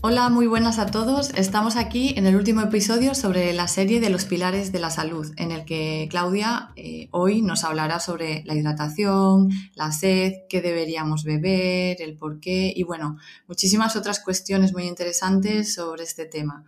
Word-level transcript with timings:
Hola, 0.00 0.28
muy 0.28 0.46
buenas 0.46 0.78
a 0.78 0.86
todos. 0.86 1.30
Estamos 1.30 1.74
aquí 1.74 2.14
en 2.16 2.24
el 2.26 2.36
último 2.36 2.60
episodio 2.60 3.16
sobre 3.16 3.52
la 3.52 3.66
serie 3.66 3.98
de 3.98 4.10
los 4.10 4.26
pilares 4.26 4.70
de 4.70 4.78
la 4.78 4.90
salud, 4.90 5.26
en 5.36 5.50
el 5.50 5.64
que 5.64 6.06
Claudia 6.08 6.70
eh, 6.76 7.08
hoy 7.10 7.42
nos 7.42 7.64
hablará 7.64 7.98
sobre 7.98 8.44
la 8.46 8.54
hidratación, 8.54 9.50
la 9.74 9.90
sed, 9.90 10.34
qué 10.48 10.60
deberíamos 10.60 11.24
beber, 11.24 12.00
el 12.00 12.16
por 12.16 12.38
qué 12.38 12.72
y 12.76 12.84
bueno, 12.84 13.18
muchísimas 13.48 13.96
otras 13.96 14.20
cuestiones 14.20 14.72
muy 14.72 14.84
interesantes 14.84 15.74
sobre 15.74 16.04
este 16.04 16.26
tema. 16.26 16.64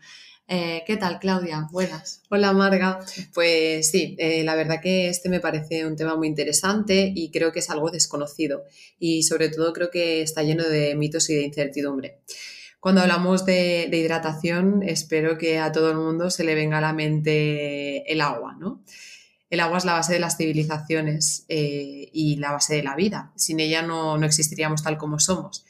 Eh, 0.48 0.82
¿Qué 0.84 0.96
tal, 0.96 1.20
Claudia? 1.20 1.68
Buenas. 1.70 2.22
Hola, 2.30 2.52
Marga. 2.52 2.98
Pues 3.32 3.88
sí, 3.92 4.16
eh, 4.18 4.42
la 4.42 4.56
verdad 4.56 4.80
que 4.82 5.08
este 5.08 5.28
me 5.28 5.38
parece 5.38 5.86
un 5.86 5.94
tema 5.94 6.16
muy 6.16 6.26
interesante 6.26 7.12
y 7.14 7.30
creo 7.30 7.52
que 7.52 7.60
es 7.60 7.70
algo 7.70 7.92
desconocido 7.92 8.64
y 8.98 9.22
sobre 9.22 9.50
todo 9.50 9.72
creo 9.72 9.88
que 9.88 10.20
está 10.22 10.42
lleno 10.42 10.64
de 10.64 10.96
mitos 10.96 11.30
y 11.30 11.36
de 11.36 11.42
incertidumbre. 11.42 12.18
Cuando 12.80 13.02
hablamos 13.02 13.44
de, 13.44 13.90
hidratación, 13.92 14.82
espero 14.82 15.36
que 15.36 15.58
a 15.58 15.70
todo 15.70 15.90
el 15.90 15.98
mundo 15.98 16.30
se 16.30 16.44
le 16.44 16.54
venga 16.54 16.78
a 16.78 16.80
la 16.80 16.94
mente 16.94 18.10
el 18.10 18.22
agua, 18.22 18.56
¿no? 18.58 18.82
El 19.50 19.60
agua 19.60 19.76
es 19.76 19.84
la 19.84 19.92
base 19.92 20.14
de 20.14 20.20
las 20.20 20.38
civilizaciones 20.38 21.44
eh, 21.48 22.08
y 22.10 22.36
la 22.36 22.52
base 22.52 22.76
de 22.76 22.82
la 22.82 22.96
vida. 22.96 23.32
Sin 23.36 23.60
ella 23.60 23.82
no, 23.82 24.16
existiríamos 24.24 24.82
tal 24.82 24.96
como 24.96 25.18
somos. 25.18 25.66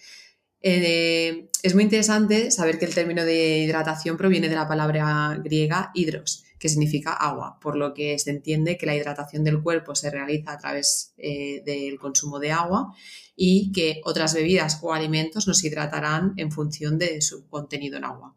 Eh, 0.63 1.49
es 1.63 1.75
muy 1.75 1.83
interesante 1.83 2.53
saber 2.53 2.79
que 2.79 2.85
el 2.85 2.95
término 2.95 3.25
de 3.25 3.59
hidratación 3.59 4.17
proviene 4.17 4.49
de 4.49 4.55
la 4.55 4.69
palabra 4.69 5.37
griega 5.43 5.91
hidros, 5.95 6.45
que 6.61 6.69
significa 6.69 7.15
agua, 7.15 7.59
por 7.61 7.75
lo 7.75 7.93
que 7.93 8.19
se 8.21 8.31
entiende 8.31 8.77
que 8.77 8.87
la 8.87 8.95
hidratación 8.95 9.43
del 9.43 9.63
cuerpo 9.63 9.97
se 9.97 10.11
realiza 10.11 10.53
a 10.53 10.59
través 10.59 11.15
eh, 11.17 11.63
del 11.65 11.99
consumo 11.99 12.39
de 12.39 12.53
agua 12.53 12.95
y 13.43 13.73
que 13.73 14.03
otras 14.05 14.35
bebidas 14.35 14.81
o 14.83 14.93
alimentos 14.93 15.49
nos 15.49 15.65
hidratarán 15.65 16.35
en 16.37 16.53
función 16.53 16.99
de 16.99 17.23
su 17.23 17.49
contenido 17.49 17.97
en 17.97 18.05
agua. 18.05 18.35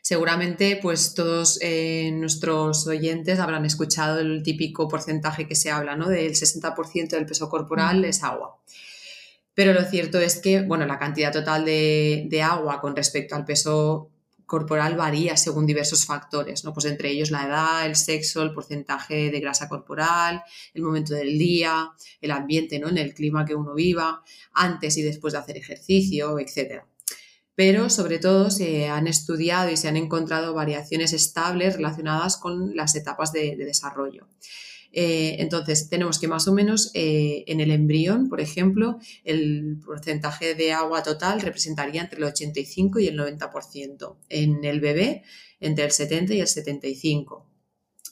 Seguramente, 0.00 0.78
pues 0.80 1.12
todos 1.12 1.58
eh, 1.60 2.12
nuestros 2.12 2.86
oyentes 2.86 3.40
habrán 3.40 3.64
escuchado 3.64 4.20
el 4.20 4.44
típico 4.44 4.86
porcentaje 4.86 5.48
que 5.48 5.56
se 5.56 5.72
habla, 5.72 5.96
¿no? 5.96 6.08
Del 6.08 6.34
60% 6.34 7.08
del 7.08 7.26
peso 7.26 7.48
corporal 7.48 8.04
es 8.04 8.22
agua. 8.22 8.60
Pero 9.54 9.72
lo 9.72 9.82
cierto 9.82 10.20
es 10.20 10.38
que, 10.38 10.62
bueno, 10.62 10.86
la 10.86 11.00
cantidad 11.00 11.32
total 11.32 11.64
de, 11.64 12.26
de 12.30 12.42
agua 12.42 12.80
con 12.80 12.94
respecto 12.94 13.34
al 13.34 13.44
peso 13.44 14.08
corporal 14.50 14.96
varía 14.96 15.36
según 15.36 15.64
diversos 15.64 16.04
factores, 16.04 16.64
¿no? 16.64 16.72
Pues 16.74 16.86
entre 16.86 17.08
ellos 17.10 17.30
la 17.30 17.46
edad, 17.46 17.86
el 17.86 17.94
sexo, 17.94 18.42
el 18.42 18.52
porcentaje 18.52 19.30
de 19.30 19.38
grasa 19.38 19.68
corporal, 19.68 20.42
el 20.74 20.82
momento 20.82 21.14
del 21.14 21.38
día, 21.38 21.92
el 22.20 22.32
ambiente, 22.32 22.80
¿no? 22.80 22.88
En 22.88 22.98
el 22.98 23.14
clima 23.14 23.44
que 23.44 23.54
uno 23.54 23.74
viva, 23.74 24.24
antes 24.52 24.96
y 24.96 25.02
después 25.02 25.34
de 25.34 25.38
hacer 25.38 25.56
ejercicio, 25.56 26.40
etc. 26.40 26.82
Pero 27.54 27.90
sobre 27.90 28.18
todo 28.18 28.50
se 28.50 28.88
han 28.88 29.06
estudiado 29.06 29.70
y 29.70 29.76
se 29.76 29.86
han 29.86 29.96
encontrado 29.96 30.52
variaciones 30.52 31.12
estables 31.12 31.76
relacionadas 31.76 32.36
con 32.36 32.74
las 32.74 32.96
etapas 32.96 33.32
de 33.32 33.54
desarrollo. 33.54 34.26
Eh, 34.92 35.36
entonces, 35.38 35.88
tenemos 35.88 36.18
que 36.18 36.28
más 36.28 36.48
o 36.48 36.52
menos 36.52 36.90
eh, 36.94 37.44
en 37.46 37.60
el 37.60 37.70
embrión, 37.70 38.28
por 38.28 38.40
ejemplo, 38.40 38.98
el 39.24 39.78
porcentaje 39.84 40.54
de 40.54 40.72
agua 40.72 41.02
total 41.02 41.40
representaría 41.40 42.02
entre 42.02 42.18
el 42.18 42.24
85 42.24 42.98
y 42.98 43.06
el 43.06 43.18
90%. 43.18 44.16
En 44.28 44.64
el 44.64 44.80
bebé, 44.80 45.22
entre 45.60 45.84
el 45.84 45.92
70 45.92 46.34
y 46.34 46.40
el 46.40 46.48
75. 46.48 47.46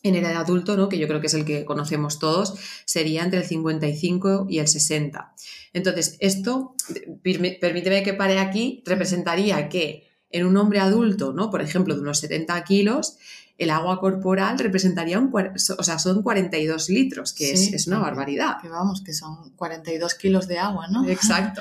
En 0.04 0.14
el 0.14 0.24
adulto, 0.26 0.76
¿no? 0.76 0.88
que 0.88 0.98
yo 0.98 1.08
creo 1.08 1.20
que 1.20 1.26
es 1.26 1.34
el 1.34 1.44
que 1.44 1.64
conocemos 1.64 2.20
todos, 2.20 2.54
sería 2.84 3.24
entre 3.24 3.40
el 3.40 3.46
55 3.46 4.46
y 4.48 4.60
el 4.60 4.68
60. 4.68 5.34
Entonces, 5.72 6.16
esto, 6.20 6.76
permíteme 7.22 8.04
que 8.04 8.14
pare 8.14 8.38
aquí, 8.38 8.82
representaría 8.86 9.68
que 9.68 10.08
en 10.30 10.46
un 10.46 10.56
hombre 10.56 10.78
adulto, 10.78 11.32
¿no? 11.32 11.50
por 11.50 11.62
ejemplo, 11.62 11.94
de 11.94 12.02
unos 12.02 12.20
70 12.20 12.62
kilos, 12.64 13.16
el 13.58 13.70
agua 13.70 13.98
corporal 13.98 14.58
representaría 14.58 15.18
un, 15.18 15.32
o 15.34 15.82
sea, 15.82 15.98
son 15.98 16.22
42 16.22 16.88
litros, 16.90 17.32
que 17.32 17.52
es, 17.52 17.86
una 17.88 17.98
barbaridad. 17.98 18.58
Que 18.62 18.68
vamos, 18.68 19.02
que 19.02 19.12
son 19.12 19.50
42 19.56 20.14
kilos 20.14 20.46
de 20.46 20.58
agua, 20.58 20.86
¿no? 20.88 21.04
Exacto. 21.08 21.60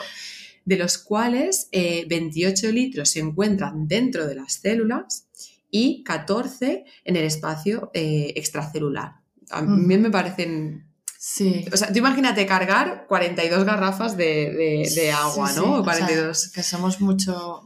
De 0.64 0.78
los 0.78 1.00
cuales 1.00 1.70
28 1.72 2.68
eh, 2.68 2.72
litros 2.72 3.10
se 3.10 3.20
encuentran 3.20 3.88
dentro 3.88 4.28
de 4.28 4.36
las 4.36 4.54
células 4.54 5.28
y 5.72 6.04
14 6.04 6.86
en 7.04 7.16
el 7.16 7.24
espacio 7.24 7.90
eh, 7.94 8.34
extracelular. 8.36 9.16
A 9.50 9.62
mí 9.62 9.98
me 9.98 10.12
parecen 10.12 10.88
Sí. 11.20 11.66
O 11.74 11.78
sea, 11.78 11.92
tú 11.92 11.98
imagínate 11.98 12.46
cargar 12.46 13.06
42 13.08 13.66
garrafas 13.66 14.16
de, 14.16 15.12
agua, 15.18 15.52
¿no? 15.54 15.84
42. 15.84 16.50
que 16.50 16.62
somos 16.62 17.02
mucho, 17.02 17.64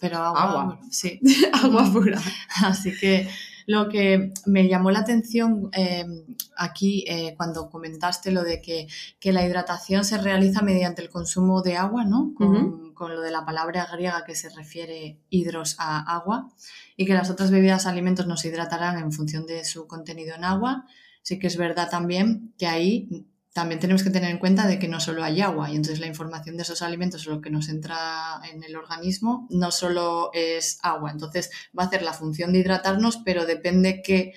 pero 0.00 0.18
agua. 0.18 0.42
Agua. 0.42 0.80
Sí. 0.90 1.18
agua 1.52 1.90
pura. 1.90 2.20
Así 2.62 2.96
que 2.96 3.26
lo 3.70 3.88
que 3.88 4.32
me 4.46 4.66
llamó 4.66 4.90
la 4.90 4.98
atención 4.98 5.70
eh, 5.72 6.04
aquí 6.56 7.04
eh, 7.06 7.34
cuando 7.36 7.70
comentaste 7.70 8.32
lo 8.32 8.42
de 8.42 8.60
que, 8.60 8.88
la 9.30 9.46
hidratación 9.46 10.04
se 10.04 10.18
realiza 10.18 10.60
mediante 10.60 11.02
el 11.02 11.08
consumo 11.08 11.62
de 11.62 11.76
agua, 11.76 12.04
¿no? 12.04 12.34
Con, 12.34 13.14
lo 13.14 13.20
de 13.20 13.30
la 13.30 13.46
palabra 13.46 13.86
griega 13.90 14.24
que 14.26 14.34
se 14.34 14.50
refiere 14.50 15.20
hidros 15.30 15.76
a 15.78 16.00
agua 16.00 16.50
y 16.96 17.06
que 17.06 17.14
las 17.14 17.30
otras 17.30 17.52
bebidas 17.52 17.86
alimentos 17.86 18.26
nos 18.26 18.44
hidratarán 18.44 18.98
en 18.98 19.12
función 19.12 19.46
de 19.46 19.64
su 19.64 19.86
contenido 19.86 20.34
en 20.34 20.44
agua. 20.44 20.86
Sí 21.22 21.38
que 21.38 21.46
es 21.46 21.56
verdad 21.56 21.88
también 21.88 22.52
que 22.58 22.66
ahí 22.66 23.24
también 23.52 23.80
tenemos 23.80 24.04
que 24.04 24.10
tener 24.10 24.30
en 24.30 24.38
cuenta 24.38 24.66
de 24.66 24.78
que 24.78 24.86
no 24.86 25.00
solo 25.00 25.24
hay 25.24 25.40
agua 25.40 25.70
y 25.70 25.76
entonces 25.76 25.98
la 25.98 26.06
información 26.06 26.56
de 26.56 26.62
esos 26.62 26.82
alimentos, 26.82 27.26
lo 27.26 27.40
que 27.40 27.50
nos 27.50 27.68
entra 27.68 28.40
en 28.50 28.62
el 28.62 28.76
organismo, 28.76 29.48
no 29.50 29.72
solo 29.72 30.30
es 30.32 30.78
agua. 30.82 31.10
Entonces 31.10 31.50
va 31.76 31.84
a 31.84 31.86
hacer 31.86 32.02
la 32.02 32.12
función 32.12 32.52
de 32.52 32.60
hidratarnos, 32.60 33.18
pero 33.24 33.46
depende 33.46 34.02
qué 34.02 34.34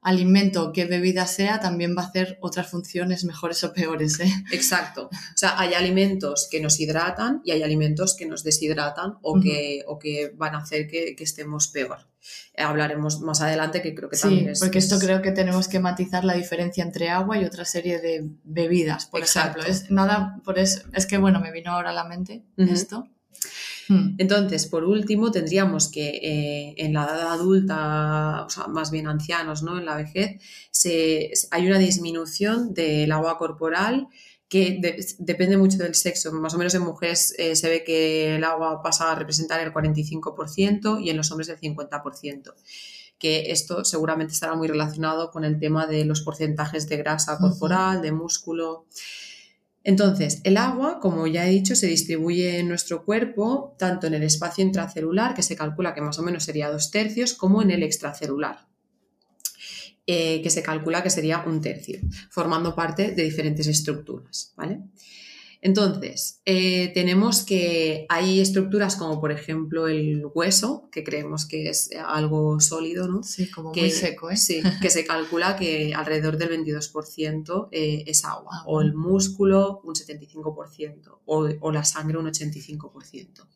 alimento 0.00 0.68
o 0.68 0.72
qué 0.72 0.84
bebida 0.86 1.26
sea, 1.26 1.60
también 1.60 1.96
va 1.96 2.02
a 2.02 2.06
hacer 2.06 2.38
otras 2.40 2.70
funciones 2.70 3.24
mejores 3.24 3.64
o 3.64 3.72
peores. 3.72 4.20
¿eh? 4.20 4.32
Exacto. 4.52 5.08
O 5.12 5.36
sea, 5.36 5.58
hay 5.58 5.74
alimentos 5.74 6.48
que 6.50 6.60
nos 6.60 6.80
hidratan 6.80 7.42
y 7.44 7.50
hay 7.50 7.62
alimentos 7.62 8.16
que 8.16 8.26
nos 8.26 8.44
deshidratan 8.44 9.18
o, 9.22 9.40
que, 9.40 9.82
o 9.86 9.98
que 9.98 10.32
van 10.36 10.54
a 10.54 10.58
hacer 10.58 10.86
que, 10.86 11.16
que 11.16 11.24
estemos 11.24 11.68
peor 11.68 12.13
hablaremos 12.56 13.20
más 13.20 13.40
adelante, 13.40 13.82
que 13.82 13.94
creo 13.94 14.08
que 14.08 14.16
también 14.16 14.50
es. 14.50 14.60
Porque 14.60 14.78
esto 14.78 14.98
creo 14.98 15.22
que 15.22 15.32
tenemos 15.32 15.68
que 15.68 15.80
matizar 15.80 16.24
la 16.24 16.34
diferencia 16.34 16.84
entre 16.84 17.10
agua 17.10 17.38
y 17.38 17.44
otra 17.44 17.64
serie 17.64 18.00
de 18.00 18.28
bebidas, 18.44 19.06
por 19.06 19.22
ejemplo. 19.22 19.62
Es, 19.64 19.90
nada, 19.90 20.40
por 20.44 20.58
eso, 20.58 20.82
es 20.92 21.06
que 21.06 21.18
bueno, 21.18 21.40
me 21.40 21.52
vino 21.52 21.72
ahora 21.72 21.90
a 21.90 21.94
la 21.94 22.04
mente 22.04 22.44
esto. 22.56 23.08
Hmm. 23.88 24.14
Entonces, 24.18 24.66
por 24.66 24.84
último, 24.84 25.30
tendríamos 25.30 25.90
que 25.90 26.08
eh, 26.08 26.74
en 26.78 26.94
la 26.94 27.04
edad 27.04 27.32
adulta, 27.32 28.44
o 28.46 28.50
sea, 28.50 28.66
más 28.66 28.90
bien 28.90 29.06
ancianos, 29.06 29.62
¿no? 29.62 29.78
En 29.78 29.84
la 29.84 29.96
vejez, 29.96 30.40
se, 30.70 31.32
hay 31.50 31.66
una 31.66 31.78
disminución 31.78 32.72
del 32.72 33.12
agua 33.12 33.36
corporal 33.36 34.08
que 34.54 34.78
depende 35.18 35.56
mucho 35.56 35.78
del 35.78 35.96
sexo. 35.96 36.30
Más 36.32 36.54
o 36.54 36.58
menos 36.58 36.72
en 36.76 36.82
mujeres 36.82 37.34
eh, 37.38 37.56
se 37.56 37.68
ve 37.68 37.82
que 37.82 38.36
el 38.36 38.44
agua 38.44 38.80
pasa 38.84 39.10
a 39.10 39.16
representar 39.16 39.58
el 39.60 39.72
45% 39.72 41.02
y 41.02 41.10
en 41.10 41.16
los 41.16 41.32
hombres 41.32 41.48
el 41.48 41.58
50%. 41.58 42.54
Que 43.18 43.50
esto 43.50 43.84
seguramente 43.84 44.32
estará 44.32 44.54
muy 44.54 44.68
relacionado 44.68 45.32
con 45.32 45.42
el 45.44 45.58
tema 45.58 45.88
de 45.88 46.04
los 46.04 46.20
porcentajes 46.20 46.88
de 46.88 46.98
grasa 46.98 47.36
corporal, 47.36 48.00
de 48.00 48.12
músculo. 48.12 48.86
Entonces, 49.82 50.40
el 50.44 50.56
agua, 50.56 51.00
como 51.00 51.26
ya 51.26 51.48
he 51.48 51.50
dicho, 51.50 51.74
se 51.74 51.88
distribuye 51.88 52.60
en 52.60 52.68
nuestro 52.68 53.04
cuerpo 53.04 53.74
tanto 53.76 54.06
en 54.06 54.14
el 54.14 54.22
espacio 54.22 54.62
intracelular, 54.62 55.34
que 55.34 55.42
se 55.42 55.56
calcula 55.56 55.94
que 55.94 56.00
más 56.00 56.20
o 56.20 56.22
menos 56.22 56.44
sería 56.44 56.70
dos 56.70 56.92
tercios, 56.92 57.34
como 57.34 57.60
en 57.60 57.72
el 57.72 57.82
extracelular. 57.82 58.68
Eh, 60.06 60.42
que 60.42 60.50
se 60.50 60.62
calcula 60.62 61.02
que 61.02 61.08
sería 61.08 61.44
un 61.46 61.62
tercio, 61.62 61.98
formando 62.30 62.74
parte 62.74 63.12
de 63.12 63.22
diferentes 63.22 63.66
estructuras, 63.66 64.52
¿vale? 64.54 64.80
Entonces, 65.64 66.42
eh, 66.44 66.90
tenemos 66.92 67.42
que 67.42 68.04
hay 68.10 68.38
estructuras 68.38 68.96
como 68.96 69.18
por 69.18 69.32
ejemplo 69.32 69.88
el 69.88 70.26
hueso, 70.34 70.90
que 70.92 71.02
creemos 71.04 71.46
que 71.46 71.70
es 71.70 71.88
algo 72.06 72.60
sólido, 72.60 73.08
¿no? 73.08 73.22
Sí, 73.22 73.50
como 73.50 73.72
que, 73.72 73.80
muy 73.80 73.90
seco, 73.90 74.30
¿eh? 74.30 74.36
Sí, 74.36 74.62
que 74.82 74.90
se 74.90 75.06
calcula 75.06 75.56
que 75.56 75.94
alrededor 75.94 76.36
del 76.36 76.50
22% 76.50 77.68
eh, 77.72 78.04
es 78.06 78.26
agua, 78.26 78.62
o 78.66 78.82
el 78.82 78.92
músculo 78.92 79.80
un 79.84 79.94
75%, 79.94 81.20
o, 81.24 81.48
o 81.60 81.72
la 81.72 81.84
sangre 81.84 82.18
un 82.18 82.26
85%. 82.26 83.46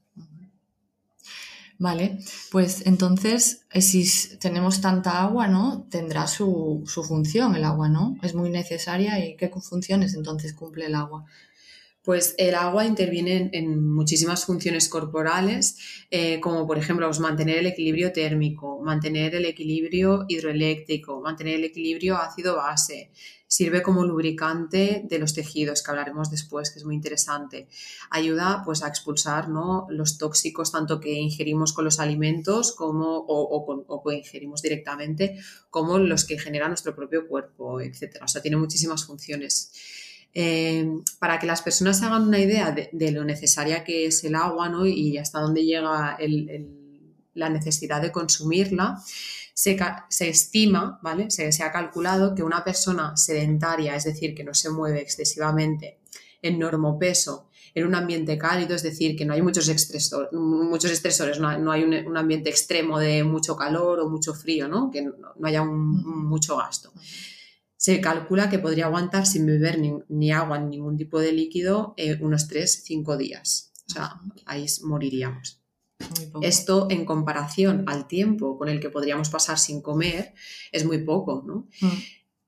Vale, 1.80 2.18
pues 2.50 2.86
entonces, 2.86 3.62
eh, 3.72 3.82
si 3.82 4.04
tenemos 4.38 4.80
tanta 4.80 5.22
agua, 5.22 5.46
¿no? 5.46 5.86
Tendrá 5.90 6.26
su, 6.26 6.82
su 6.86 7.04
función 7.04 7.54
el 7.54 7.64
agua, 7.64 7.88
¿no? 7.88 8.16
Es 8.22 8.34
muy 8.34 8.50
necesaria 8.50 9.24
y 9.24 9.36
¿qué 9.36 9.48
funciones 9.48 10.14
entonces 10.14 10.54
cumple 10.54 10.86
el 10.86 10.96
agua? 10.96 11.24
Pues 12.02 12.34
el 12.38 12.54
agua 12.54 12.86
interviene 12.86 13.50
en, 13.52 13.86
muchísimas 13.92 14.44
funciones 14.44 14.88
corporales, 14.88 15.76
eh, 16.10 16.40
como 16.40 16.66
por 16.66 16.78
ejemplo 16.78 17.06
pues, 17.06 17.20
mantener 17.20 17.58
el 17.58 17.66
equilibrio 17.66 18.12
térmico, 18.12 18.80
mantener 18.82 19.34
el 19.34 19.44
equilibrio 19.44 20.24
hidroeléctrico, 20.28 21.20
mantener 21.20 21.56
el 21.56 21.64
equilibrio 21.64 22.16
ácido-base. 22.16 23.10
Sirve 23.50 23.82
como 23.82 24.04
lubricante 24.04 25.02
de 25.08 25.18
los 25.18 25.32
tejidos, 25.32 25.82
que 25.82 25.90
hablaremos 25.90 26.30
después, 26.30 26.70
que 26.70 26.80
es 26.80 26.84
muy 26.84 26.94
interesante. 26.94 27.66
Ayuda 28.10 28.62
pues, 28.62 28.82
a 28.82 28.88
expulsar 28.88 29.48
¿no? 29.48 29.86
los 29.88 30.18
tóxicos 30.18 30.70
tanto 30.70 31.00
que 31.00 31.14
ingerimos 31.14 31.72
con 31.72 31.86
los 31.86 31.98
alimentos 31.98 32.72
como, 32.76 33.16
o, 33.16 33.84
o, 33.88 34.04
que 34.04 34.16
ingerimos 34.16 34.60
directamente, 34.60 35.40
como 35.70 35.98
los 35.98 36.26
que 36.26 36.38
genera 36.38 36.68
nuestro 36.68 36.94
propio 36.94 37.26
cuerpo, 37.26 37.80
etc. 37.80 38.18
O 38.22 38.28
sea, 38.28 38.42
tiene 38.42 38.58
muchísimas 38.58 39.06
funciones. 39.06 39.72
Eh, 40.34 40.86
para 41.18 41.38
que 41.38 41.46
las 41.46 41.62
personas 41.62 41.98
se 41.98 42.04
hagan 42.04 42.28
una 42.28 42.38
idea 42.38 42.70
de, 42.70 43.10
lo 43.10 43.24
necesaria 43.24 43.82
que 43.82 44.06
es 44.06 44.22
el 44.24 44.34
agua 44.34 44.68
¿no? 44.68 44.86
y 44.86 45.16
hasta 45.16 45.40
dónde 45.40 45.64
llega 45.64 46.18
la 47.34 47.48
necesidad 47.48 48.02
de 48.02 48.12
consumirla, 48.12 49.02
se, 49.54 50.28
estima, 50.28 51.00
¿vale? 51.02 51.30
Se, 51.30 51.50
ha 51.62 51.72
calculado 51.72 52.34
que 52.34 52.44
una 52.44 52.62
persona 52.62 53.16
sedentaria, 53.16 53.96
es 53.96 54.04
decir, 54.04 54.34
que 54.34 54.44
no 54.44 54.54
se 54.54 54.70
mueve 54.70 55.00
excesivamente 55.00 55.98
en 56.42 56.58
normopeso, 56.58 57.48
en 57.74 57.86
un 57.86 57.96
ambiente 57.96 58.38
cálido, 58.38 58.76
es 58.76 58.84
decir, 58.84 59.16
que 59.16 59.24
no 59.24 59.34
hay 59.34 59.42
muchos, 59.42 59.68
muchos 60.32 60.90
estresores 60.90 61.40
no, 61.40 61.72
hay 61.72 61.82
un, 61.82 62.16
ambiente 62.16 62.50
extremo 62.50 62.98
de 62.98 63.24
mucho 63.24 63.56
calor 63.56 63.98
o 64.00 64.08
mucho 64.08 64.34
frío, 64.34 64.68
¿no? 64.68 64.90
que 64.90 65.02
no, 65.02 65.12
haya 65.42 65.64
mucho 65.64 66.56
gasto 66.56 66.92
se 67.78 68.00
calcula 68.00 68.50
que 68.50 68.58
podría 68.58 68.86
aguantar 68.86 69.24
sin 69.24 69.46
beber 69.46 69.78
ni, 70.08 70.32
agua 70.32 70.58
ni 70.58 70.76
ningún 70.76 70.96
tipo 70.96 71.20
de 71.20 71.30
líquido 71.32 71.94
eh, 71.96 72.18
unos 72.20 72.50
3-5 72.50 73.16
días. 73.16 73.72
O 73.86 73.92
sea, 73.92 74.20
ahí 74.46 74.66
moriríamos. 74.82 75.62
Esto 76.42 76.88
en 76.90 77.04
comparación 77.04 77.84
al 77.86 78.08
tiempo 78.08 78.58
con 78.58 78.68
el 78.68 78.80
que 78.80 78.90
podríamos 78.90 79.30
pasar 79.30 79.58
sin 79.58 79.80
comer 79.80 80.34
es 80.72 80.84
muy 80.84 80.98
poco, 80.98 81.44
¿no? 81.46 81.68
Mm. 81.80 81.98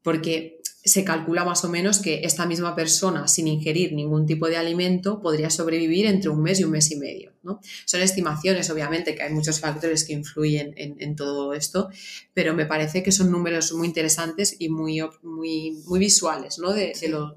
Porque 0.03 0.60
se 0.85 1.05
calcula 1.05 1.45
más 1.45 1.65
o 1.65 1.69
menos 1.69 1.99
que 1.99 2.23
esta 2.25 2.47
misma 2.47 2.75
persona, 2.75 3.29
sin 3.29 3.49
ingerir 3.49 3.93
ningún 3.93 4.27
tipo 4.27 4.47
de 4.47 4.57
alimento, 4.57 5.21
podría 5.21 5.51
sobrevivir 5.51 6.07
entre 6.07 6.31
un 6.31 6.43
mes 6.43 6.61
y 6.61 6.65
un 6.65 6.71
mes 6.71 6.91
y 6.91 6.97
medio. 6.97 7.33
¿no? 7.43 7.61
Son 7.85 8.01
estimaciones, 8.01 8.71
obviamente, 8.71 9.15
que 9.15 9.23
hay 9.23 9.33
muchos 9.33 9.61
factores 9.61 10.05
que 10.05 10.15
influyen 10.15 10.73
en, 10.77 11.17
todo 11.17 11.53
esto, 11.53 11.91
pero 12.33 12.55
me 12.55 12.67
parece 12.67 13.03
que 13.03 13.13
son 13.13 13.31
números 13.31 13.73
muy 13.73 13.89
interesantes 13.89 14.57
y 14.59 14.69
muy, 14.69 15.01
muy, 15.23 15.73
muy 15.87 15.99
visuales 15.99 16.59
¿no? 16.59 16.73
de, 16.73 16.95
lo, 17.09 17.37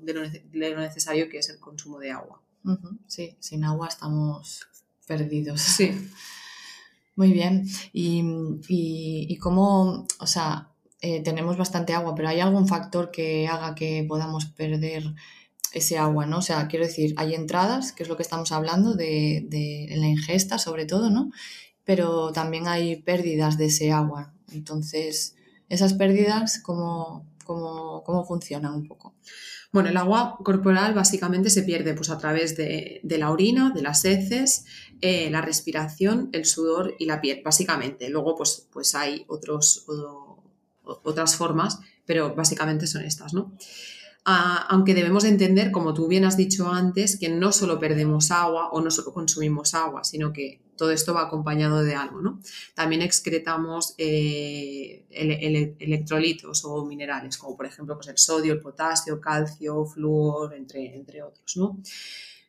necesario 0.54 1.28
que 1.30 1.39
es 1.39 1.50
el 1.50 1.60
consumo 1.60 2.00
de 2.00 2.12
agua. 2.12 2.42
Sí, 3.07 3.36
sin 3.39 3.66
agua 3.66 3.89
estamos 3.89 4.68
perdidos. 5.06 5.62
Sí. 5.62 5.92
Muy 7.16 7.31
bien. 7.31 7.68
Y, 7.92 8.24
y, 8.68 9.28
y 9.30 9.38
cómo, 9.38 10.07
o 10.18 10.25
sea, 10.25 10.73
eh, 11.06 11.22
tenemos 11.22 11.58
bastante 11.58 11.92
agua, 11.92 12.16
pero 12.16 12.30
¿hay 12.30 12.40
algún 12.40 12.66
factor 12.66 13.12
que 13.12 13.46
haga 13.50 13.76
que 13.76 14.06
podamos 14.08 14.46
perder 14.46 15.04
ese 15.74 15.98
agua, 15.98 16.26
¿no? 16.26 16.38
O 16.38 16.42
sea, 16.42 16.70
quiero 16.70 16.86
decir, 16.86 17.14
hay 17.18 17.36
entradas, 17.36 17.92
que 17.92 18.04
es 18.04 18.10
lo 18.10 18.16
que 18.16 18.24
estamos 18.24 18.54
hablando 18.54 18.94
de, 18.94 19.46
de 19.50 19.94
la 19.98 20.08
ingesta 20.08 20.58
sobre 20.58 20.86
todo, 20.86 21.10
¿no? 21.10 21.30
Pero 21.84 22.32
también 22.32 22.70
hay 22.70 22.96
pérdidas 23.02 23.58
de 23.58 23.66
ese 23.66 23.92
agua. 23.92 24.34
Entonces, 24.54 25.36
esas 25.68 25.94
pérdidas, 25.94 26.60
¿cómo, 26.64 27.28
cómo, 27.44 28.02
cómo 28.06 28.24
funcionan 28.24 28.74
un 28.74 28.88
poco? 28.88 29.14
Bueno, 29.74 29.90
el 29.90 29.98
agua 29.98 30.38
corporal 30.44 30.94
básicamente 30.94 31.50
se 31.50 31.64
pierde 31.64 31.96
pues, 31.96 32.12
a 32.12 32.18
través 32.20 32.56
de, 32.56 33.02
la 33.04 33.30
orina, 33.30 33.72
de 33.76 33.82
las 33.82 34.06
heces, 34.06 34.66
eh, 35.02 35.30
la 35.32 35.42
respiración, 35.42 36.30
el 36.32 36.46
sudor 36.46 36.96
y 36.98 37.08
la 37.08 37.20
piel, 37.20 37.42
básicamente. 37.44 38.08
Luego, 38.10 38.36
pues, 38.36 38.70
pues 38.72 38.94
hay 38.94 39.26
otros, 39.28 39.84
otras 40.84 41.36
formas, 41.36 41.80
pero 42.06 42.36
básicamente 42.36 42.88
son 42.88 43.04
estas, 43.04 43.34
¿no? 43.34 43.54
Ah, 44.26 44.68
aunque 44.70 44.94
debemos 44.94 45.26
entender, 45.26 45.72
como 45.72 45.94
tú 45.94 46.08
bien 46.08 46.24
has 46.24 46.38
dicho 46.38 46.72
antes, 46.72 47.20
que 47.20 47.28
no 47.28 47.52
solo 47.52 47.78
perdemos 47.78 48.32
agua 48.32 48.70
o 48.72 48.80
no 48.80 48.90
solo 48.90 49.14
consumimos 49.14 49.74
agua, 49.74 50.06
sino 50.06 50.32
que 50.32 50.62
todo 50.78 50.92
esto 50.92 51.14
va 51.14 51.24
acompañado 51.24 51.84
de 51.84 51.96
algo, 51.96 52.22
¿no? 52.22 52.40
También 52.74 53.02
excretamos 53.02 53.96
eh, 53.98 55.06
electrolitos 55.10 56.64
o 56.64 56.86
minerales, 56.86 57.38
como 57.38 57.58
por 57.58 57.66
ejemplo 57.66 57.96
pues 57.96 58.08
el 58.08 58.18
sodio, 58.18 58.54
el 58.54 58.62
potasio, 58.62 59.20
calcio, 59.20 59.86
flúor, 59.86 60.54
entre, 60.54 60.96
entre 60.96 61.22
otros, 61.22 61.58
¿no? 61.58 61.80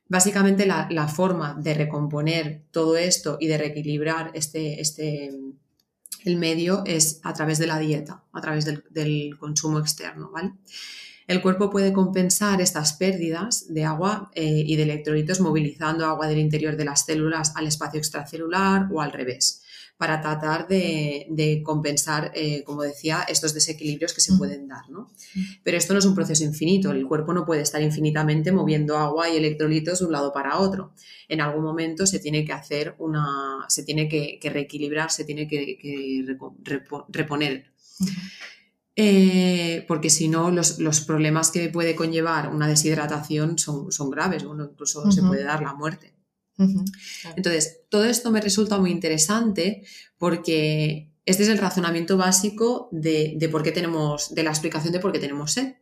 Básicamente 0.07 0.67
la, 0.67 0.87
la, 0.91 1.09
forma 1.09 1.55
de 1.61 1.75
recomponer 1.75 2.63
todo 2.71 2.97
esto 2.97 3.39
y 3.41 3.47
de 3.49 3.59
reequilibrar 3.59 4.31
este, 4.35 4.81
este, 4.81 5.31
el 6.25 6.37
medio 6.37 6.83
es 6.87 7.21
a 7.23 7.33
través 7.33 7.59
de 7.59 7.67
la 7.67 7.79
dieta, 7.79 8.25
a 8.33 8.41
través 8.41 8.65
del, 8.65 9.37
consumo 9.39 9.79
externo, 9.79 10.31
¿vale? 10.33 10.53
El 11.27 11.41
cuerpo 11.41 11.71
puede 11.71 11.93
compensar 11.93 12.61
estas 12.61 12.95
pérdidas 12.95 13.73
de 13.73 13.85
agua 13.85 14.31
eh, 14.35 14.63
y 14.67 14.77
de 14.77 14.83
electrolitos 14.83 15.41
movilizando 15.41 16.05
agua 16.05 16.27
del 16.27 16.39
interior 16.39 16.77
de 16.77 16.85
las 16.85 17.07
células 17.07 17.57
al 17.57 17.67
espacio 17.67 17.99
extracelular 17.99 18.89
o 18.93 19.01
al 19.01 19.13
revés 19.13 19.64
para 19.97 20.21
tratar 20.21 20.67
de, 20.67 21.63
compensar, 21.65 22.33
eh, 22.35 22.65
como 22.65 22.83
decía, 22.83 23.25
estos 23.29 23.55
desequilibrios 23.55 24.13
que 24.13 24.21
se 24.21 24.37
pueden 24.37 24.67
dar. 24.67 24.89
¿no? 24.91 25.11
Pero 25.63 25.77
esto 25.77 25.93
no 25.93 26.01
es 26.01 26.05
un 26.05 26.15
proceso 26.15 26.43
infinito, 26.43 26.91
el 26.91 27.07
cuerpo 27.07 27.33
no 27.33 27.47
puede 27.47 27.63
estar 27.63 27.81
infinitamente 27.81 28.51
moviendo 28.51 28.99
agua 28.99 29.31
y 29.31 29.37
electrolitos 29.37 30.01
de 30.01 30.07
un 30.07 30.13
lado 30.13 30.33
para 30.33 30.59
otro. 30.59 30.93
En 31.29 31.41
algún 31.41 31.63
momento 31.63 32.07
se 32.07 32.19
tiene 32.19 32.45
que 32.45 32.53
hacer 32.53 32.97
una, 32.99 33.65
se 33.69 33.85
tiene 33.85 34.09
que, 34.09 34.39
reequilibrar, 34.43 35.11
se 35.11 35.25
tiene 35.25 35.47
que, 35.47 36.25
reponer. 37.09 37.73
Eh, 38.97 39.85
porque 39.89 40.11
si 40.11 40.29
no, 40.29 40.51
los, 40.51 41.01
problemas 41.07 41.51
que 41.51 41.69
puede 41.69 41.95
conllevar 41.95 42.49
una 42.53 42.69
deshidratación 42.69 43.59
son, 43.59 43.91
son 43.93 44.11
graves, 44.11 44.43
incluso 44.43 45.11
se 45.13 45.23
puede 45.23 45.45
dar 45.45 45.63
la 45.63 45.75
muerte. 45.75 46.14
Entonces, 47.37 47.81
todo 47.89 48.05
esto 48.05 48.31
me 48.31 48.41
resulta 48.41 48.79
muy 48.79 48.91
interesante 48.91 49.85
porque 50.19 51.11
este 51.27 51.43
es 51.43 51.49
el 51.49 51.59
razonamiento 51.59 52.17
básico 52.17 52.89
de, 52.93 53.49
por 53.51 53.63
qué 53.63 53.73
tenemos, 53.73 54.35
de 54.35 54.43
la 54.43 54.51
explicación 54.51 54.93
de 54.93 55.01
por 55.01 55.13
qué 55.13 55.19
tenemos 55.19 55.53
sed. 55.53 55.75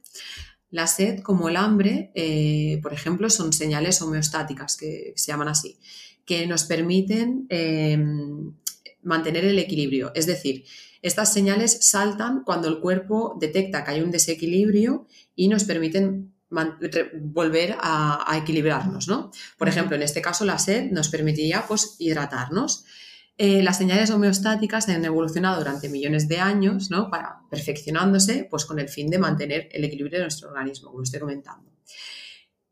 La 0.71 0.87
sed, 0.87 1.21
como 1.21 1.49
el 1.49 1.57
hambre, 1.57 2.11
eh, 2.15 2.79
por 2.83 2.95
ejemplo, 2.95 3.29
son 3.29 3.53
señales 3.53 4.01
homeostáticas, 4.01 4.77
que 4.77 5.13
se 5.17 5.33
llaman 5.33 5.49
así, 5.49 5.79
que 6.25 6.47
nos 6.47 6.65
permiten 6.65 7.47
em, 7.51 8.55
mantener 9.03 9.45
el 9.45 9.59
equilibrio. 9.59 10.13
Es 10.15 10.27
decir, 10.27 10.65
estas 11.03 11.33
señales 11.33 11.79
saltan 11.83 12.45
cuando 12.45 12.69
el 12.69 12.79
cuerpo 12.79 13.37
detecta 13.39 13.85
que 13.85 13.91
hay 13.91 14.01
un 14.01 14.13
desequilibrio 14.13 15.07
y 15.35 15.49
nos 15.49 15.65
permiten 15.65 16.32
volver 17.15 17.77
a, 17.81 18.37
equilibrarnos, 18.37 19.09
¿no? 19.09 19.31
Por 19.59 19.69
ejemplo, 19.69 19.97
en 19.97 20.03
este 20.03 20.23
caso 20.23 20.45
la 20.45 20.59
sed 20.59 20.91
nos 20.91 21.09
permitiría 21.09 21.65
pues, 21.67 21.97
hidratarnos. 21.99 22.85
Eh, 23.39 23.63
las 23.63 23.79
señales 23.79 24.11
homeostáticas 24.11 24.89
han 24.89 25.05
evolucionado 25.05 25.59
durante 25.59 25.89
millones 25.89 26.29
de 26.29 26.39
años, 26.39 26.91
¿no? 26.91 27.11
Para 27.11 27.41
perfeccionándose, 27.51 28.47
pues 28.51 28.67
con 28.67 28.79
el 28.79 28.89
fin 28.89 29.09
de 29.09 29.19
mantener 29.19 29.69
el 29.73 29.85
equilibrio 29.85 30.19
de 30.19 30.25
nuestro 30.25 30.51
organismo, 30.51 30.91
como 30.91 31.03
estoy 31.03 31.21
comentando. 31.21 31.73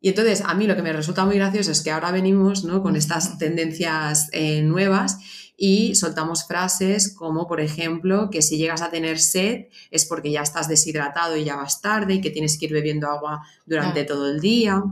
Y 0.00 0.08
entonces, 0.08 0.42
a 0.42 0.54
mí 0.54 0.66
lo 0.66 0.76
que 0.76 0.82
me 0.82 0.92
resulta 0.92 1.24
muy 1.24 1.36
gracioso 1.36 1.72
es 1.72 1.82
que 1.82 1.90
ahora 1.90 2.10
venimos 2.10 2.64
¿no? 2.64 2.82
con 2.82 2.96
estas 2.96 3.38
tendencias 3.38 4.28
eh, 4.32 4.62
nuevas 4.62 5.18
y 5.62 5.94
soltamos 5.94 6.46
frases 6.46 7.14
como, 7.14 7.46
por 7.46 7.60
ejemplo, 7.60 8.30
que 8.30 8.40
si 8.40 8.56
llegas 8.56 8.80
a 8.80 8.90
tener 8.90 9.18
sed 9.18 9.66
es 9.90 10.06
porque 10.06 10.30
ya 10.30 10.40
estás 10.40 10.68
deshidratado 10.68 11.36
y 11.36 11.44
ya 11.44 11.56
vas 11.56 11.82
tarde 11.82 12.14
y 12.14 12.20
que 12.22 12.30
tienes 12.30 12.58
que 12.58 12.64
ir 12.64 12.72
bebiendo 12.72 13.08
agua 13.08 13.42
durante 13.66 14.04
todo 14.04 14.30
el 14.30 14.40
día. 14.40 14.82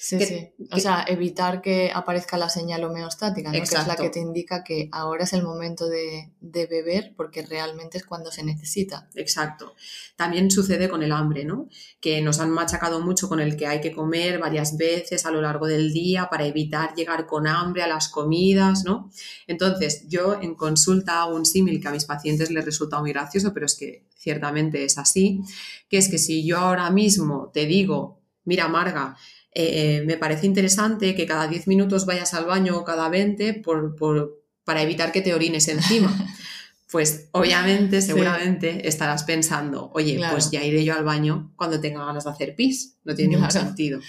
Sí, 0.00 0.16
sí. 0.20 0.52
O 0.70 0.78
sea, 0.78 1.04
evitar 1.08 1.60
que 1.60 1.90
aparezca 1.92 2.38
la 2.38 2.48
señal 2.48 2.84
homeostática, 2.84 3.50
¿no? 3.50 3.58
que 3.58 3.64
es 3.64 3.86
la 3.86 3.96
que 3.96 4.10
te 4.10 4.20
indica 4.20 4.62
que 4.62 4.88
ahora 4.92 5.24
es 5.24 5.32
el 5.32 5.42
momento 5.42 5.88
de, 5.88 6.30
beber 6.40 7.14
porque 7.16 7.42
realmente 7.42 7.98
es 7.98 8.04
cuando 8.04 8.30
se 8.30 8.44
necesita. 8.44 9.08
Exacto. 9.16 9.74
También 10.14 10.52
sucede 10.52 10.88
con 10.88 11.02
el 11.02 11.10
hambre, 11.10 11.44
¿no? 11.44 11.68
Que 12.00 12.20
nos 12.20 12.38
han 12.38 12.50
machacado 12.50 13.00
mucho 13.00 13.28
con 13.28 13.40
el 13.40 13.56
que 13.56 13.66
hay 13.66 13.80
que 13.80 13.90
comer 13.90 14.38
varias 14.38 14.76
veces 14.76 15.26
a 15.26 15.32
lo 15.32 15.42
largo 15.42 15.66
del 15.66 15.92
día 15.92 16.28
para 16.30 16.46
evitar 16.46 16.94
llegar 16.94 17.26
con 17.26 17.48
hambre 17.48 17.82
a 17.82 17.88
las 17.88 18.08
comidas, 18.08 18.84
¿no? 18.84 19.10
Entonces, 19.48 20.04
yo 20.06 20.40
en 20.40 20.54
consulta 20.54 21.22
hago 21.22 21.34
un 21.34 21.44
símil 21.44 21.80
que 21.80 21.88
a 21.88 21.92
mis 21.92 22.04
pacientes 22.04 22.52
les 22.52 22.64
resulta 22.64 23.00
muy 23.00 23.12
gracioso, 23.12 23.52
pero 23.52 23.66
es 23.66 23.74
que 23.74 24.06
ciertamente 24.14 24.84
es 24.84 24.96
así, 24.96 25.40
que 25.88 25.98
es 25.98 26.08
que 26.08 26.18
si 26.18 26.46
yo 26.46 26.58
ahora 26.58 26.88
mismo 26.90 27.50
te 27.52 27.66
digo, 27.66 28.20
mira, 28.44 28.68
Marga, 28.68 29.16
eh, 29.52 30.02
me 30.06 30.16
parece 30.16 30.46
interesante 30.46 31.14
que 31.14 31.26
cada 31.26 31.46
10 31.46 31.66
minutos 31.68 32.06
vayas 32.06 32.34
al 32.34 32.44
baño 32.44 32.78
o 32.78 32.84
cada 32.84 33.08
20 33.08 33.54
por, 33.54 33.96
para 34.64 34.82
evitar 34.82 35.12
que 35.12 35.20
te 35.20 35.34
orines 35.34 35.68
encima. 35.68 36.14
Pues 36.90 37.28
obviamente, 37.32 38.00
seguramente 38.00 38.88
estarás 38.88 39.24
pensando, 39.24 39.90
oye, 39.92 40.18
pues 40.30 40.50
ya 40.50 40.64
iré 40.64 40.82
yo 40.86 40.94
al 40.94 41.04
baño 41.04 41.52
cuando 41.54 41.78
tenga 41.78 42.02
ganas 42.02 42.24
de 42.24 42.30
hacer 42.30 42.54
pis. 42.54 42.96
No 43.04 43.14
tiene 43.14 43.34
ningún 43.34 43.50
sentido. 43.50 44.00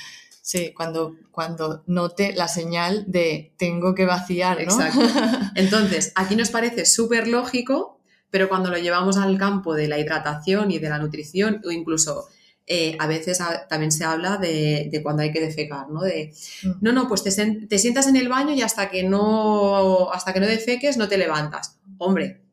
Sí, 0.42 0.74
cuando, 0.74 1.18
cuando 1.30 1.84
note 1.88 2.34
la 2.34 2.48
señal 2.48 3.04
de 3.06 3.54
tengo 3.58 3.94
que 3.94 4.06
vaciar, 4.06 4.66
¿no? 4.66 4.82
Exacto. 4.82 5.02
Entonces, 5.56 6.14
aquí 6.16 6.38
nos 6.38 6.52
parece 6.52 6.86
súper 6.86 7.28
lógico, 7.28 8.00
pero 8.30 8.48
cuando 8.48 8.70
lo 8.70 8.78
llevamos 8.78 9.18
al 9.18 9.38
campo 9.38 9.76
de 9.76 9.90
la 9.90 10.00
hidratación 10.00 10.72
y 10.72 10.80
de 10.80 10.88
la 10.88 11.00
nutrición, 11.00 11.62
o 11.66 11.72
incluso 11.72 12.30
eh, 12.72 12.96
a 13.00 13.08
veces 13.08 13.40
también 13.68 13.92
se 13.92 14.06
habla 14.06 14.38
de, 14.38 15.00
cuando 15.02 15.24
hay 15.24 15.32
que 15.32 15.42
defecar, 15.42 15.90
¿no? 15.90 16.02
De, 16.02 16.32
mm. 16.62 16.72
no, 16.82 16.92
no, 16.92 17.08
pues 17.08 17.24
te, 17.24 17.32
sientas 17.80 18.06
en 18.06 18.16
el 18.16 18.30
baño 18.30 18.54
y 18.54 18.62
hasta 18.62 18.92
que 18.92 19.02
no, 19.02 20.12
hasta 20.12 20.34
que 20.34 20.40
no 20.40 20.46
defeques 20.46 20.96
no 20.96 21.08
te 21.08 21.18
levantas. 21.18 21.80
Hombre, 21.98 22.44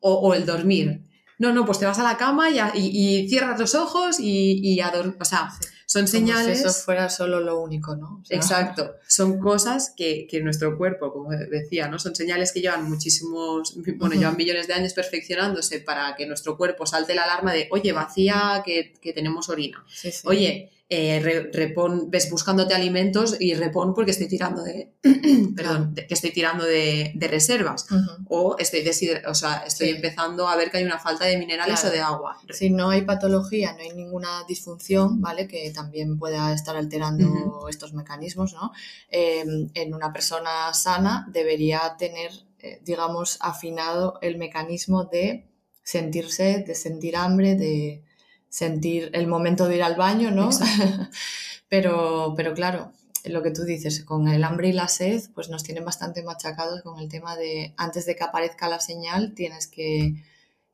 o, 0.00 0.32
el 0.32 0.46
dormir. 0.46 1.02
No, 1.38 1.52
no, 1.52 1.66
pues 1.66 1.78
te 1.78 1.84
vas 1.84 1.98
a 1.98 2.02
la 2.02 2.16
cama 2.16 2.48
y, 2.48 3.28
cierras 3.28 3.60
los 3.60 3.74
ojos 3.74 4.16
y, 4.18 4.80
a 4.80 4.90
dormir. 4.90 5.16
O 5.20 5.24
sea, 5.26 5.50
son 5.92 6.08
señales. 6.08 6.60
si 6.60 6.64
eso 6.64 6.72
fuera 6.72 7.10
solo 7.10 7.40
lo 7.40 7.60
único, 7.60 7.94
¿no? 7.94 8.22
Exacto. 8.30 8.94
Son 9.06 9.38
cosas 9.38 9.92
que, 9.94 10.26
nuestro 10.42 10.78
cuerpo, 10.78 11.12
como 11.12 11.32
decía, 11.32 11.86
¿no? 11.88 11.98
Son 11.98 12.14
señales 12.14 12.50
que 12.50 12.62
llevan 12.62 12.88
muchísimos, 12.88 13.76
bueno, 13.98 14.14
llevan 14.14 14.38
millones 14.38 14.68
de 14.68 14.72
años 14.72 14.94
perfeccionándose 14.94 15.80
para 15.80 16.16
que 16.16 16.26
nuestro 16.26 16.56
cuerpo 16.56 16.86
salte 16.86 17.14
la 17.14 17.24
alarma 17.24 17.52
de, 17.52 17.68
oye, 17.70 17.92
vacía, 17.92 18.62
que, 18.64 18.94
tenemos 19.12 19.50
orina. 19.50 19.84
Oye, 20.24 20.70
eh, 20.94 21.48
repon, 21.54 22.10
ves 22.10 22.28
buscándote 22.30 22.74
alimentos 22.74 23.40
y 23.40 23.54
repon 23.54 23.94
porque 23.94 24.10
estoy 24.10 24.28
tirando 24.28 24.62
de, 24.62 24.92
perdón, 25.56 25.94
que 25.94 26.12
estoy 26.12 26.32
tirando 26.32 26.66
de, 26.66 27.14
reservas 27.30 27.86
o 28.28 28.56
estoy, 28.58 28.86
o 29.26 29.34
sea, 29.34 29.64
estoy 29.66 29.88
empezando 29.88 30.48
a 30.48 30.56
ver 30.56 30.70
que 30.70 30.76
hay 30.76 30.84
una 30.84 30.98
falta 30.98 31.24
de 31.24 31.38
minerales 31.38 31.82
o 31.86 31.90
de 31.90 32.00
agua. 32.00 32.36
Si 32.50 32.68
no 32.68 32.90
hay 32.90 33.02
patología, 33.06 33.72
no 33.72 33.80
hay 33.80 33.92
ninguna 33.92 34.44
disfunción, 34.46 35.18
¿vale? 35.22 35.48
Que 35.48 35.70
también 35.70 36.18
pueda 36.18 36.52
estar 36.52 36.76
alterando 36.76 37.70
estos 37.70 37.94
mecanismos, 37.94 38.52
¿no? 38.52 38.72
Em, 39.08 39.70
en 39.72 39.94
una 39.94 40.12
persona 40.12 40.74
sana 40.74 41.26
debería 41.32 41.96
tener, 41.98 42.32
eh, 42.58 42.82
digamos, 42.84 43.38
afinado 43.40 44.18
el 44.20 44.36
mecanismo 44.36 45.04
de 45.04 45.48
sentirse, 45.82 46.62
de 46.66 46.74
sentir 46.74 47.16
hambre, 47.16 47.54
de 47.54 48.04
sentir 48.52 49.08
el 49.14 49.26
momento 49.26 49.66
de 49.66 49.76
ir 49.76 49.82
al 49.82 49.96
baño, 49.96 50.30
¿no? 50.30 50.50
pero, 51.70 52.34
pero 52.36 52.52
claro, 52.52 52.92
lo 53.24 53.42
que 53.42 53.50
tú 53.50 53.62
dices, 53.64 54.04
con 54.04 54.28
el 54.28 54.44
hambre 54.44 54.68
y 54.68 54.72
la 54.72 54.88
sed, 54.88 55.22
pues 55.34 55.48
nos 55.48 55.62
tienen 55.62 55.86
bastante 55.86 56.22
machacados 56.22 56.82
con 56.82 57.00
el 57.00 57.08
tema 57.08 57.34
de 57.34 57.72
antes 57.78 58.04
de 58.04 58.14
que 58.14 58.24
aparezca 58.24 58.68
la 58.68 58.78
señal 58.78 59.32
tienes 59.34 59.66
que, 59.66 60.16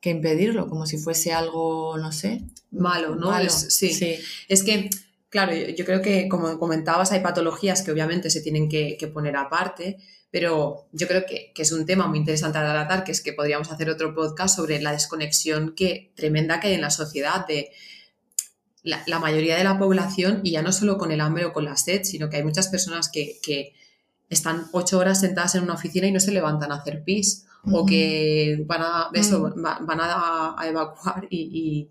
impedirlo, 0.03 0.69
como 0.69 0.87
si 0.87 0.99
fuese 0.99 1.33
algo, 1.33 1.97
no 1.99 2.11
sé. 2.11 2.43
Malo, 2.73 3.15
¿no? 3.15 3.33
sí. 3.49 3.93
sí. 3.93 4.17
Es 4.49 4.65
que, 4.65 4.91
claro, 5.29 5.55
yo, 5.55 5.85
creo 5.85 6.03
que, 6.03 6.29
como 6.29 6.59
comentabas, 6.59 7.13
hay 7.13 7.21
patologías 7.21 7.83
que 7.83 7.93
obviamente 7.93 8.29
se 8.31 8.41
tienen 8.41 8.69
que, 8.69 8.97
que 8.99 9.07
poner 9.07 9.37
aparte, 9.37 9.99
pero 10.31 10.89
yo 10.93 11.09
creo 11.09 11.25
que, 11.27 11.53
es 11.57 11.73
un 11.73 11.87
tema 11.87 12.07
muy 12.07 12.19
interesante 12.19 12.59
a 12.59 12.71
tratar, 12.71 13.05
que 13.05 13.13
es 13.13 13.23
que 13.23 13.33
podríamos 13.33 13.71
hacer 13.71 13.89
otro 13.89 14.15
podcast 14.15 14.57
sobre 14.57 14.81
la 14.81 14.93
desconexión 14.93 15.75
que, 15.75 16.13
tremenda 16.17 16.61
que 16.61 16.69
hay 16.69 16.75
en 16.75 16.83
la 16.83 16.91
sociedad 16.91 17.47
de 17.47 17.71
la, 18.83 19.19
mayoría 19.19 19.57
de 19.57 19.65
la 19.65 19.79
población, 19.79 20.41
y 20.45 20.53
ya 20.53 20.63
no 20.63 20.73
solo 20.73 20.99
con 20.99 21.13
el 21.13 21.21
hambre 21.21 21.47
o 21.47 21.53
con 21.53 21.65
la 21.65 21.77
sed, 21.77 22.05
sino 22.05 22.29
que 22.29 22.37
hay 22.37 22.45
muchas 22.45 22.69
personas 22.69 23.11
que, 23.11 23.75
están 24.31 24.67
ocho 24.73 24.99
horas 24.99 25.21
sentadas 25.21 25.55
en 25.55 25.63
una 25.63 25.73
oficina 25.73 26.07
y 26.07 26.13
no 26.13 26.21
se 26.21 26.33
levantan 26.33 26.71
a 26.71 26.77
hacer 26.77 27.03
pis, 27.03 27.47
o 27.73 27.87
que 27.87 28.63
van 28.67 28.83
a, 28.83 29.11
mm. 29.11 29.87
van 29.87 30.01
a, 30.03 30.57
evacuar 30.67 31.27
y, 31.31 31.89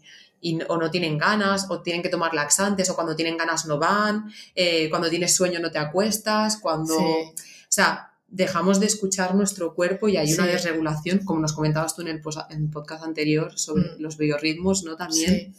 o 0.67 0.77
no 0.77 0.91
tienen 0.91 1.17
ganas, 1.17 1.65
o 1.71 1.81
tienen 1.81 2.03
que 2.03 2.09
tomar 2.09 2.35
laxantes, 2.35 2.87
o 2.91 2.95
cuando 2.95 3.15
tienen 3.15 3.37
ganas 3.37 3.65
no 3.65 3.79
van, 3.79 4.31
eh, 4.53 4.87
cuando 4.91 5.09
tienes 5.09 5.35
sueño 5.35 5.59
no 5.59 5.71
te 5.71 5.79
acuestas, 5.79 6.57
cuando... 6.57 6.95
O 6.95 7.69
sea, 7.69 8.11
dejamos 8.29 8.79
de 8.79 8.87
escuchar 8.87 9.35
nuestro 9.35 9.73
cuerpo 9.73 10.09
y 10.09 10.17
hay 10.17 10.33
una 10.33 10.45
desregulación, 10.45 11.19
como 11.23 11.39
nos 11.39 11.53
comentabas 11.53 11.95
tú 11.95 12.01
en 12.01 12.09
el, 12.09 12.21
podcast 12.21 13.03
anterior 13.03 13.57
sobre 13.57 13.83
mm. 13.83 13.99
los 13.99 14.17
biorritmos, 14.17 14.83
¿no? 14.83 14.95
También. 14.95 15.55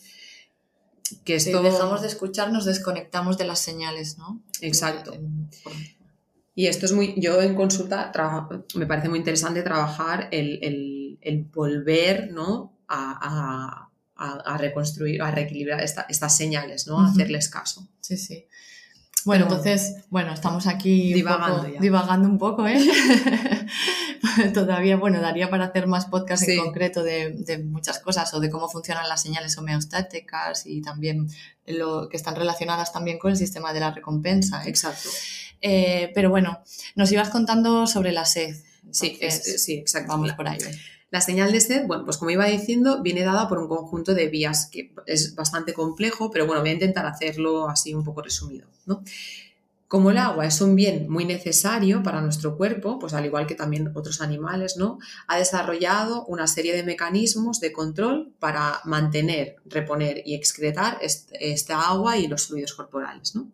Que 1.25 1.37
esto... 1.37 1.63
dejamos 1.63 2.03
de 2.03 2.09
escuchar, 2.09 2.53
nos 2.53 2.67
desconectamos 2.67 3.39
de 3.39 3.45
las 3.45 3.61
señales, 3.61 4.19
¿no? 4.19 4.43
Exacto. 4.61 5.15
Y 6.55 6.67
esto 6.67 6.87
es 6.87 6.93
muy, 6.93 7.15
yo 7.17 7.41
en 7.41 7.55
consulta 7.55 8.13
me 8.75 8.87
parece 8.87 9.09
muy 9.09 9.21
interesante 9.21 9.63
trabajar 9.63 10.29
el, 10.33 11.49
volver, 11.55 12.31
¿no? 12.33 12.77
A, 12.89 13.89
reconstruir, 14.59 15.23
a 15.23 15.31
reequilibrar 15.31 15.81
estas 15.81 16.37
señales, 16.37 16.87
¿no? 16.87 17.01
A 17.01 17.07
hacerles 17.07 17.49
caso. 17.49 17.89
Sí, 18.01 18.17
sí. 18.17 18.48
Bueno, 19.29 19.45
entonces, 19.45 19.97
bueno, 20.09 20.33
estamos 20.33 20.67
aquí 20.67 21.13
divagando, 21.13 22.27
un 22.27 22.39
poco, 22.39 22.67
¿eh? 22.67 22.79
Todavía, 24.55 24.97
bueno, 24.97 25.21
daría 25.21 25.51
para 25.51 25.67
hacer 25.67 25.87
más 25.87 26.07
podcasts 26.07 26.49
en 26.49 26.59
concreto 26.65 27.03
de, 27.03 27.63
muchas 27.63 27.99
cosas 27.99 28.33
o 28.33 28.41
de 28.41 28.49
cómo 28.49 28.71
funcionan 28.71 29.07
las 29.07 29.21
señales 29.21 29.59
homeostáticas 29.59 30.65
y 30.65 30.81
también 30.81 31.29
lo 31.67 32.09
que 32.09 32.17
están 32.17 32.37
relacionadas 32.37 32.91
también 32.91 33.19
con 33.19 33.31
el 33.31 33.37
sistema 33.37 33.75
de 33.75 33.81
la 33.81 33.91
recompensa. 33.91 34.65
¿eh? 34.65 34.71
Exacto. 34.71 35.11
Eh, 35.61 36.11
pero 36.15 36.31
bueno, 36.31 36.63
nos 36.95 37.13
ibas 37.13 37.29
contando 37.29 37.87
sobre 37.87 38.13
la 38.13 38.25
sed. 38.25 38.57
sí, 38.93 39.19
sí, 39.21 39.75
exacto. 39.75 40.09
Vamos 40.09 40.33
por 40.33 40.49
ahí. 40.49 40.59
La 41.11 41.23
señal 41.23 41.53
de 41.53 41.61
sed, 41.61 41.87
bueno, 41.87 42.05
pues 42.05 42.19
como 42.19 42.31
iba 42.31 42.45
diciendo, 42.45 43.03
viene 43.03 43.23
dada 43.23 43.49
por 43.49 43.59
un 43.59 43.69
conjunto 43.69 44.15
de 44.15 44.29
vías 44.29 44.69
que 44.71 44.93
es 45.07 45.35
bastante 45.35 45.73
complejo, 45.73 46.31
pero 46.31 46.47
bueno, 46.47 46.61
voy 46.61 46.71
a 46.71 46.75
intentar 46.75 47.07
hacerlo 47.07 47.69
así 47.69 47.95
un 47.95 48.05
poco 48.05 48.21
resumido, 48.21 48.69
¿no? 48.85 49.03
Como 49.89 50.11
el 50.11 50.19
agua 50.19 50.45
es 50.45 50.61
un 50.61 50.77
bien 50.77 51.09
muy 51.09 51.25
necesario 51.25 52.03
para 52.03 52.21
nuestro 52.21 52.59
cuerpo, 52.59 52.99
pues 52.99 53.15
al 53.15 53.25
igual 53.25 53.47
que 53.47 53.55
también 53.55 53.91
otros 53.95 54.21
animales, 54.21 54.77
¿no? 54.77 54.99
Ha 55.29 55.39
desarrollado 55.39 56.27
una 56.27 56.47
serie 56.47 56.75
de 56.77 56.83
mecanismos 56.83 57.59
de 57.59 57.73
control 57.73 58.31
para 58.39 58.81
mantener, 58.85 59.57
reponer 59.65 60.21
y 60.27 60.35
excretar 60.35 60.99
esta 61.01 61.89
agua 61.89 62.19
y 62.19 62.27
los 62.27 62.49
fluidos 62.49 62.75
corporales, 62.75 63.35
¿no? 63.35 63.51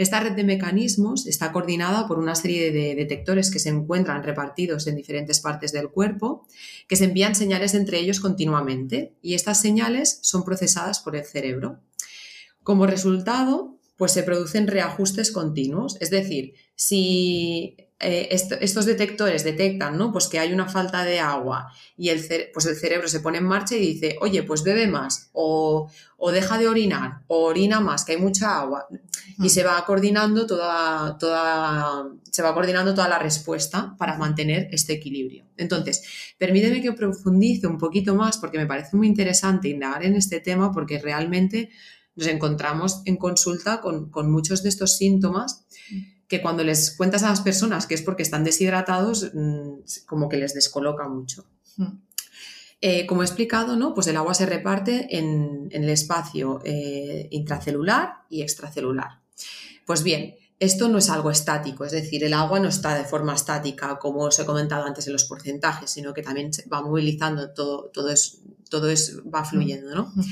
Esta 0.00 0.18
red 0.18 0.32
de 0.32 0.44
mecanismos 0.44 1.26
está 1.26 1.52
coordinada 1.52 2.08
por 2.08 2.18
una 2.18 2.34
serie 2.34 2.72
de 2.72 2.94
detectores 2.94 3.50
que 3.50 3.58
se 3.58 3.68
encuentran 3.68 4.22
repartidos 4.22 4.86
en 4.86 4.96
diferentes 4.96 5.40
partes 5.40 5.72
del 5.72 5.90
cuerpo, 5.90 6.46
que 6.88 6.96
se 6.96 7.04
envían 7.04 7.34
señales 7.34 7.74
entre 7.74 7.98
ellos 7.98 8.18
continuamente 8.18 9.12
y 9.20 9.34
estas 9.34 9.60
señales 9.60 10.18
son 10.22 10.42
procesadas 10.42 11.00
por 11.00 11.16
el 11.16 11.24
cerebro. 11.26 11.80
Como 12.62 12.86
resultado, 12.86 13.76
pues 13.98 14.12
se 14.12 14.22
producen 14.22 14.68
reajustes 14.68 15.32
continuos, 15.32 15.98
es 16.00 16.08
decir, 16.08 16.54
si 16.74 17.76
eh, 18.02 18.28
estos 18.30 18.86
detectores 18.86 19.44
detectan 19.44 19.98
¿no? 19.98 20.10
pues 20.10 20.26
que 20.26 20.38
hay 20.38 20.54
una 20.54 20.66
falta 20.66 21.04
de 21.04 21.20
agua 21.20 21.70
y 21.98 22.08
el, 22.08 22.24
pues 22.50 22.64
el 22.64 22.74
cerebro 22.74 23.08
se 23.08 23.20
pone 23.20 23.36
en 23.36 23.44
marcha 23.44 23.76
y 23.76 23.80
dice, 23.80 24.16
oye, 24.22 24.42
pues 24.42 24.62
bebe 24.62 24.86
más 24.86 25.28
o, 25.32 25.90
deja 26.32 26.56
de 26.56 26.66
orinar 26.66 27.24
o 27.26 27.44
orina 27.44 27.80
más, 27.80 28.06
que 28.06 28.12
hay 28.12 28.18
mucha 28.18 28.58
agua. 28.58 28.88
Y 29.38 29.50
se 29.50 29.64
va 29.64 29.84
coordinando 29.84 30.46
toda, 30.46 31.18
toda, 31.18 32.08
se 32.30 32.42
va 32.42 32.54
coordinando 32.54 32.94
toda 32.94 33.08
la 33.08 33.18
respuesta 33.18 33.94
para 33.98 34.16
mantener 34.16 34.68
este 34.72 34.94
equilibrio. 34.94 35.44
Entonces, 35.58 36.02
permíteme 36.38 36.80
que 36.80 36.92
profundice 36.92 37.66
un 37.66 37.76
poquito 37.76 38.14
más 38.14 38.38
porque 38.38 38.56
me 38.56 38.66
parece 38.66 38.96
muy 38.96 39.08
interesante 39.08 39.68
indagar 39.68 40.06
en 40.06 40.16
este 40.16 40.40
tema 40.40 40.72
porque 40.72 40.98
realmente 40.98 41.68
nos 42.16 42.28
encontramos 42.28 43.02
en 43.04 43.16
consulta 43.16 43.80
con, 43.82 44.10
con 44.10 44.30
muchos 44.30 44.62
de 44.62 44.70
estos 44.70 44.96
síntomas 44.96 45.66
que 46.30 46.40
cuando 46.40 46.62
les 46.62 46.92
cuentas 46.92 47.24
a 47.24 47.28
las 47.28 47.40
personas 47.40 47.88
que 47.88 47.94
es 47.94 48.02
porque 48.02 48.22
están 48.22 48.44
deshidratados, 48.44 49.32
mm, 49.34 49.80
como 50.06 50.28
que 50.28 50.36
les 50.36 50.54
descoloca 50.54 51.08
mucho. 51.08 51.44
Hmm. 51.76 51.98
Eh, 52.80 53.04
como 53.06 53.22
he 53.22 53.26
explicado, 53.26 53.74
¿no? 53.76 53.92
pues 53.94 54.06
el 54.06 54.16
agua 54.16 54.32
se 54.32 54.46
reparte 54.46 55.18
en, 55.18 55.68
el 55.72 55.88
espacio 55.88 56.60
eh, 56.64 57.26
intracelular 57.32 58.22
y 58.30 58.42
extracelular. 58.42 59.20
Pues 59.84 60.04
bien, 60.04 60.36
esto 60.60 60.88
no 60.88 60.98
es 60.98 61.10
algo 61.10 61.32
estático, 61.32 61.84
es 61.84 61.92
decir, 61.92 62.22
el 62.22 62.32
agua 62.32 62.60
no 62.60 62.68
está 62.68 62.96
de 62.96 63.04
forma 63.04 63.34
estática, 63.34 63.98
como 63.98 64.20
os 64.20 64.38
he 64.38 64.46
comentado 64.46 64.84
antes 64.84 65.08
en 65.08 65.12
los 65.12 65.24
porcentajes, 65.24 65.90
sino 65.90 66.14
que 66.14 66.22
también 66.22 66.52
se 66.52 66.68
va 66.68 66.80
movilizando, 66.80 67.52
todo, 67.52 67.90
todo, 67.92 68.08
es, 68.08 68.38
todo 68.68 68.88
es, 68.88 69.18
va 69.22 69.44
fluyendo 69.44 69.92
¿no? 69.96 70.12
Hmm. 70.14 70.22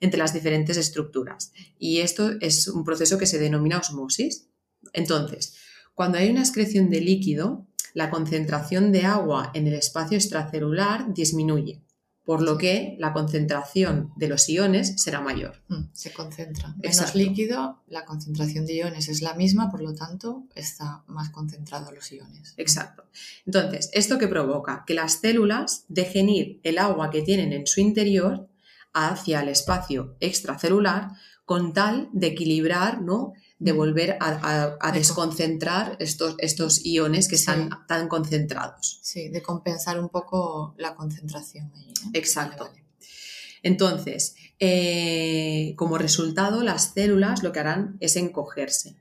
entre 0.00 0.18
las 0.18 0.34
diferentes 0.34 0.76
estructuras. 0.76 1.52
Y 1.78 1.98
esto 1.98 2.32
es 2.40 2.66
un 2.66 2.82
proceso 2.82 3.16
que 3.16 3.26
se 3.26 3.38
denomina 3.38 3.78
osmosis. 3.78 4.48
Entonces, 4.92 5.54
cuando 5.94 6.18
hay 6.18 6.30
una 6.30 6.40
excreción 6.40 6.90
de 6.90 7.00
líquido, 7.00 7.66
la 7.94 8.10
concentración 8.10 8.92
de 8.92 9.06
agua 9.06 9.50
en 9.54 9.66
el 9.66 9.74
espacio 9.74 10.18
extracelular 10.18 11.14
disminuye. 11.14 11.82
por 12.26 12.42
lo 12.42 12.58
que 12.58 12.96
la 12.98 13.12
concentración 13.12 14.12
de 14.16 14.26
los 14.26 14.48
iones 14.48 15.00
será 15.00 15.20
mayor. 15.20 15.62
Mm, 15.68 15.84
se 15.92 16.12
concentra. 16.12 16.74
Menos 16.76 17.14
líquido, 17.14 17.84
la 17.86 18.04
concentración 18.04 18.66
de 18.66 18.74
iones 18.74 19.08
es 19.08 19.22
la 19.22 19.34
misma, 19.34 19.70
por 19.70 19.80
lo 19.80 19.94
tanto, 19.94 20.42
está 20.56 21.04
más 21.06 21.30
concentrado 21.30 21.92
los 21.92 22.10
iones. 22.10 22.52
Exacto. 22.56 23.04
Entonces, 23.46 23.90
¿esto 23.92 24.18
qué 24.18 24.26
provoca? 24.26 24.82
Que 24.88 24.94
las 24.94 25.20
células 25.20 25.84
dejen 25.86 26.28
ir 26.28 26.60
el 26.64 26.78
agua 26.78 27.10
que 27.10 27.22
tienen 27.22 27.52
en 27.52 27.64
su 27.68 27.80
interior 27.80 28.48
hacia 28.92 29.40
el 29.42 29.48
espacio 29.48 30.16
extracelular 30.18 31.12
con 31.44 31.72
tal 31.72 32.08
de 32.12 32.26
equilibrar, 32.26 33.02
¿no? 33.02 33.34
De 33.58 33.72
mm. 33.72 33.76
volver 33.76 34.18
a, 34.20 34.92
desconcentrar 34.92 35.96
estos, 36.00 36.34
estos 36.38 36.84
iones 36.84 37.28
que 37.28 37.36
están 37.36 37.70
tan 37.86 38.08
concentrados. 38.08 39.00
Sí, 39.02 39.28
de 39.28 39.42
compensar 39.42 39.98
un 39.98 40.08
poco 40.08 40.74
la 40.78 40.94
concentración. 40.94 41.72
Exacto. 42.12 42.70
Entonces, 43.62 44.36
eh, 44.58 45.74
como 45.76 45.98
resultado, 45.98 46.62
las 46.62 46.92
células 46.94 47.42
lo 47.42 47.52
que 47.52 47.60
harán 47.60 47.96
es 48.00 48.16
encogerse. 48.16 48.96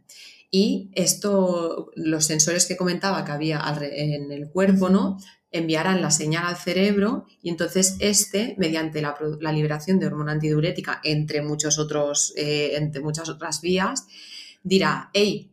Y 0.50 0.89
esto, 0.93 1.91
los 1.95 2.25
sensores 2.25 2.65
que 2.65 2.77
comentaba 2.77 3.25
que 3.25 3.31
había 3.31 3.62
en 3.81 4.31
el 4.31 4.50
cuerpo, 4.50 4.89
¿no? 4.89 5.17
enviarán 5.55 6.01
la 6.01 6.12
señal 6.12 6.45
al 6.45 6.57
cerebro 6.57 7.25
y 7.41 7.50
entonces 7.50 7.95
este, 8.00 8.55
mediante 8.57 9.01
la, 9.01 9.15
liberación 9.53 10.00
de 10.00 10.07
hormona 10.07 10.33
antidiurética, 10.33 11.00
entre, 11.03 11.41
muchos 11.41 11.79
otros, 11.79 12.33
eh, 12.35 12.74
entre 12.75 13.01
muchas 13.01 13.29
otras 13.29 13.62
vías, 13.62 14.05
dirá, 14.65 15.12
hey, 15.13 15.51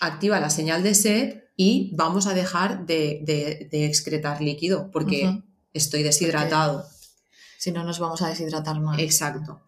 activa 0.00 0.40
la 0.40 0.48
señal 0.48 0.82
de 0.82 0.94
sed 0.94 1.42
y 1.56 1.90
vamos 1.94 2.26
a 2.26 2.34
dejar 2.34 2.86
de, 2.86 3.68
excretar 3.72 4.40
líquido 4.40 4.90
porque 4.90 5.42
estoy 5.74 6.02
deshidratado. 6.04 6.86
si 7.58 7.72
no, 7.72 7.84
nos 7.84 7.98
vamos 7.98 8.22
a 8.22 8.28
deshidratar 8.28 8.80
más. 8.80 8.98
Exacto. 9.00 9.60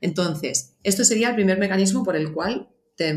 Entonces, 0.00 0.74
esto 0.84 1.04
sería 1.04 1.30
el 1.30 1.34
primer 1.34 1.58
mecanismo 1.58 2.04
por 2.04 2.14
el 2.14 2.32
cual 2.32 2.68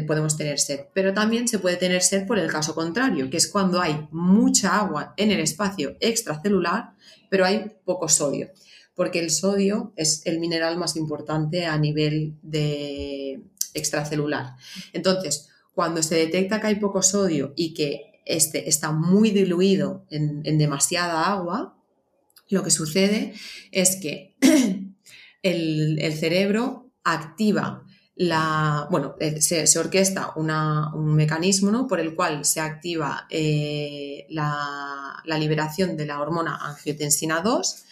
podemos 0.08 0.38
tener 0.38 0.60
sed. 0.60 0.86
Pero 0.94 1.13
también 1.13 1.48
se 1.48 1.60
puede 1.60 1.75
tener 1.75 2.01
sed 2.01 2.25
por 2.25 2.39
el 2.39 2.50
caso 2.50 2.74
contrario, 2.74 3.30
que 3.30 3.38
es 3.38 3.48
cuando 3.48 3.82
hay 3.82 4.08
mucha 4.12 4.77
agua 4.77 5.13
en 5.18 5.32
el 5.32 5.41
espacio 5.41 5.98
extracelular, 6.00 6.94
pero 7.30 7.46
hay 7.46 7.72
poco 7.84 8.08
sodio. 8.08 8.50
Porque 8.96 9.20
el 9.20 9.30
sodio 9.30 9.91
es 9.98 10.25
el 10.25 10.39
mineral 10.39 10.77
más 10.77 10.96
importante 10.96 11.65
a 11.65 11.77
nivel 11.77 12.38
de, 12.44 13.41
extracelular. 13.74 14.56
Entonces, 14.94 15.50
cuando 15.74 16.04
se 16.04 16.16
detecta 16.16 16.60
que 16.60 16.68
hay 16.68 16.75
poco 16.75 17.01
sodio 17.01 17.54
y 17.56 17.74
que 17.74 18.22
este 18.25 18.70
está 18.70 18.92
muy 18.92 19.32
diluido 19.32 20.06
en, 20.10 20.44
demasiada 20.58 21.32
agua, 21.32 21.78
lo 22.50 22.63
que 22.63 22.72
sucede 22.72 23.34
es 23.72 23.98
que 23.98 24.36
el, 25.42 26.13
cerebro 26.20 26.92
activa 27.04 27.86
la, 28.16 28.88
bueno, 28.92 29.16
eh, 29.20 29.42
se, 29.42 29.80
orquesta 29.80 30.34
un 30.36 31.16
mecanismo 31.16 31.88
por 31.88 32.00
el 32.00 32.13
cual 32.13 32.46
se 32.46 32.60
activa 32.60 33.25
eh, 33.30 34.28
la, 34.30 35.24
la, 35.25 35.38
liberación 35.40 35.98
de 35.98 36.06
la 36.06 36.22
hormona 36.22 36.58
angiotensina 36.58 37.42
2, 37.42 37.84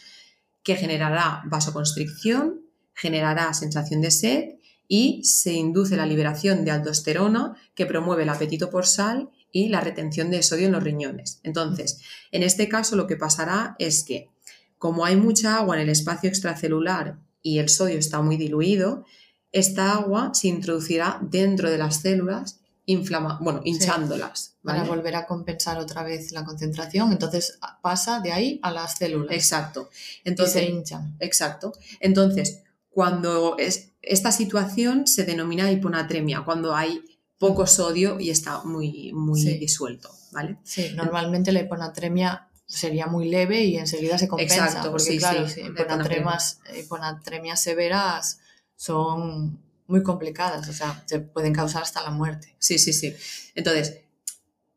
que 0.62 0.76
generará 0.76 1.42
vasoconstricción, 1.46 2.62
generará 2.94 3.54
sensación 3.54 4.02
de 4.02 4.12
sed 4.12 4.59
y 4.90 5.24
se 5.24 5.54
induce 5.54 5.96
la 5.96 6.08
liberación 6.08 6.66
de 6.66 6.72
aldosterona 6.72 7.56
que 7.76 7.86
promueve 7.86 8.24
el 8.24 8.30
apetito 8.30 8.70
por 8.70 8.86
sal 8.86 9.30
y 9.52 9.70
la 9.70 9.80
retención 9.80 10.32
de 10.32 10.44
sodio 10.44 10.66
en 10.66 10.74
los 10.74 10.84
riñones. 10.84 11.40
Entonces, 11.44 12.02
en 12.32 12.44
este 12.44 12.68
caso 12.68 12.98
lo 12.98 13.08
que 13.08 13.16
pasará 13.16 13.76
es 13.80 14.04
que 14.04 14.30
como 14.78 15.06
hay 15.06 15.16
mucha 15.16 15.58
agua 15.58 15.76
en 15.76 15.84
el 15.84 15.90
espacio 15.90 16.28
extracelular 16.28 17.20
y 17.42 17.60
el 17.60 17.70
sodio 17.70 18.00
está 18.00 18.22
muy 18.22 18.36
diluido, 18.36 19.06
esta 19.52 19.94
agua 19.94 20.32
se 20.34 20.48
introducirá 20.48 21.20
dentro 21.22 21.70
de 21.70 21.78
las 21.78 22.02
células 22.02 22.60
inflama 22.92 23.38
bueno, 23.40 23.62
hinchándolas. 23.64 24.56
Para 24.64 24.84
volver 24.84 25.16
a 25.16 25.28
compensar 25.28 25.78
otra 25.78 26.02
vez 26.04 26.32
la 26.32 26.44
concentración, 26.44 27.12
entonces 27.12 27.60
pasa 27.84 28.20
de 28.20 28.32
ahí 28.32 28.60
a 28.64 28.72
las 28.72 28.98
células. 28.98 29.36
Exacto. 29.36 29.90
Entonces, 30.24 30.54
se 30.54 30.66
hinchan. 30.66 31.16
Exacto. 31.20 31.74
Entonces, 32.00 32.64
cuando 32.90 33.58
es, 33.58 33.94
esta 34.02 34.32
situación 34.32 35.08
se 35.08 35.24
denomina 35.24 35.72
hiponatremia, 35.72 36.42
cuando 36.42 36.76
hay 36.76 37.02
poco 37.38 37.66
sodio 37.66 38.20
y 38.20 38.30
está 38.30 38.64
muy, 38.64 39.12
muy 39.14 39.42
disuelto, 39.58 40.12
¿vale? 40.32 40.58
Sí, 40.64 40.92
normalmente 40.96 41.52
la 41.52 41.62
hiponatremia 41.62 42.50
sería 42.66 43.08
muy 43.08 43.30
leve 43.30 43.64
y 43.64 43.78
enseguida 43.78 44.18
se 44.18 44.28
compensa, 44.28 44.66
Exacto, 44.66 44.92
porque 44.92 45.18
claro, 45.18 45.46
hiponatremias 46.78 47.62
severas 47.62 48.40
son 48.76 49.60
muy 49.88 50.04
complicadas, 50.04 50.70
o 50.70 50.74
sea, 50.74 51.04
se 51.08 51.20
pueden 51.20 51.54
causar 51.54 51.82
hasta 51.82 52.04
la 52.04 52.12
muerte. 52.12 52.56
Sí, 52.60 52.78
sí, 52.78 52.94
sí. 52.94 53.16
Entonces, 53.56 54.02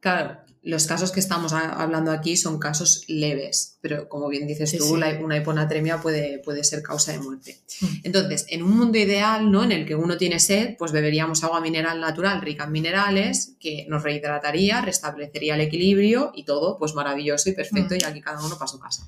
claro, 0.01 0.39
los 0.65 0.87
casos 0.87 1.11
que 1.11 1.19
estamos 1.19 1.53
hablando 1.53 2.13
aquí 2.13 2.37
son 2.37 2.61
casos 2.61 3.03
leves, 3.09 3.79
pero 3.81 4.09
como 4.09 4.29
bien 4.29 4.47
dices 4.47 4.77
tú, 4.79 4.95
una 4.95 5.37
hiponatremia 5.37 6.01
puede, 6.01 6.39
puede, 6.39 6.63
ser 6.63 6.83
causa 6.83 7.11
de 7.11 7.19
muerte. 7.19 7.59
Hmm. 7.81 7.87
Entonces, 8.05 8.47
en 8.49 8.63
un 8.63 8.77
mundo 8.77 8.97
ideal, 8.97 9.51
¿no? 9.51 9.65
En 9.65 9.73
el 9.73 9.85
que 9.85 9.97
uno 9.97 10.17
tiene 10.17 10.39
sed, 10.39 10.77
pues 10.79 10.93
beberíamos 10.93 11.43
agua 11.43 11.61
mineral 11.61 12.01
natural 12.01 12.41
rica 12.41 12.65
en 12.65 12.73
minerales, 12.73 13.57
que 13.59 13.87
nos 13.89 14.05
rehidrataría, 14.05 14.81
restablecería 14.83 15.57
el 15.57 15.63
equilibrio 15.63 16.31
y 16.33 16.45
todo, 16.45 16.79
pues 16.79 16.95
maravilloso 16.95 17.51
y 17.51 17.55
perfecto, 17.55 17.95
hmm. 17.95 17.99
y 18.01 18.05
aquí 18.05 18.21
cada 18.21 18.45
uno 18.45 18.57
para 18.57 18.69
su 18.69 18.79
casa. 18.79 19.05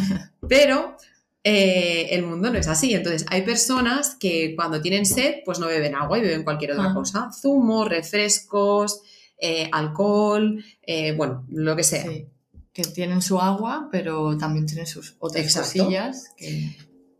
Pero 0.46 0.94
eh, 1.42 2.08
el 2.10 2.22
mundo 2.24 2.50
no 2.50 2.58
es 2.58 2.68
así. 2.68 2.92
Entonces, 2.92 3.24
hay 3.30 3.42
personas 3.42 4.14
que 4.20 4.54
cuando 4.54 4.82
tienen 4.82 5.06
sed, 5.06 5.36
pues 5.46 5.58
no 5.58 5.68
beben 5.68 5.94
agua 5.94 6.18
y 6.18 6.20
beben 6.20 6.44
cualquier 6.44 6.72
otra 6.72 6.90
ah. 6.90 6.94
cosa. 6.94 7.30
Zumo, 7.32 7.86
refrescos, 7.86 9.00
eh, 9.38 9.68
alcohol, 9.72 10.62
eh, 10.82 11.12
bueno, 11.12 11.46
lo 11.48 11.76
que 11.76 11.84
sea. 11.84 12.04
que 12.72 12.82
tienen 12.82 13.22
su 13.22 13.40
agua, 13.40 13.88
pero 13.90 14.36
también 14.36 14.66
tienen 14.66 14.86
sus 14.86 15.16
otras 15.18 15.54
cosillas. 15.54 16.24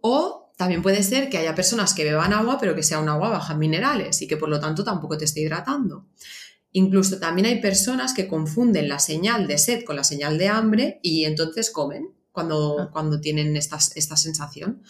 O 0.01 0.53
también 0.57 0.83
puede 0.83 1.03
ser 1.03 1.31
que 1.31 1.39
haya 1.39 1.55
personas 1.55 1.95
que 1.95 2.05
beban 2.05 2.33
agua, 2.33 2.59
pero 2.61 2.75
que 2.75 2.83
sea 2.83 2.99
un 2.99 3.09
agua 3.09 3.31
baja 3.31 3.53
en 3.53 3.61
minerales 3.61 4.23
y 4.23 4.27
que 4.27 4.37
por 4.37 4.49
lo 4.49 4.61
tanto 4.61 4.85
tampoco 4.85 5.17
te 5.17 5.25
esté 5.25 5.41
hidratando. 5.41 6.07
Incluso 6.73 7.19
también 7.19 7.47
hay 7.47 7.61
personas 7.61 8.13
que 8.13 8.29
confunden 8.29 8.89
la 8.89 8.99
señal 8.99 9.47
de 9.47 9.59
sed 9.59 9.85
con 9.85 9.97
la 9.97 10.05
señal 10.05 10.37
de 10.37 10.49
hambre 10.49 11.01
y 11.03 11.25
entonces 11.25 11.71
comen 11.71 12.15
cuando, 12.33 12.81
ah. 12.81 12.91
cuando 12.93 13.21
tienen 13.21 13.57
esta 13.57 13.79
sensación 13.79 14.83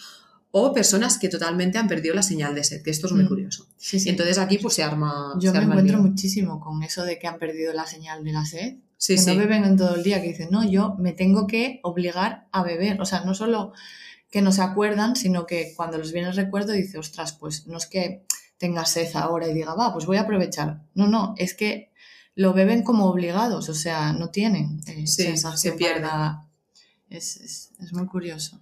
o 0.51 0.73
personas 0.73 1.19
que 1.19 1.29
totalmente 1.29 1.79
han 1.79 1.89
perdido 1.89 2.15
la 2.15 2.23
señal 2.23 2.55
de 2.55 2.65
sed, 2.65 2.83
que 2.83 2.91
esto 2.91 3.07
es 3.07 3.13
muy 3.13 3.25
mm. 3.25 3.29
curioso. 3.29 3.67
Y 3.93 4.09
entonces 4.09 4.39
aquí 4.39 4.59
pues 4.59 4.75
se 4.75 4.83
arma. 4.83 5.35
Yo 5.41 5.53
me 5.53 5.63
encuentro 5.63 6.01
muchísimo 6.01 6.61
con 6.61 6.83
eso 6.83 7.05
de 7.05 7.19
que 7.19 7.27
han 7.27 7.39
perdido 7.39 7.73
la 7.75 7.87
señal 7.87 8.25
de 8.25 8.33
la 8.33 8.45
sed. 8.45 8.77
que 9.07 9.17
no 9.17 9.37
beben 9.37 9.65
en 9.65 9.77
todo 9.77 9.97
el 9.97 10.03
día, 10.03 10.23
que 10.23 10.29
dicen, 10.29 10.49
no, 10.51 10.69
yo 10.69 10.95
me 10.99 11.13
tengo 11.13 11.47
que 11.47 11.81
obligar 11.83 12.49
a 12.51 12.63
beber. 12.63 13.01
O 13.01 13.05
sea, 13.05 13.25
no 13.25 13.35
solo 13.35 13.73
que 14.31 14.41
no 14.41 14.53
se 14.53 14.63
acuerdan, 14.63 15.17
sino 15.17 15.47
que 15.47 15.75
cuando 15.77 15.99
les 15.99 16.13
viene 16.13 16.29
el 16.29 16.37
recuerdo 16.37 16.73
dice, 16.73 16.99
ostras, 16.99 17.33
pues 17.33 17.67
no 17.67 17.77
es 17.77 17.87
que 17.87 18.25
tenga 18.57 18.85
sed 18.87 19.09
ahora 19.15 19.49
y 19.49 19.55
diga, 19.55 19.75
va, 19.75 19.93
pues 19.93 20.07
voy 20.07 20.17
a 20.17 20.23
aprovechar. 20.23 20.83
No, 20.95 21.07
no, 21.07 21.35
es 21.37 21.55
que 21.55 21.91
lo 22.35 22.55
beben 22.55 22.83
como 22.83 23.07
obligados, 23.07 23.69
o 23.69 23.75
sea, 23.75 24.13
no 24.13 24.31
tienen 24.31 24.81
eh, 24.87 25.07
se 25.07 25.73
pierde. 25.73 26.09
es 27.11 27.71
muy 27.93 28.07
curioso. 28.07 28.61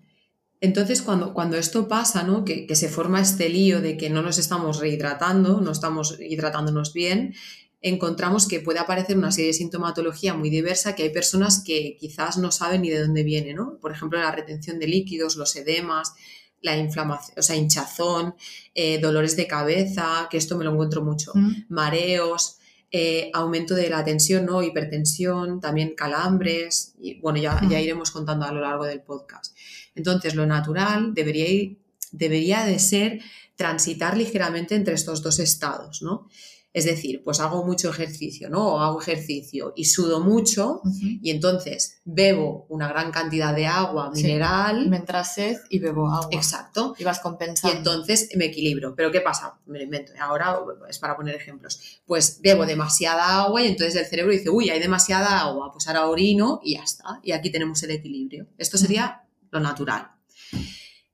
Entonces, 0.67 1.01
cuando, 1.01 1.33
cuando 1.33 1.57
esto 1.57 1.87
pasa, 1.87 2.25
¿no? 2.25 2.45
Que, 2.45 2.67
se 2.75 2.89
forma 2.89 3.21
este 3.21 3.49
lío 3.49 3.81
de 3.81 3.97
que 3.97 4.11
no 4.11 4.21
nos 4.21 4.37
estamos 4.37 4.81
rehidratando, 4.81 5.61
no 5.61 5.71
estamos 5.71 6.19
hidratándonos 6.19 6.93
bien, 6.93 7.35
encontramos 7.83 8.49
que 8.49 8.59
puede 8.59 8.81
aparecer 8.81 9.17
una 9.17 9.31
serie 9.31 9.53
de 9.53 9.59
sintomatología 9.59 10.35
muy 10.35 10.51
diversa 10.51 10.97
que 10.97 11.05
hay 11.05 11.11
personas 11.11 11.63
que 11.65 11.97
quizás 12.01 12.37
no 12.37 12.51
saben 12.51 12.83
ni 12.83 12.91
de 12.91 13.01
dónde 13.01 13.23
viene, 13.23 13.55
¿no? 13.55 13.79
Por 13.81 13.93
ejemplo, 13.93 14.19
la 14.19 14.33
retención 14.33 14.81
de 14.81 14.89
líquidos, 14.89 15.37
los 15.37 15.55
edemas, 15.55 16.15
la 16.63 16.77
inflamación, 16.77 17.39
o 17.39 17.43
sea, 17.43 17.55
hinchazón, 17.55 18.35
eh, 18.75 18.99
dolores 18.99 19.37
de 19.37 19.47
cabeza, 19.47 20.27
que 20.29 20.37
esto 20.37 20.59
me 20.59 20.65
lo 20.65 20.73
encuentro 20.73 21.05
mucho, 21.05 21.31
mm. 21.33 21.67
mareos, 21.69 22.59
eh, 22.99 23.31
aumento 23.35 23.75
de 23.75 23.91
la 23.91 24.03
tensión, 24.03 24.47
¿no? 24.47 24.63
hipertensión, 24.63 25.61
también 25.61 25.95
calambres, 25.95 26.95
y 26.99 27.21
bueno, 27.21 27.39
ya, 27.39 27.61
ya, 27.69 27.79
iremos 27.79 28.11
contando 28.11 28.47
a 28.47 28.53
lo 28.53 28.63
largo 28.63 28.87
del 28.87 29.03
podcast. 29.03 29.55
Entonces, 29.95 30.35
lo 30.35 30.47
natural 30.47 31.13
debería, 31.13 31.77
debería 32.13 32.65
de 32.65 32.79
ser 32.79 33.21
transitar 33.55 34.17
ligeramente 34.17 34.77
entre 34.77 34.95
estos 34.95 35.23
dos 35.23 35.41
estados, 35.41 36.01
¿no? 36.01 36.31
Es 36.77 36.85
decir, 36.85 37.23
pues 37.25 37.41
hago 37.41 37.65
mucho 37.65 37.89
ejercicio, 37.89 38.51
¿no? 38.51 38.75
O 38.75 38.81
hago 38.81 39.01
ejercicio 39.01 39.73
y 39.75 39.87
sudo 39.87 40.21
mucho 40.21 40.83
y 41.01 41.31
entonces 41.31 42.03
bebo 42.05 42.67
una 42.69 42.87
gran 42.87 43.11
cantidad 43.11 43.55
de 43.55 43.67
agua 43.67 44.11
mineral. 44.11 44.87
mientras 44.91 45.35
sed 45.35 45.57
y 45.71 45.79
bebo 45.79 46.07
agua. 46.07 46.29
Exacto. 46.33 46.95
Y 46.99 47.05
vas 47.05 47.21
compensando. 47.21 47.75
Y 47.75 47.79
entonces 47.79 48.29
me 48.37 48.45
equilibro. 48.45 48.95
Pero 48.95 49.11
¿qué 49.11 49.23
pasa? 49.23 49.59
Me 49.65 49.79
lo 49.79 49.85
invento. 49.85 50.13
Ahora 50.21 50.59
es 50.87 50.99
para 50.99 51.17
poner 51.17 51.35
ejemplos. 51.35 52.03
Pues 52.05 52.43
bebo 52.43 52.67
demasiada 52.67 53.45
agua 53.45 53.63
y 53.63 53.69
entonces 53.69 53.97
el 53.97 54.05
cerebro 54.05 54.33
dice, 54.33 54.51
uy, 54.51 54.69
hay 54.69 54.79
demasiada 54.79 55.41
agua, 55.41 55.73
pues 55.73 55.89
ahora 55.89 56.07
orino 56.07 56.61
y 56.63 56.75
ya 56.75 56.83
está. 56.83 57.21
Y 57.23 57.33
aquí 57.33 57.49
tenemos 57.49 57.83
el 57.85 57.93
equilibrio. 57.93 58.49
Esto 58.59 58.77
sería 58.77 59.23
lo 59.51 59.61
natural. 59.61 60.11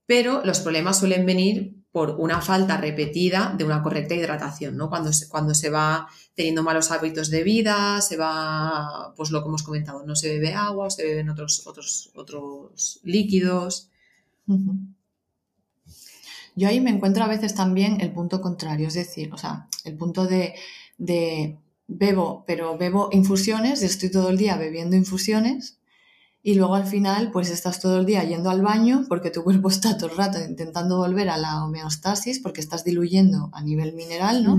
Pero 0.06 0.44
los 0.44 0.58
problemas 0.58 0.98
suelen 0.98 1.24
venir 1.24 1.81
por 1.92 2.16
una 2.18 2.40
falta 2.40 2.78
repetida 2.78 3.54
de 3.56 3.64
una 3.64 3.82
correcta 3.82 4.14
hidratación, 4.14 4.76
¿no? 4.78 4.88
Cuando 4.88 5.12
se, 5.12 5.28
cuando 5.28 5.54
se 5.54 5.68
va 5.68 6.08
teniendo 6.34 6.62
malos 6.62 6.90
hábitos 6.90 7.28
de 7.28 7.44
vida, 7.44 8.00
se 8.00 8.16
va, 8.16 9.12
pues 9.14 9.30
lo 9.30 9.42
que 9.42 9.48
hemos 9.48 9.62
comentado, 9.62 10.02
no 10.06 10.16
se 10.16 10.30
bebe 10.30 10.54
agua, 10.54 10.88
se 10.88 11.04
beben 11.04 11.28
otros, 11.28 11.66
otros, 11.66 12.10
otros 12.14 13.00
líquidos. 13.04 13.90
Yo 16.56 16.68
ahí 16.68 16.80
me 16.80 16.90
encuentro 16.90 17.24
a 17.24 17.28
veces 17.28 17.54
también 17.54 18.00
el 18.00 18.12
punto 18.12 18.40
contrario, 18.40 18.88
es 18.88 18.94
decir, 18.94 19.32
o 19.32 19.36
sea, 19.36 19.68
el 19.84 19.96
punto 19.96 20.26
de, 20.26 20.54
de 20.96 21.58
bebo, 21.86 22.44
pero 22.46 22.78
bebo 22.78 23.10
infusiones, 23.12 23.82
estoy 23.82 24.10
todo 24.10 24.30
el 24.30 24.38
día 24.38 24.56
bebiendo 24.56 24.96
infusiones 24.96 25.78
y 26.42 26.54
luego 26.54 26.74
al 26.74 26.86
final 26.86 27.30
pues 27.30 27.50
estás 27.50 27.80
todo 27.80 28.00
el 28.00 28.06
día 28.06 28.24
yendo 28.24 28.50
al 28.50 28.62
baño 28.62 29.04
porque 29.08 29.30
tu 29.30 29.44
cuerpo 29.44 29.68
está 29.70 29.96
todo 29.96 30.10
el 30.10 30.16
rato 30.16 30.38
intentando 30.40 30.98
volver 30.98 31.28
a 31.28 31.36
la 31.36 31.64
homeostasis 31.64 32.40
porque 32.40 32.60
estás 32.60 32.84
diluyendo 32.84 33.50
a 33.52 33.62
nivel 33.62 33.94
mineral, 33.94 34.44
¿no? 34.44 34.58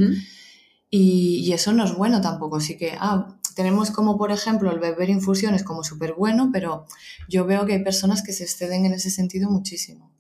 y, 0.90 1.52
eso 1.52 1.74
no 1.74 1.86
es 1.86 1.96
bueno 1.96 2.22
tampoco, 2.22 2.58
así 2.58 2.78
que, 2.78 2.96
ah, 3.00 3.38
tenemos 3.56 3.92
como 3.92 4.18
por 4.18 4.32
ejemplo 4.32 4.72
el 4.72 4.80
beber 4.80 5.10
infusiones 5.10 5.64
como 5.64 5.84
súper 5.84 6.14
bueno, 6.14 6.50
pero 6.52 6.86
yo 7.28 7.46
veo 7.46 7.66
que 7.66 7.74
hay 7.74 7.84
personas 7.84 8.24
que 8.24 8.34
se 8.34 8.44
exceden 8.44 8.86
en 8.86 8.94
ese 8.94 9.12
sentido 9.12 9.50
muchísimo. 9.50 10.12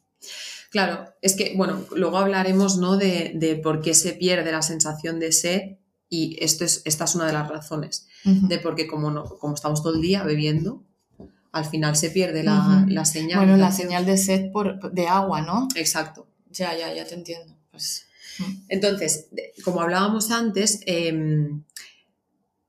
Claro, 0.69 1.13
es 1.21 1.36
que, 1.36 1.54
bueno, 1.56 1.84
luego 1.95 2.17
hablaremos, 2.17 2.78
¿no? 2.78 2.97
De, 2.97 3.34
de 3.36 3.56
por 3.56 3.82
qué 3.82 3.93
se 3.93 4.13
pierde 4.13 4.52
la 4.52 4.63
sensación 4.63 5.19
de 5.19 5.32
sed 5.32 5.62
y 6.10 6.38
esto 6.43 6.65
es, 6.65 6.82
esta 6.86 7.06
es 7.06 7.15
una 7.15 7.26
de 7.26 7.34
las 7.34 7.47
razones, 7.47 8.08
de 8.23 8.60
porque 8.60 8.86
como, 8.86 9.10
no, 9.10 9.23
como 9.23 9.56
estamos 9.56 9.82
todo 9.82 9.95
el 9.95 10.02
día 10.02 10.23
bebiendo, 10.23 10.84
al 11.53 11.65
final 11.65 11.95
se 11.95 12.09
pierde 12.09 12.43
la, 12.43 13.05
señal. 13.05 13.37
Bueno, 13.37 13.57
la 13.57 13.71
señal 13.71 14.05
de 14.05 14.17
sed 14.17 14.51
por, 14.51 14.91
de 14.91 15.07
agua, 15.07 15.41
¿no? 15.41 15.67
Exacto. 15.75 16.27
Ya, 16.49 16.75
ya, 16.75 16.91
ya 16.93 17.05
te 17.05 17.13
entiendo. 17.13 17.55
Pues, 17.69 18.07
mm. 18.39 18.43
Entonces, 18.69 19.27
como 19.63 19.81
hablábamos 19.81 20.31
antes, 20.31 20.81
em, 20.87 21.63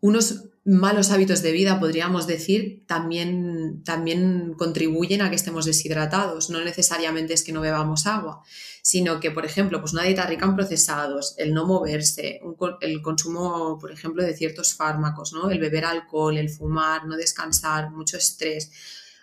unos 0.01 0.51
malos 0.65 1.11
hábitos 1.11 1.43
de 1.43 1.53
vida, 1.53 1.79
podríamos 1.79 2.27
decir, 2.27 2.85
también, 2.87 3.83
también 3.85 4.55
contribuyen 4.57 5.21
a 5.21 5.29
que 5.29 5.37
estemos 5.37 5.67
deshidratados. 5.67 6.49
No 6.49 6.65
necesariamente 6.65 7.35
es 7.35 7.43
que 7.43 7.53
no 7.53 7.61
bebamos 7.61 8.07
agua, 8.07 8.43
sino 8.83 9.21
que, 9.21 9.31
por 9.31 9.45
ejemplo, 9.45 9.81
pues 9.81 9.93
una 9.93 10.05
dieta 10.05 10.27
rica 10.27 10.47
en 10.47 10.57
procesados, 10.57 11.35
el 11.37 11.53
no 11.53 11.67
moverse, 11.67 12.41
el 12.81 13.03
consumo, 13.03 13.79
por 13.79 13.93
ejemplo, 13.93 14.23
de 14.23 14.35
ciertos 14.35 14.75
fármacos, 14.75 15.35
¿no? 15.35 15.51
el 15.51 15.59
beber 15.59 15.85
alcohol, 15.85 16.39
el 16.39 16.49
fumar, 16.49 17.07
no 17.07 17.17
descansar, 17.17 17.91
mucho 17.91 18.17
estrés. 18.17 18.71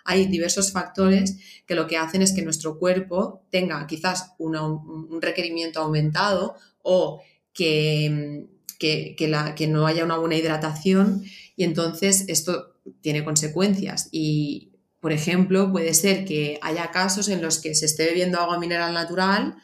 Hay 0.04 0.26
diversos 0.26 0.70
factores 0.70 1.38
que 1.66 1.74
lo 1.74 1.88
que 1.88 1.96
hacen 1.96 2.22
es 2.22 2.32
que 2.32 2.42
nuestro 2.42 2.78
cuerpo 2.78 3.44
tenga 3.50 3.84
quizás 3.88 4.32
un 4.38 5.20
requerimiento 5.20 5.80
aumentado 5.80 6.54
o 6.82 7.20
que 7.52 8.48
que, 8.82 9.28
la, 9.28 9.54
que 9.54 9.68
no 9.68 9.86
haya 9.86 10.04
una 10.04 10.18
buena 10.18 10.36
hidratación 10.36 11.22
y 11.56 11.62
entonces 11.64 12.24
esto 12.26 12.74
tiene 13.00 13.24
consecuencias. 13.24 14.08
Y, 14.10 14.72
por 15.00 15.12
ejemplo, 15.12 15.70
puede 15.70 15.94
ser 15.94 16.24
que 16.24 16.58
haya 16.62 16.90
casos 16.90 17.28
en 17.28 17.40
los 17.40 17.60
que 17.60 17.74
se 17.74 17.86
esté 17.86 18.06
bebiendo 18.06 18.40
agua 18.40 18.58
mineral 18.58 18.92
natural, 18.92 19.56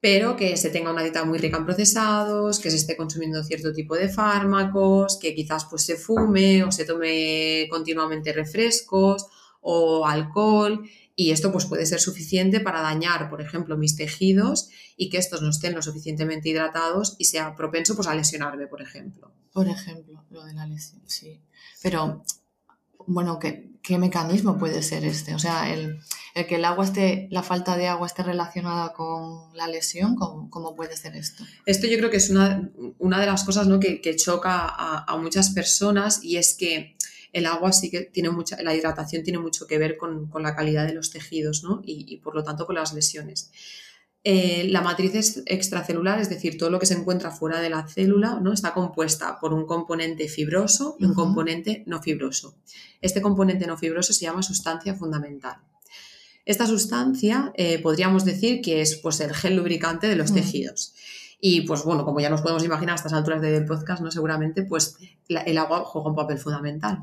pero 0.00 0.36
que 0.36 0.56
se 0.56 0.70
tenga 0.70 0.90
una 0.90 1.02
dieta 1.02 1.24
muy 1.24 1.38
rica 1.38 1.56
en 1.56 1.64
procesados, 1.64 2.58
que 2.58 2.70
se 2.70 2.76
esté 2.76 2.96
consumiendo 2.96 3.42
cierto 3.44 3.72
tipo 3.72 3.94
de 3.94 4.08
fármacos, 4.08 5.18
que 5.18 5.34
quizás 5.34 5.64
pues 5.66 5.82
se 5.82 5.96
fume 5.96 6.64
o 6.64 6.72
se 6.72 6.84
tome 6.84 7.68
continuamente 7.70 8.32
refrescos 8.32 9.26
o 9.60 10.04
alcohol 10.04 10.84
y 11.16 11.30
esto 11.30 11.52
pues 11.52 11.66
puede 11.66 11.86
ser 11.86 12.00
suficiente 12.00 12.60
para 12.60 12.80
dañar, 12.80 13.30
por 13.30 13.40
ejemplo, 13.40 13.76
mis 13.76 13.96
tejidos 13.96 14.70
y 14.96 15.10
que 15.10 15.18
estos 15.18 15.42
no 15.42 15.50
estén 15.50 15.74
lo 15.74 15.82
suficientemente 15.82 16.48
hidratados 16.48 17.14
y 17.18 17.26
sea 17.26 17.54
propenso 17.54 17.94
pues 17.94 18.08
a 18.08 18.14
lesionarme, 18.14 18.66
por 18.66 18.82
ejemplo. 18.82 19.32
Por 19.52 19.68
ejemplo, 19.68 20.24
lo 20.30 20.44
de 20.44 20.54
la 20.54 20.66
lesión, 20.66 21.02
sí. 21.06 21.40
Pero, 21.82 22.24
bueno, 23.06 23.38
¿qué, 23.38 23.70
qué 23.80 23.98
mecanismo 23.98 24.58
puede 24.58 24.82
ser 24.82 25.04
este? 25.04 25.36
O 25.36 25.38
sea, 25.38 25.72
el, 25.72 26.00
que 26.48 26.56
el 26.56 26.64
agua 26.64 26.84
esté, 26.84 27.28
la 27.30 27.44
falta 27.44 27.76
de 27.76 27.86
agua 27.86 28.08
esté 28.08 28.24
relacionada 28.24 28.92
con 28.92 29.56
la 29.56 29.68
lesión, 29.68 30.16
¿cómo, 30.16 30.74
puede 30.74 30.96
ser 30.96 31.14
esto? 31.14 31.44
Esto 31.64 31.86
yo 31.86 31.96
creo 31.98 32.10
que 32.10 32.16
es 32.16 32.30
una, 32.30 32.72
una 32.98 33.20
de 33.20 33.26
las 33.26 33.44
cosas 33.44 33.68
¿no? 33.68 33.78
que, 33.78 34.16
choca 34.16 34.66
a, 34.66 35.04
a 35.06 35.16
muchas 35.18 35.50
personas 35.50 36.24
y 36.24 36.38
es 36.38 36.54
que 36.54 36.96
el 37.34 37.46
agua 37.46 37.72
sí 37.72 37.90
que 37.90 38.02
tiene 38.02 38.30
mucha, 38.30 38.62
la 38.62 38.74
hidratación 38.74 39.24
tiene 39.24 39.40
mucho 39.40 39.66
que 39.66 39.76
ver 39.76 39.96
con, 39.96 40.30
la 40.40 40.54
calidad 40.54 40.86
de 40.86 40.94
los 40.94 41.10
tejidos 41.10 41.64
¿no? 41.64 41.82
y, 41.84 42.18
por 42.18 42.34
lo 42.34 42.44
tanto 42.44 42.64
con 42.64 42.76
las 42.76 42.94
lesiones. 42.94 43.50
Eh, 44.22 44.68
la 44.70 44.80
matriz 44.80 45.42
extracelular, 45.44 46.18
es 46.20 46.30
decir, 46.30 46.56
todo 46.56 46.70
lo 46.70 46.78
que 46.78 46.86
se 46.86 46.94
encuentra 46.94 47.30
fuera 47.30 47.60
de 47.60 47.68
la 47.68 47.86
célula, 47.86 48.38
¿no? 48.40 48.52
está 48.52 48.72
compuesta 48.72 49.38
por 49.40 49.52
un 49.52 49.66
componente 49.66 50.28
fibroso 50.28 50.96
y 50.98 51.04
un 51.04 51.12
componente 51.12 51.82
no 51.86 52.00
fibroso. 52.00 52.56
Este 53.02 53.20
componente 53.20 53.66
no 53.66 53.76
fibroso 53.76 54.12
se 54.12 54.24
llama 54.24 54.42
sustancia 54.42 54.94
fundamental. 54.94 55.56
Esta 56.46 56.66
sustancia 56.66 57.52
eh, 57.56 57.80
podríamos 57.80 58.24
decir 58.24 58.62
que 58.62 58.80
es 58.80 58.96
pues, 58.96 59.18
el 59.20 59.34
gel 59.34 59.56
lubricante 59.56 60.06
de 60.06 60.16
los 60.16 60.32
tejidos. 60.32 60.94
Y 61.40 61.62
pues 61.62 61.84
bueno, 61.84 62.04
como 62.04 62.20
ya 62.20 62.30
nos 62.30 62.42
podemos 62.42 62.64
imaginar 62.64 62.92
a 62.92 62.96
estas 62.96 63.12
alturas 63.12 63.40
del 63.40 63.64
podcast, 63.64 64.02
¿no? 64.02 64.10
Seguramente, 64.10 64.62
pues 64.62 64.96
el 65.28 65.58
agua 65.58 65.84
juega 65.84 66.08
un 66.08 66.16
papel 66.16 66.38
fundamental. 66.38 67.00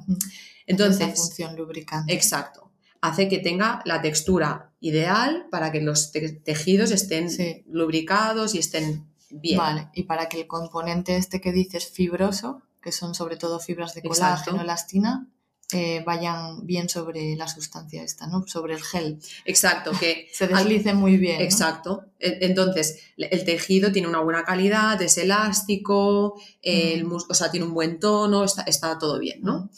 Entonces. 0.66 1.16
función 1.16 1.56
lubricante. 1.56 2.14
Exacto. 2.14 2.72
Hace 3.02 3.28
que 3.28 3.40
tenga 3.40 3.82
la 3.86 4.02
textura 4.02 4.72
ideal 4.80 5.48
para 5.50 5.72
que 5.72 5.82
los 5.82 6.12
tejidos 6.12 6.92
estén 6.92 7.30
lubricados 7.68 8.54
y 8.56 8.60
estén 8.60 9.06
bien. 9.32 9.58
Vale, 9.58 9.90
y 9.94 10.04
para 10.04 10.30
que 10.30 10.42
el 10.42 10.48
componente 10.48 11.18
este 11.18 11.42
que 11.42 11.52
dices 11.52 11.90
fibroso, 11.90 12.62
que 12.82 12.92
son 12.92 13.16
sobre 13.16 13.38
todo 13.38 13.60
fibras 13.60 13.94
de 13.96 14.04
colágeno, 14.04 14.62
elastina, 14.62 15.28
eh, 15.74 16.04
vayan 16.06 16.66
bien 16.66 16.90
sobre 16.90 17.36
la 17.36 17.48
sustancia 17.48 18.04
esta, 18.04 18.28
¿no? 18.28 18.46
Sobre 18.48 18.74
el 18.74 18.82
gel. 18.82 19.20
Exacto, 19.46 19.92
que 19.98 20.28
se 20.34 20.48
deslice 20.48 20.94
muy 20.94 21.18
bien. 21.18 21.42
Exacto. 21.42 22.06
E, 22.20 22.40
entonces, 22.42 23.00
el 23.18 23.46
tejido 23.46 23.92
tiene 23.92 24.08
una 24.08 24.22
buena 24.22 24.44
calidad, 24.44 25.02
es 25.02 25.18
elástico, 25.18 26.42
el 26.62 27.06
o 27.06 27.34
sea, 27.34 27.52
tiene 27.52 27.66
un 27.66 27.74
buen 27.74 28.00
tono, 28.00 28.44
está, 28.44 28.98
todo 29.00 29.20
bien, 29.20 29.42
¿no? 29.42 29.70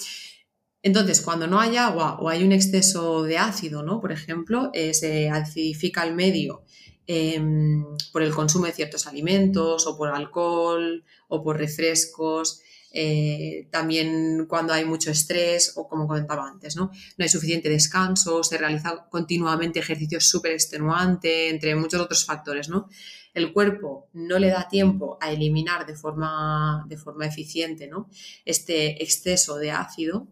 Entonces, 0.82 1.22
cuando 1.22 1.48
no 1.48 1.60
hay 1.60 1.78
agua 1.78 2.18
o 2.20 2.30
hay 2.30 2.44
un 2.44 2.52
exceso 2.52 3.24
de 3.24 3.38
ácido, 3.38 3.84
¿no? 3.84 4.02
Por 4.02 4.12
ejemplo, 4.12 4.70
eh, 4.74 4.94
se 4.94 5.30
acidifica 5.30 6.04
el 6.04 6.14
medio 6.14 6.64
em, 7.08 7.86
por 8.12 8.22
el 8.22 8.34
consumo 8.34 8.66
de 8.66 8.74
ciertos 8.74 9.08
alimentos 9.08 9.88
o 9.88 9.98
por 9.98 10.10
alcohol 10.10 11.04
o 11.28 11.44
por 11.44 11.58
refrescos. 11.58 12.62
Eh, 12.96 13.68
también 13.72 14.46
cuando 14.48 14.72
hay 14.72 14.86
mucho 14.86 15.10
estrés 15.10 15.74
o 15.76 15.88
como 15.88 16.08
comentaba 16.08 16.48
antes, 16.48 16.76
¿no? 16.76 16.92
No 17.18 17.24
hay 17.24 17.30
suficiente 17.30 17.68
descanso, 17.68 18.44
se 18.44 18.60
realiza 18.60 19.08
continuamente 19.10 19.80
ejercicio 19.80 20.22
súper 20.22 20.52
extenuante, 20.52 21.50
entre 21.50 21.76
muchos 21.76 22.00
otros 22.00 22.24
factores, 22.24 22.70
¿no? 22.70 22.88
El 23.34 23.52
cuerpo 23.52 24.10
no 24.14 24.38
le 24.38 24.50
da 24.50 24.68
tiempo 24.70 25.18
a 25.20 25.32
eliminar 25.32 25.88
de 25.88 25.96
forma, 25.96 26.86
de 26.88 26.98
forma 26.98 27.26
eficiente 27.26 27.88
¿no? 27.88 28.08
este 28.46 29.04
exceso 29.04 29.58
de 29.58 29.72
ácido 29.72 30.28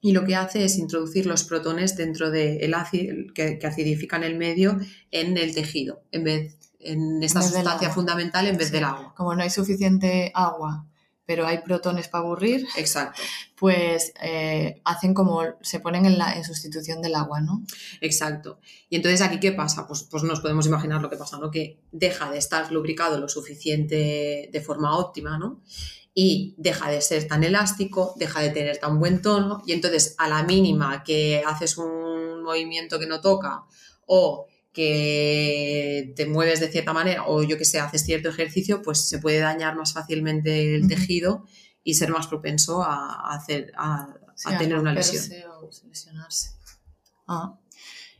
y 0.00 0.12
lo 0.12 0.24
que 0.24 0.34
hace 0.34 0.64
es 0.64 0.78
introducir 0.78 1.26
los 1.26 1.44
protones 1.44 1.94
dentro 1.94 2.30
del 2.30 2.72
ácido 2.72 3.14
que, 3.34 3.58
que, 3.58 3.66
acidifican 3.66 4.24
el 4.24 4.36
medio 4.36 4.80
en 5.10 5.36
el 5.36 5.54
tejido, 5.54 6.02
en 6.10 6.24
vez 6.24 6.58
en 6.80 7.22
esta 7.22 7.42
sustancia 7.42 7.90
fundamental 7.90 8.46
en 8.46 8.56
vez 8.56 8.72
del 8.72 8.84
agua. 8.84 9.14
Como 9.14 9.34
no 9.34 9.42
hay 9.42 9.50
suficiente 9.50 10.32
agua 10.34 10.88
pero 11.24 11.46
hay 11.46 11.58
protones 11.58 12.08
para 12.08 12.24
aburrir. 12.24 12.66
Exacto. 12.76 13.22
Pues 13.56 14.12
eh, 14.22 14.80
hacen 14.84 15.14
como, 15.14 15.42
se 15.60 15.80
ponen 15.80 16.06
en, 16.06 16.18
la, 16.18 16.34
en 16.34 16.44
sustitución 16.44 17.00
del 17.00 17.14
agua, 17.14 17.40
¿no? 17.40 17.64
Exacto. 18.00 18.58
Y 18.88 18.96
entonces 18.96 19.20
aquí, 19.20 19.38
¿qué 19.38 19.52
pasa? 19.52 19.86
Pues, 19.86 20.02
pues 20.04 20.22
nos 20.24 20.40
podemos 20.40 20.66
imaginar 20.66 21.00
lo 21.00 21.10
que 21.10 21.16
pasa, 21.16 21.38
¿no? 21.38 21.50
Que 21.50 21.78
deja 21.92 22.30
de 22.30 22.38
estar 22.38 22.72
lubricado 22.72 23.18
lo 23.18 23.28
suficiente 23.28 24.50
de 24.52 24.60
forma 24.60 24.98
óptima, 24.98 25.38
¿no? 25.38 25.62
Y 26.14 26.54
deja 26.58 26.90
de 26.90 27.00
ser 27.00 27.26
tan 27.26 27.44
elástico, 27.44 28.14
deja 28.16 28.40
de 28.40 28.50
tener 28.50 28.78
tan 28.78 28.98
buen 28.98 29.22
tono, 29.22 29.62
y 29.66 29.72
entonces 29.72 30.14
a 30.18 30.28
la 30.28 30.42
mínima 30.42 31.02
que 31.04 31.42
haces 31.46 31.78
un 31.78 32.42
movimiento 32.42 32.98
que 32.98 33.06
no 33.06 33.20
toca 33.20 33.64
o 34.06 34.46
que 34.72 36.12
te 36.16 36.26
mueves 36.26 36.60
de 36.60 36.68
cierta 36.68 36.92
manera 36.92 37.26
o 37.26 37.42
yo 37.42 37.58
que 37.58 37.64
sé, 37.64 37.78
haces 37.78 38.04
cierto 38.04 38.30
ejercicio, 38.30 38.82
pues 38.82 39.08
se 39.08 39.18
puede 39.18 39.38
dañar 39.38 39.76
más 39.76 39.92
fácilmente 39.92 40.74
el 40.74 40.88
tejido 40.88 41.44
y 41.84 41.94
ser 41.94 42.10
más 42.10 42.26
propenso 42.26 42.82
a, 42.82 43.34
hacer, 43.34 43.72
a, 43.76 44.14
tener 44.58 44.78
una 44.78 44.94
lesión. 44.94 45.24
O 45.60 45.70
lesionarse. 45.88 46.56
Ah. 47.26 47.58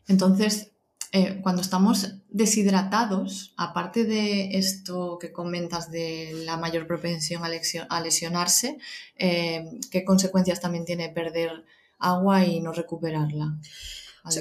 Entonces, 0.08 0.72
eh, 1.12 1.40
cuando 1.42 1.62
estamos 1.62 2.14
deshidratados, 2.30 3.52
aparte 3.56 4.04
de 4.04 4.56
esto 4.56 5.18
que 5.20 5.32
comentas 5.32 5.90
de 5.90 6.32
la 6.46 6.56
mayor 6.56 6.86
propensión 6.86 7.42
a, 7.44 8.00
lesionarse, 8.00 8.78
eh, 9.16 9.78
¿qué 9.90 10.04
consecuencias 10.04 10.60
también 10.60 10.84
tiene 10.84 11.10
perder 11.10 11.64
agua 11.98 12.44
y 12.44 12.60
no 12.60 12.72
recuperarla? 12.72 13.58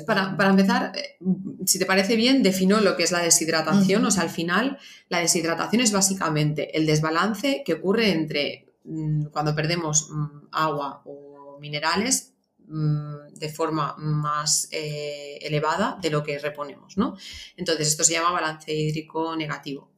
Para, 0.05 0.49
empezar, 0.49 0.91
eh, 0.95 1.17
si 1.65 1.79
te 1.79 1.85
parece 1.85 2.15
bien, 2.15 2.43
defino 2.43 2.79
lo 2.81 2.95
que 2.95 3.03
es 3.03 3.11
la 3.11 3.19
deshidratación. 3.19 4.05
O 4.05 4.11
sea, 4.11 4.23
al 4.23 4.29
final, 4.29 4.77
la 5.09 5.19
deshidratación 5.19 5.81
es 5.81 5.91
básicamente 5.91 6.77
el 6.77 6.85
desbalance 6.85 7.63
que 7.65 7.73
ocurre 7.73 8.11
entre 8.11 8.67
mm, 8.83 9.25
cuando 9.25 9.55
perdemos 9.55 10.09
mm, 10.11 10.47
agua 10.51 11.01
o 11.05 11.57
minerales 11.59 12.33
mm, 12.67 13.33
de 13.33 13.49
forma 13.49 13.95
más 13.97 14.67
eh, 14.71 15.39
elevada 15.41 15.97
de 15.99 16.11
lo 16.11 16.23
que 16.23 16.37
reponemos, 16.37 16.97
¿no? 16.97 17.17
Entonces, 17.57 17.87
esto 17.87 18.03
se 18.03 18.13
llama 18.13 18.31
balance 18.31 18.71
hídrico 18.71 19.35
negativo. 19.35 19.89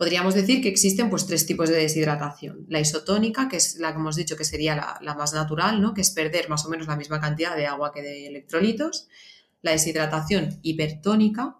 Podríamos 0.00 0.32
decir 0.34 0.62
que 0.62 0.70
existen 0.70 1.10
pues, 1.10 1.26
tres 1.26 1.44
tipos 1.44 1.68
de 1.68 1.76
deshidratación. 1.76 2.64
La 2.70 2.80
isotónica, 2.80 3.50
que 3.50 3.58
es 3.58 3.76
la 3.76 3.92
que 3.92 3.98
hemos 3.98 4.16
dicho 4.16 4.34
que 4.34 4.46
sería 4.46 4.96
la, 5.02 5.14
más 5.14 5.34
natural, 5.34 5.82
¿no? 5.82 5.92
que 5.92 6.00
es 6.00 6.10
perder 6.10 6.48
más 6.48 6.64
o 6.64 6.70
menos 6.70 6.86
la 6.86 6.96
misma 6.96 7.20
cantidad 7.20 7.54
de 7.54 7.66
agua 7.66 7.92
que 7.92 8.00
de 8.00 8.26
electrolitos. 8.26 9.08
La 9.60 9.72
deshidratación 9.72 10.58
hipertónica, 10.62 11.58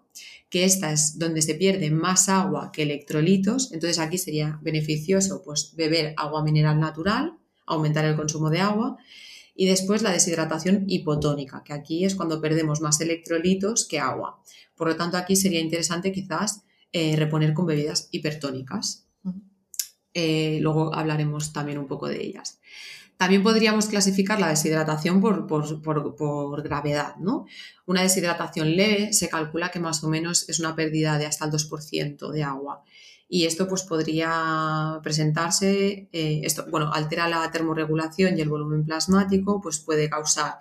que 0.49 0.65
esta 0.65 0.91
es 0.91 1.19
donde 1.19 1.43
se 1.43 1.53
pierde 1.53 1.91
más 1.91 2.29
agua 2.29 2.71
que 2.73 2.81
electrolitos. 2.81 3.71
Entonces 3.73 3.99
aquí 3.99 4.17
sería 4.17 4.57
beneficioso 4.63 5.43
pues, 5.45 5.75
beber 5.75 6.15
agua 6.17 6.43
mineral 6.43 6.79
natural, 6.79 7.37
aumentar 7.67 8.05
el 8.05 8.15
consumo 8.15 8.49
de 8.49 8.61
agua. 8.61 8.97
Y 9.53 9.67
después 9.67 10.01
la 10.01 10.13
deshidratación 10.13 10.85
hipotónica, 10.87 11.61
que 11.63 11.73
aquí 11.73 12.05
es 12.05 12.15
cuando 12.15 12.41
perdemos 12.41 12.81
más 12.81 12.99
electrolitos 13.01 13.87
que 13.87 13.99
agua. 13.99 14.41
Por 14.75 14.87
lo 14.87 14.95
tanto, 14.95 15.17
aquí 15.17 15.35
sería 15.35 15.59
interesante 15.59 16.11
quizás 16.11 16.63
eh, 16.93 17.15
reponer 17.15 17.53
con 17.53 17.65
bebidas 17.65 18.09
hipertónicas. 18.11 19.07
Eh, 20.13 20.59
luego 20.61 20.93
hablaremos 20.93 21.53
también 21.53 21.77
un 21.77 21.87
poco 21.87 22.07
de 22.07 22.21
ellas. 22.21 22.59
También 23.21 23.43
podríamos 23.43 23.85
clasificar 23.85 24.39
la 24.39 24.49
deshidratación 24.49 25.21
por, 25.21 25.45
por, 25.45 26.63
gravedad. 26.63 27.15
¿no? 27.17 27.45
Una 27.85 28.01
deshidratación 28.01 28.75
leve 28.75 29.13
se 29.13 29.29
calcula 29.29 29.69
que 29.69 29.79
más 29.79 30.03
o 30.03 30.09
menos 30.09 30.49
es 30.49 30.59
una 30.59 30.75
pérdida 30.75 31.19
de 31.19 31.27
hasta 31.27 31.45
el 31.45 31.51
2% 31.51 32.31
de 32.31 32.43
agua. 32.43 32.83
Y 33.29 33.45
esto 33.45 33.67
pues, 33.67 33.83
podría 33.83 34.99
presentarse, 35.03 36.09
eh, 36.11 36.41
esto, 36.43 36.65
bueno, 36.71 36.91
altera 36.91 37.29
la 37.29 37.49
termorregulación 37.51 38.37
y 38.37 38.41
el 38.41 38.49
volumen 38.49 38.83
plasmático, 38.83 39.61
pues 39.61 39.79
puede 39.79 40.09
causar 40.09 40.59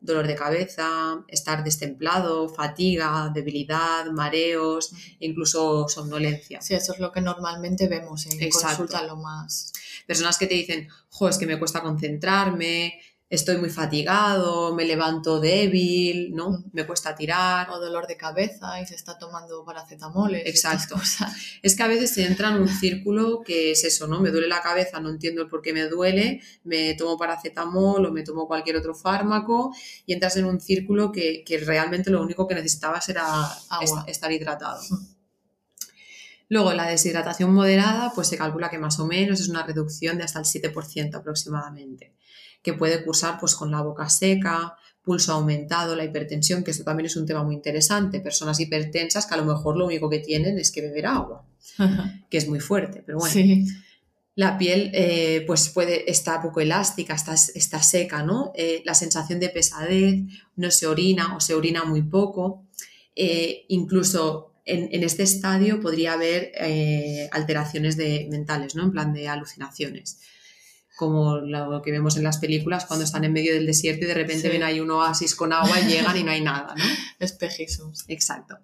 dolor 0.00 0.26
de 0.26 0.34
cabeza, 0.34 1.22
estar 1.28 1.62
destemplado, 1.62 2.48
fatiga, 2.48 3.30
debilidad, 3.34 4.06
mareos, 4.06 4.92
incluso 5.20 5.88
somnolencia. 5.88 6.60
Sí, 6.62 6.74
eso 6.74 6.94
es 6.94 7.00
lo 7.00 7.12
que 7.12 7.20
normalmente 7.20 7.86
vemos 7.86 8.26
en 8.26 8.50
consulta 8.50 9.02
lo 9.02 9.16
más. 9.16 9.72
Personas 10.06 10.38
que 10.38 10.46
te 10.46 10.54
dicen, 10.54 10.88
jo, 11.10 11.28
es 11.28 11.38
que 11.38 11.46
me 11.46 11.58
cuesta 11.58 11.82
concentrarme, 11.82 13.00
estoy 13.30 13.58
muy 13.58 13.70
fatigado, 13.70 14.74
me 14.74 14.84
levanto 14.84 15.38
débil, 15.38 16.34
¿no? 16.34 16.64
Me 16.72 16.84
cuesta 16.84 17.14
tirar. 17.14 17.70
O 17.70 17.78
dolor 17.78 18.08
de 18.08 18.16
cabeza 18.16 18.80
y 18.80 18.86
se 18.86 18.96
está 18.96 19.16
tomando 19.16 19.64
paracetamol. 19.64 20.34
Exacto. 20.34 20.96
Es 21.62 21.76
que 21.76 21.82
a 21.84 21.86
veces 21.86 22.12
se 22.12 22.26
entra 22.26 22.48
en 22.48 22.56
un 22.56 22.68
círculo 22.68 23.42
que 23.42 23.70
es 23.70 23.84
eso, 23.84 24.08
¿no? 24.08 24.20
Me 24.20 24.30
duele 24.30 24.48
la 24.48 24.60
cabeza, 24.60 24.98
no 24.98 25.10
entiendo 25.10 25.42
el 25.42 25.48
por 25.48 25.62
qué 25.62 25.72
me 25.72 25.86
duele, 25.86 26.40
me 26.64 26.94
tomo 26.94 27.16
paracetamol 27.16 28.04
o 28.04 28.10
me 28.10 28.24
tomo 28.24 28.48
cualquier 28.48 28.76
otro 28.76 28.94
fármaco 28.94 29.72
y 30.06 30.12
entras 30.12 30.36
en 30.36 30.46
un 30.46 30.60
círculo 30.60 31.12
que, 31.12 31.44
realmente 31.64 32.10
lo 32.10 32.22
único 32.22 32.48
que 32.48 32.54
necesitabas 32.56 33.08
era 33.10 33.48
estar 34.08 34.32
hidratado. 34.32 34.80
Luego, 36.48 36.72
la 36.72 36.88
deshidratación 36.88 37.54
moderada, 37.54 38.10
pues 38.12 38.26
se 38.26 38.36
calcula 38.36 38.70
que 38.70 38.78
más 38.78 38.98
o 38.98 39.06
menos 39.06 39.38
es 39.38 39.48
una 39.48 39.62
reducción 39.62 40.18
de 40.18 40.24
hasta 40.24 40.40
el 40.40 40.46
7% 40.46 41.14
aproximadamente 41.14 42.12
que 42.62 42.74
puede 42.74 43.04
cursar 43.04 43.38
pues, 43.38 43.54
con 43.54 43.70
la 43.70 43.82
boca 43.82 44.08
seca, 44.08 44.76
pulso 45.02 45.32
aumentado, 45.32 45.96
la 45.96 46.04
hipertensión, 46.04 46.62
que 46.62 46.70
esto 46.70 46.84
también 46.84 47.06
es 47.06 47.16
un 47.16 47.26
tema 47.26 47.42
muy 47.42 47.54
interesante. 47.54 48.20
Personas 48.20 48.60
hipertensas 48.60 49.26
que 49.26 49.34
a 49.34 49.38
lo 49.38 49.44
mejor 49.44 49.76
lo 49.76 49.86
único 49.86 50.10
que 50.10 50.18
tienen 50.18 50.58
es 50.58 50.70
que 50.70 50.82
beber 50.82 51.06
agua, 51.06 51.46
que 52.30 52.38
es 52.38 52.48
muy 52.48 52.60
fuerte, 52.60 53.02
pero 53.04 53.18
bueno. 53.18 53.66
La 54.36 54.56
piel 54.56 54.90
eh, 54.94 55.42
pues 55.46 55.68
puede 55.68 56.10
estar 56.10 56.40
poco 56.40 56.60
elástica, 56.60 57.14
está, 57.14 57.34
está 57.34 57.82
seca, 57.82 58.22
¿no? 58.22 58.52
Eh, 58.54 58.80
la 58.86 58.94
sensación 58.94 59.40
de 59.40 59.50
pesadez, 59.50 60.20
no 60.56 60.70
se 60.70 60.86
orina 60.86 61.36
o 61.36 61.40
se 61.40 61.54
orina 61.54 61.84
muy 61.84 62.02
poco. 62.02 62.64
Eh, 63.16 63.64
incluso 63.68 64.54
en, 64.64 64.88
en, 64.92 65.02
este 65.02 65.24
estadio 65.24 65.80
podría 65.80 66.12
haber 66.12 66.52
alteraciones 67.32 67.96
de, 67.96 68.28
mentales, 68.30 68.76
¿no? 68.76 68.84
En 68.84 68.92
plan 68.92 69.12
de 69.12 69.28
alucinaciones 69.28 70.20
como 71.00 71.38
lo 71.38 71.80
que 71.80 71.92
vemos 71.92 72.18
en 72.18 72.24
las 72.24 72.36
películas 72.36 72.84
cuando 72.84 73.06
están 73.06 73.24
en 73.24 73.32
medio 73.32 73.54
del 73.54 73.64
desierto 73.64 74.04
y 74.04 74.08
de 74.08 74.12
repente 74.12 74.50
ven 74.50 74.62
ahí 74.62 74.80
un 74.80 74.90
oasis 74.90 75.34
con 75.34 75.50
agua 75.50 75.80
y 75.80 75.86
llegan 75.86 76.14
y 76.14 76.22
no 76.22 76.30
hay 76.30 76.42
nada, 76.42 76.74
¿no? 76.76 76.84
Espejismos. 77.18 78.04
Exacto. 78.06 78.58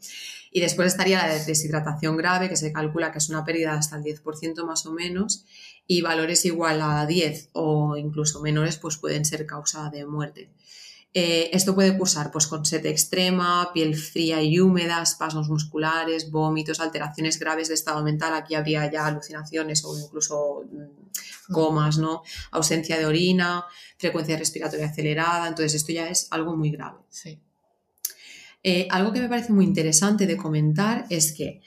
Y 0.51 0.61
después 0.61 0.89
estaría 0.89 1.27
la 1.27 1.43
deshidratación 1.43 2.15
grave, 2.19 2.51
que 2.51 2.57
se 2.57 2.75
calcula 2.75 3.11
que 3.11 3.17
es 3.17 3.31
una 3.31 3.43
pérdida 3.43 3.73
hasta 3.73 3.97
el 3.97 4.03
10% 4.03 4.67
más 4.67 4.85
o 4.85 4.93
menos, 4.93 5.47
y 5.87 6.03
valores 6.03 6.45
igual 6.45 6.83
a 6.83 7.07
10 7.07 7.53
o 7.55 7.97
incluso 7.97 8.43
menores, 8.43 8.77
pues 8.77 8.99
pueden 8.99 9.25
ser 9.25 9.47
causa 9.47 9.89
de 9.89 10.05
muerte. 10.05 10.51
Eh, 11.15 11.49
esto 11.55 11.75
puede 11.75 11.97
cursar 11.97 12.31
pues, 12.31 12.47
con 12.47 12.67
sed 12.67 12.85
extrema, 12.85 13.71
piel 13.73 13.97
fría 13.97 14.43
y 14.43 14.61
húmeda, 14.61 15.03
espasmos 15.03 15.49
musculares, 15.49 16.31
vómitos, 16.31 16.79
alteraciones 16.79 17.39
graves 17.39 17.69
de 17.69 17.75
estado 17.75 18.03
mental. 18.03 18.35
Aquí 18.35 18.55
habría 18.55 18.91
ya 18.91 19.07
alucinaciones 19.07 19.83
o 19.85 19.99
incluso 19.99 20.65
mm, 20.71 21.53
comas, 21.53 21.97
¿no? 21.97 22.23
Ausencia 22.51 22.99
de 22.99 23.07
orina, 23.07 23.65
frecuencia 23.97 24.37
respiratoria 24.37 24.87
acelerada. 24.87 25.49
Entonces, 25.49 25.75
esto 25.75 25.93
ya 25.93 26.09
es 26.09 26.29
algo 26.31 26.55
muy 26.55 26.71
grave. 26.71 26.99
Eh, 28.63 28.87
algo 28.91 29.13
que 29.13 29.21
me 29.21 29.29
parece 29.29 29.53
muy 29.53 29.65
interesante 29.65 30.27
de 30.27 30.37
comentar 30.37 31.07
es 31.09 31.33
que 31.33 31.63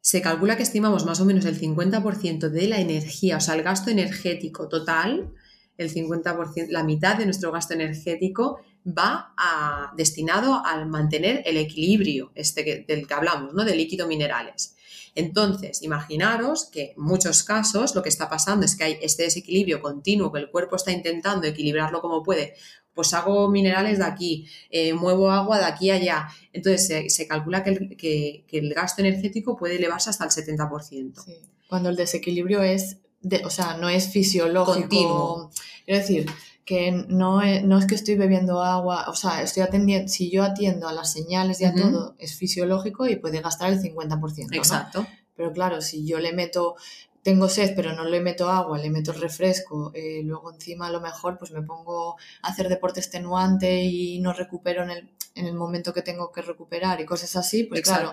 se 0.00 0.22
calcula 0.22 0.56
que 0.56 0.62
estimamos 0.62 1.04
más 1.04 1.20
o 1.20 1.24
menos 1.24 1.44
el 1.44 1.58
50% 1.58 2.50
de 2.50 2.68
la 2.68 2.80
energía, 2.80 3.36
o 3.36 3.40
sea, 3.40 3.54
el 3.54 3.62
gasto 3.62 3.90
energético 3.90 4.68
total 4.68 5.32
el 5.82 5.92
50%, 5.92 6.68
la 6.68 6.84
mitad 6.84 7.16
de 7.16 7.24
nuestro 7.24 7.52
gasto 7.52 7.74
energético 7.74 8.60
va 8.86 9.34
destinado 9.96 10.64
al 10.64 10.86
mantener 10.86 11.42
el 11.44 11.56
equilibrio 11.56 12.32
este 12.34 12.84
del 12.86 13.06
que 13.06 13.14
hablamos, 13.14 13.54
¿no? 13.54 13.64
de 13.64 13.74
líquido 13.74 14.06
minerales. 14.06 14.76
Entonces, 15.14 15.82
imaginaros 15.82 16.66
que 16.66 16.92
en 16.96 17.02
muchos 17.02 17.42
casos 17.42 17.94
lo 17.94 18.02
que 18.02 18.08
está 18.08 18.28
pasando 18.28 18.64
es 18.64 18.76
que 18.76 18.84
hay 18.84 18.98
este 19.02 19.24
desequilibrio 19.24 19.82
continuo, 19.82 20.32
que 20.32 20.38
el 20.38 20.50
cuerpo 20.50 20.76
está 20.76 20.92
intentando 20.92 21.46
equilibrarlo 21.46 22.00
como 22.00 22.22
puede. 22.22 22.54
Pues 22.94 23.12
hago 23.14 23.48
minerales 23.48 23.98
de 23.98 24.04
aquí, 24.04 24.46
eh, 24.70 24.92
muevo 24.94 25.30
agua 25.30 25.58
de 25.58 25.64
aquí 25.64 25.90
allá. 25.90 26.28
Entonces, 26.52 27.12
se, 27.14 27.26
calcula 27.26 27.64
que 27.64 27.70
el, 27.70 27.96
que, 27.96 28.44
el, 28.50 28.74
gasto 28.74 29.02
energético 29.02 29.56
puede 29.56 29.76
elevarse 29.76 30.10
hasta 30.10 30.24
el 30.24 30.30
70%. 30.30 31.24
Cuando 31.68 31.88
el 31.88 31.96
desequilibrio 31.96 32.62
es 32.62 32.98
o 33.44 33.50
sea, 33.50 33.76
no 33.76 33.88
es 33.88 34.08
fisiológico. 34.08 34.80
Continuo. 34.80 35.50
Quiero 35.84 36.00
decir, 36.00 36.26
que 36.64 36.92
no 37.08 37.42
es, 37.42 37.64
no 37.64 37.78
es 37.78 37.86
que 37.86 37.96
estoy 37.96 38.14
bebiendo 38.14 38.62
agua, 38.62 39.06
o 39.08 39.14
sea, 39.16 39.42
estoy 39.42 39.64
atendiendo, 39.64 40.08
si 40.08 40.30
yo 40.30 40.44
atiendo 40.44 40.86
a 40.86 40.92
las 40.92 41.12
señales 41.12 41.60
y 41.60 41.64
a 41.64 41.74
todo, 41.74 42.14
es 42.18 42.36
fisiológico 42.36 43.08
y 43.08 43.16
puede 43.16 43.40
gastar 43.40 43.72
el 43.72 43.80
50%. 43.80 44.54
Exacto. 44.54 45.04
Pero 45.34 45.52
claro, 45.52 45.80
si 45.80 46.06
yo 46.06 46.20
le 46.20 46.32
meto, 46.32 46.76
tengo 47.22 47.48
sed, 47.48 47.72
pero 47.74 47.92
no 47.92 48.04
le 48.04 48.20
meto 48.20 48.48
agua, 48.48 48.78
le 48.78 48.88
meto 48.88 49.12
refresco, 49.12 49.90
eh, 49.94 50.20
luego 50.22 50.52
encima 50.52 50.86
a 50.86 50.90
lo 50.90 51.00
mejor 51.00 51.38
pues 51.38 51.50
me 51.50 51.62
pongo 51.62 52.16
a 52.42 52.48
hacer 52.48 52.68
deporte 52.68 53.00
extenuante 53.00 53.82
y 53.82 54.20
no 54.20 54.32
recupero 54.32 54.84
en 54.84 54.90
el, 54.90 55.10
en 55.34 55.46
el 55.46 55.54
momento 55.54 55.92
que 55.92 56.02
tengo 56.02 56.30
que 56.30 56.42
recuperar 56.42 57.00
y 57.00 57.04
cosas 57.04 57.34
así, 57.36 57.64
pues 57.64 57.82
claro, 57.82 58.12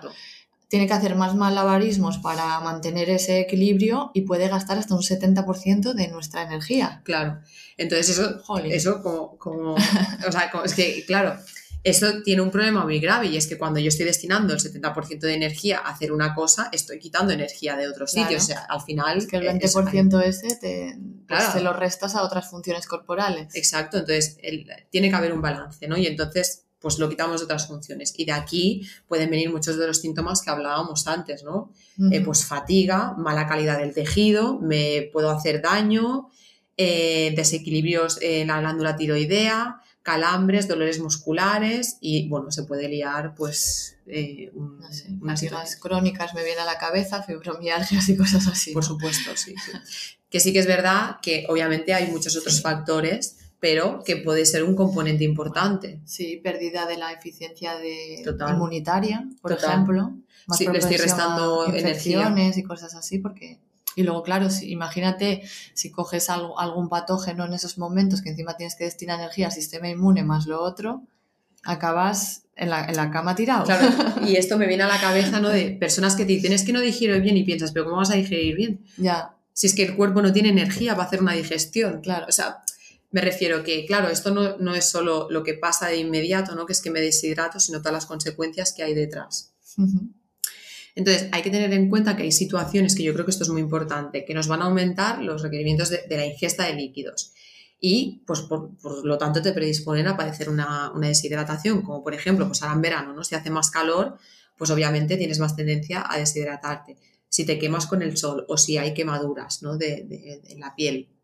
tiene 0.68 0.88
que 0.88 0.94
hacer 0.94 1.16
más 1.16 1.36
malabarismos 1.36 2.18
para 2.18 2.60
mantener 2.60 3.10
ese 3.10 3.40
equilibrio 3.40 4.12
y 4.14 4.22
puede 4.22 4.50
gastar 4.50 4.78
hasta 4.78 4.96
un 4.96 5.02
70% 5.02 5.94
de 5.94 6.08
nuestra 6.10 6.44
energía. 6.44 7.02
Claro. 7.06 7.40
Entonces 7.78 8.10
eso, 8.10 8.42
eso 8.66 9.02
como, 9.02 9.38
como 9.38 9.74
o 9.76 10.32
sea, 10.32 10.52
es 10.66 10.74
que, 10.74 11.06
claro, 11.06 11.38
eso 11.84 12.22
tiene 12.24 12.42
un 12.42 12.52
problema 12.52 12.84
muy 12.84 13.00
grave 13.00 13.28
y 13.28 13.38
es 13.38 13.48
que 13.48 13.58
cuando 13.58 13.80
yo 13.80 13.88
estoy 13.88 14.06
destinando 14.06 14.54
el 14.54 14.60
70% 14.60 15.20
de 15.20 15.34
energía 15.34 15.80
a 15.80 15.92
hacer 15.92 16.12
una 16.12 16.36
cosa, 16.36 16.70
estoy 16.74 17.00
quitando 17.00 17.32
energía 17.32 17.78
de 17.78 17.88
otros 17.88 18.12
sitios. 18.12 18.44
O 18.44 18.48
sea, 18.48 18.66
al 18.68 18.82
final... 18.82 19.20
Es 19.20 19.28
que 19.28 19.38
el 19.38 19.48
20% 19.48 20.22
ese 20.24 20.56
te, 20.58 21.00
pues, 21.28 21.64
lo 21.64 21.72
restas 21.72 22.16
a 22.16 22.24
otras 22.24 22.50
funciones 22.50 22.88
corporales. 22.88 23.56
Exacto, 23.56 24.00
entonces 24.00 24.38
tiene 24.90 25.10
que 25.10 25.16
haber 25.16 25.32
un 25.32 25.42
balance, 25.42 25.88
¿no? 25.88 25.98
Y 25.98 26.08
entonces 26.08 26.67
pues 26.80 27.00
lo 27.00 27.10
quitamos 27.10 27.40
de 27.40 27.46
otras 27.46 27.68
funciones. 27.68 28.14
Y 28.18 28.26
de 28.26 28.34
aquí 28.34 28.88
pueden 29.08 29.30
venir 29.30 29.52
muchos 29.52 29.78
de 29.78 29.88
los 29.88 30.00
síntomas 30.00 30.42
que 30.42 30.50
hablábamos 30.50 31.08
antes, 31.08 31.44
¿no? 31.44 31.72
Eh, 32.12 32.22
pues 32.22 32.46
fatiga, 32.46 33.14
mala 33.18 33.48
calidad 33.48 33.80
del 33.80 33.94
tejido, 33.94 34.60
me 34.60 35.10
puedo 35.12 35.32
hacer 35.32 35.62
daño, 35.62 36.30
eh, 36.78 37.34
desequilibrios 37.36 38.20
en 38.22 38.48
la 38.48 38.60
glándula 38.60 38.96
tiroidea, 38.96 39.82
calambres, 40.04 40.68
dolores 40.68 41.00
musculares 41.00 41.98
y, 42.00 42.30
bueno, 42.30 42.52
se 42.52 42.64
puede 42.64 42.88
liar, 42.88 43.34
pues, 43.36 43.98
eh, 44.06 44.52
unas 45.20 45.76
crónicas 45.78 46.34
me 46.34 46.44
viene 46.44 46.62
a 46.62 46.66
la 46.66 46.78
cabeza, 46.78 47.24
fibromialgias 47.24 48.08
y 48.10 48.16
cosas 48.16 48.48
así. 48.48 48.72
Por 48.72 48.86
supuesto, 48.86 49.32
sí, 49.36 49.56
sí. 49.66 49.72
que 50.30 50.40
sí 50.40 50.54
que 50.54 50.60
es 50.60 50.68
verdad 50.68 51.18
que 51.22 51.46
obviamente 51.50 51.94
hay 51.94 52.12
muchos 52.12 52.38
otros 52.38 52.62
factores 52.62 53.38
pero 53.60 54.04
que 54.06 54.18
puede 54.18 54.46
ser 54.46 54.64
un 54.64 54.76
componente 54.76 55.24
importante. 55.24 56.00
Sí, 56.06 56.40
pérdida 56.44 56.86
de 56.86 56.98
la 56.98 57.12
eficiencia 57.12 57.78
de 57.78 58.24
inmunitaria, 58.50 59.28
por 59.42 59.54
ejemplo. 59.54 60.14
Más 60.46 60.58
sí, 60.58 60.68
le 60.68 60.78
estoy 60.78 60.98
restando 60.98 61.74
energía. 61.74 62.34
y 62.56 62.64
cosas 62.64 62.96
así, 62.96 63.20
porque 63.20 63.60
y 63.98 64.04
luego, 64.04 64.22
claro, 64.22 64.52
si, 64.52 64.72
imagínate 64.72 65.42
si 65.74 65.90
coges 65.90 66.30
algo, 66.30 66.60
algún 66.60 66.88
patógeno 66.88 67.46
en 67.46 67.54
esos 67.54 67.80
momentos 67.80 68.22
que 68.22 68.30
encima 68.30 68.56
tienes 68.56 68.76
que 68.76 68.84
destinar 68.84 69.20
energía 69.20 69.48
al 69.48 69.52
sistema 69.52 69.90
inmune 69.90 70.24
más 70.24 70.46
lo 70.46 70.62
otro, 70.62 71.02
acabas 71.64 72.44
en 72.56 72.70
la, 72.70 72.86
en 72.86 72.96
la 72.96 73.10
cama 73.10 73.34
tirado. 73.34 73.66
Claro, 73.66 73.88
y 74.28 74.36
esto 74.36 74.60
me 74.60 74.68
viene 74.68 74.84
a 74.84 74.88
la 74.88 75.02
cabeza, 75.02 75.40
¿no? 75.40 75.50
De 75.50 75.72
personas 75.72 76.16
que 76.16 76.26
te 76.26 76.34
dicen, 76.34 76.54
es 76.54 76.64
que 76.64 76.74
no 76.74 76.80
digiero 76.80 77.20
bien 77.20 77.38
y 77.38 77.44
piensas, 77.44 77.72
pero 77.72 77.86
¿cómo 77.86 77.98
vas 77.98 78.12
a 78.12 78.16
digerir 78.16 78.56
bien? 78.56 78.86
Ya. 78.98 79.34
Si 79.54 79.66
es 79.66 79.74
que 79.74 79.86
el 79.86 79.96
cuerpo 79.96 80.22
no 80.22 80.32
tiene 80.32 80.50
energía 80.50 80.96
para 80.96 81.08
hacer 81.08 81.20
una 81.20 81.34
digestión. 81.34 82.02
Claro. 82.02 82.28
O 82.30 82.32
sea, 82.32 82.62
me 83.10 83.22
refiero 83.22 83.64
que, 83.64 83.86
claro, 83.86 84.10
esto 84.10 84.32
no, 84.32 84.58
no 84.58 84.76
es 84.76 84.90
solo 84.90 85.28
lo 85.30 85.44
que 85.44 85.54
pasa 85.54 85.88
de 85.88 85.98
inmediato, 85.98 86.56
¿no? 86.56 86.66
Que 86.66 86.74
es 86.74 86.82
que 86.82 86.92
me 86.92 87.00
deshidrato, 87.00 87.60
sino 87.60 87.80
todas 87.80 87.94
las 87.94 88.06
consecuencias 88.06 88.74
que 88.74 88.84
hay 88.84 88.94
detrás. 88.94 89.54
Entonces, 90.96 91.30
hay 91.32 91.42
que 91.42 91.52
tener 91.52 91.72
en 91.74 91.90
cuenta 91.90 92.18
que 92.18 92.24
hay 92.24 92.32
situaciones, 92.32 92.96
que 92.96 93.04
yo 93.04 93.14
creo 93.14 93.24
que 93.24 93.32
esto 93.32 93.44
es 93.44 93.50
muy 93.50 93.62
importante, 93.62 94.26
que 94.26 94.34
nos 94.34 94.48
van 94.48 94.62
a 94.62 94.66
aumentar 94.66 95.22
los 95.22 95.42
requerimientos 95.42 95.90
de, 95.90 96.04
la 96.10 96.26
ingesta 96.26 96.66
de 96.66 96.74
líquidos 96.74 97.34
y, 97.80 98.24
pues, 98.26 98.42
por, 98.42 98.72
lo 99.06 99.18
tanto, 99.18 99.42
te 99.42 99.54
predisponen 99.54 100.08
a 100.08 100.18
padecer 100.18 100.50
una, 100.50 100.92
deshidratación, 101.00 101.84
como 101.84 102.04
por 102.04 102.14
ejemplo, 102.16 102.48
pues 102.48 102.62
ahora 102.64 102.74
en 102.74 102.82
verano, 102.82 103.14
¿no? 103.14 103.24
Si 103.24 103.36
hace 103.36 103.52
más 103.52 103.70
calor, 103.70 104.18
pues 104.58 104.72
obviamente 104.72 105.18
tienes 105.18 105.40
más 105.40 105.56
tendencia 105.56 106.04
a 106.10 106.18
deshidratarte. 106.18 106.98
Si 107.30 107.46
te 107.46 107.60
quemas 107.60 107.86
con 107.86 108.02
el 108.02 108.18
sol 108.18 108.46
o 108.48 108.58
si 108.58 108.78
hay 108.78 108.96
quemaduras, 108.96 109.62
¿no? 109.62 109.78
de, 109.78 110.04
de 110.04 110.56
la 110.58 110.74
piel. 110.76 111.17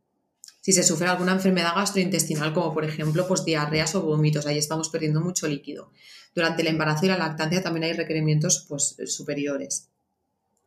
Si 0.63 0.71
se 0.71 0.83
sufre 0.83 1.09
alguna 1.09 1.33
enfermedad 1.33 1.75
gastrointestinal, 1.75 2.53
como 2.53 2.73
por 2.73 2.85
ejemplo, 2.85 3.27
pues 3.27 3.43
diarreas 3.43 3.95
o 3.95 4.01
vómitos, 4.01 4.45
ahí 4.45 4.57
estamos 4.57 4.87
perdiendo 4.87 5.19
mucho 5.19 5.45
líquido. 5.45 5.91
Durante 6.33 6.61
el 6.61 6.69
embarazo 6.69 7.05
y 7.05 7.09
la 7.09 7.17
lactancia 7.17 7.61
también 7.61 7.83
hay 7.83 7.91
requerimientos 7.91 8.65
pues, 8.69 8.95
superiores. 9.07 9.89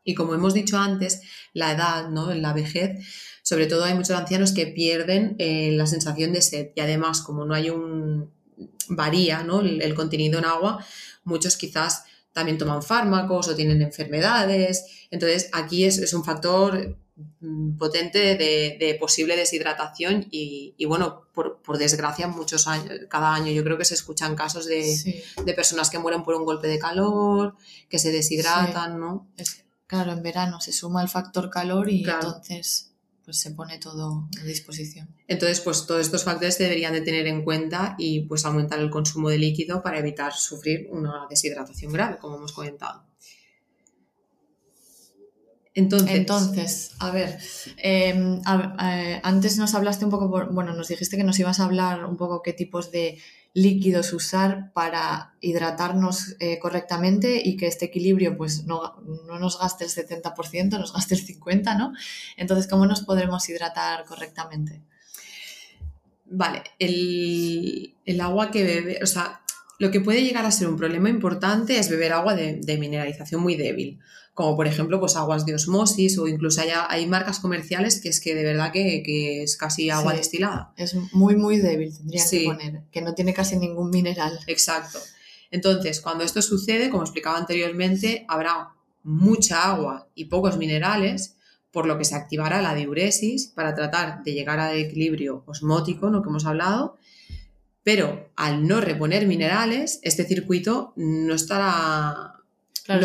Y 0.05 0.15
como 0.15 0.35
hemos 0.35 0.53
dicho 0.53 0.77
antes, 0.77 1.23
la 1.55 1.73
edad, 1.73 2.11
¿no? 2.11 2.31
En 2.31 2.43
la 2.43 2.53
vejez, 2.53 3.07
sobre 3.43 3.65
todo 3.65 3.85
hay 3.85 3.95
muchos 3.95 4.11
ancianos 4.11 4.53
que 4.53 4.67
pierden 4.67 5.35
eh, 5.39 5.73
la 5.73 5.87
sensación 5.87 6.35
de 6.35 6.43
sed 6.43 6.73
y 6.75 6.81
además 6.81 7.23
como 7.23 7.47
no 7.47 7.55
hay 7.55 7.71
un 7.71 8.31
varía 8.91 9.45
¿no? 9.45 9.63
el, 9.63 9.95
contenido 9.95 10.39
en 10.39 10.45
agua, 10.45 10.85
muchos 11.25 11.57
quizás 11.57 12.05
también 12.35 12.59
toman 12.59 12.83
fármacos 12.83 13.49
o 13.49 13.57
tienen 13.57 13.81
enfermedades. 13.81 15.09
Entonces 15.11 15.49
aquí 15.55 15.85
es 15.85 16.13
un 16.13 16.23
factor 16.23 16.99
potente 17.79 18.37
de, 18.37 18.97
posible 19.01 19.37
deshidratación 19.37 20.27
y, 20.31 20.85
bueno, 20.87 21.23
por, 21.33 21.79
desgracia, 21.79 22.29
muchos 22.29 22.67
años, 22.67 22.93
cada 23.09 23.35
año 23.35 23.53
yo 23.53 23.65
creo 23.65 23.79
que 23.79 23.85
se 23.85 23.95
escuchan 23.95 24.37
casos 24.37 24.67
de, 24.67 25.25
personas 25.55 25.91
que 25.91 25.99
mueren 25.99 26.23
por 26.23 26.35
un 26.35 26.45
golpe 26.45 26.69
de 26.69 26.79
calor, 26.79 27.57
que 27.89 27.99
se 27.99 28.13
deshidratan, 28.13 29.01
¿no? 29.01 29.29
claro, 29.87 30.13
en 30.13 30.23
verano 30.23 30.61
se 30.61 30.73
suma 30.73 31.03
el 31.03 31.09
factor 31.09 31.49
calor 31.49 31.89
y 31.89 32.05
entonces 32.05 32.93
pues 33.25 33.41
se 33.41 33.51
pone 33.51 33.79
todo 33.79 34.29
a 34.41 34.45
disposición. 34.45 35.09
Entonces, 35.27 35.61
pues 35.61 35.85
todos 35.85 36.01
estos 36.01 36.23
factores 36.23 36.55
se 36.55 36.63
deberían 36.63 36.93
de 36.93 37.01
tener 37.01 37.27
en 37.27 37.43
cuenta 37.43 37.97
y 37.99 38.21
pues 38.21 38.45
aumentar 38.45 38.79
el 38.79 38.89
consumo 38.89 39.31
de 39.31 39.39
líquido 39.39 39.83
para 39.83 39.99
evitar 39.99 40.33
sufrir 40.33 40.87
una 40.93 41.27
deshidratación 41.29 41.93
grave, 41.93 42.19
como 42.19 42.37
hemos 42.37 42.53
comentado. 42.53 43.03
Entonces, 45.77 46.93
a 46.99 47.11
ver, 47.11 47.39
em, 47.77 48.41
antes 49.23 49.59
nos 49.59 49.75
hablaste 49.75 50.07
un 50.07 50.11
poco, 50.11 50.29
bueno, 50.51 50.73
nos 50.73 50.89
dijiste 50.89 51.19
que 51.19 51.23
nos 51.23 51.39
ibas 51.39 51.61
a 51.61 51.65
hablar 51.65 52.07
un 52.07 52.17
poco 52.17 52.43
qué 52.43 52.55
tipos 52.55 52.91
de 52.91 53.19
líquidos 53.53 54.13
usar 54.15 54.73
para 54.73 55.35
hidratarnos 55.41 56.37
eh, 56.41 56.59
correctamente 56.59 57.41
y 57.43 57.57
que 57.57 57.67
este 57.67 57.87
equilibrio 57.87 58.37
pues 58.37 58.65
no, 58.65 58.97
nos 59.39 59.59
gaste 59.59 59.85
el 59.85 59.91
70%, 59.91 60.79
nos 60.79 60.93
gaste 60.93 61.15
el 61.15 61.27
50%, 61.27 61.77
¿no? 61.77 61.93
Entonces, 62.37 62.69
¿cómo 62.69 62.87
nos 62.87 63.03
podremos 63.03 63.49
hidratar 63.49 64.05
correctamente? 64.07 64.83
Vale, 66.25 66.65
el, 66.79 68.21
agua 68.21 68.51
que 68.51 68.65
bebe, 68.65 68.99
o 69.03 69.07
sea, 69.07 69.41
lo 69.79 69.91
que 69.91 70.01
puede 70.01 70.23
llegar 70.23 70.47
a 70.47 70.51
ser 70.51 70.69
un 70.69 70.77
problema 70.77 71.09
importante 71.09 71.79
es 71.79 71.89
beber 71.89 72.13
agua 72.13 72.35
de 72.35 72.79
mineralización 72.79 73.41
muy 73.41 73.57
débil 73.57 74.01
como 74.37 74.55
por 74.55 74.67
ejemplo 74.67 75.01
pues 75.01 75.17
aguas 75.17 75.47
de 75.47 75.55
osmosis 75.55 76.19
o 76.19 76.29
incluso 76.29 76.61
hay, 76.61 76.69
hay 76.89 77.07
marcas 77.07 77.41
comerciales 77.41 78.03
que 78.03 78.11
es 78.11 78.21
que 78.21 78.35
de 78.35 78.45
verdad 78.45 78.71
que, 78.71 79.43
es 79.43 79.57
casi 79.57 79.89
agua 79.89 80.13
destilada. 80.13 80.75
Es 80.77 80.95
muy 81.13 81.37
muy 81.37 81.57
débil, 81.57 81.97
tendría 81.97 82.23
que 82.31 82.45
poner, 82.45 82.83
que 82.93 83.01
no 83.01 83.15
tiene 83.15 83.33
casi 83.33 83.57
ningún 83.57 83.89
mineral. 83.89 84.39
Exacto. 84.47 84.99
Entonces, 85.51 86.03
cuando 86.03 86.23
esto 86.23 86.43
sucede, 86.43 86.91
como 86.91 87.03
explicaba 87.03 87.39
anteriormente, 87.39 88.27
habrá 88.29 88.75
mucha 89.03 89.71
agua 89.71 90.11
y 90.15 90.27
pocos 90.27 90.59
minerales, 90.59 91.37
por 91.71 91.87
lo 91.87 91.97
que 91.97 92.05
se 92.05 92.15
activará 92.15 92.61
la 92.61 92.75
diuresis 92.75 93.47
para 93.47 93.75
tratar 93.75 94.23
de 94.23 94.35
llegar 94.35 94.61
al 94.61 94.77
equilibrio 94.77 95.45
osmótico, 95.47 96.11
¿no? 96.11 96.23
que 96.23 96.29
hemos 96.29 96.45
hablado, 96.45 96.99
pero 97.87 98.33
al 98.35 98.67
no 98.67 98.81
reponer 98.81 99.29
minerales, 99.29 100.01
este 100.03 100.25
circuito 100.25 100.93
no 100.97 101.37
estará 101.37 102.35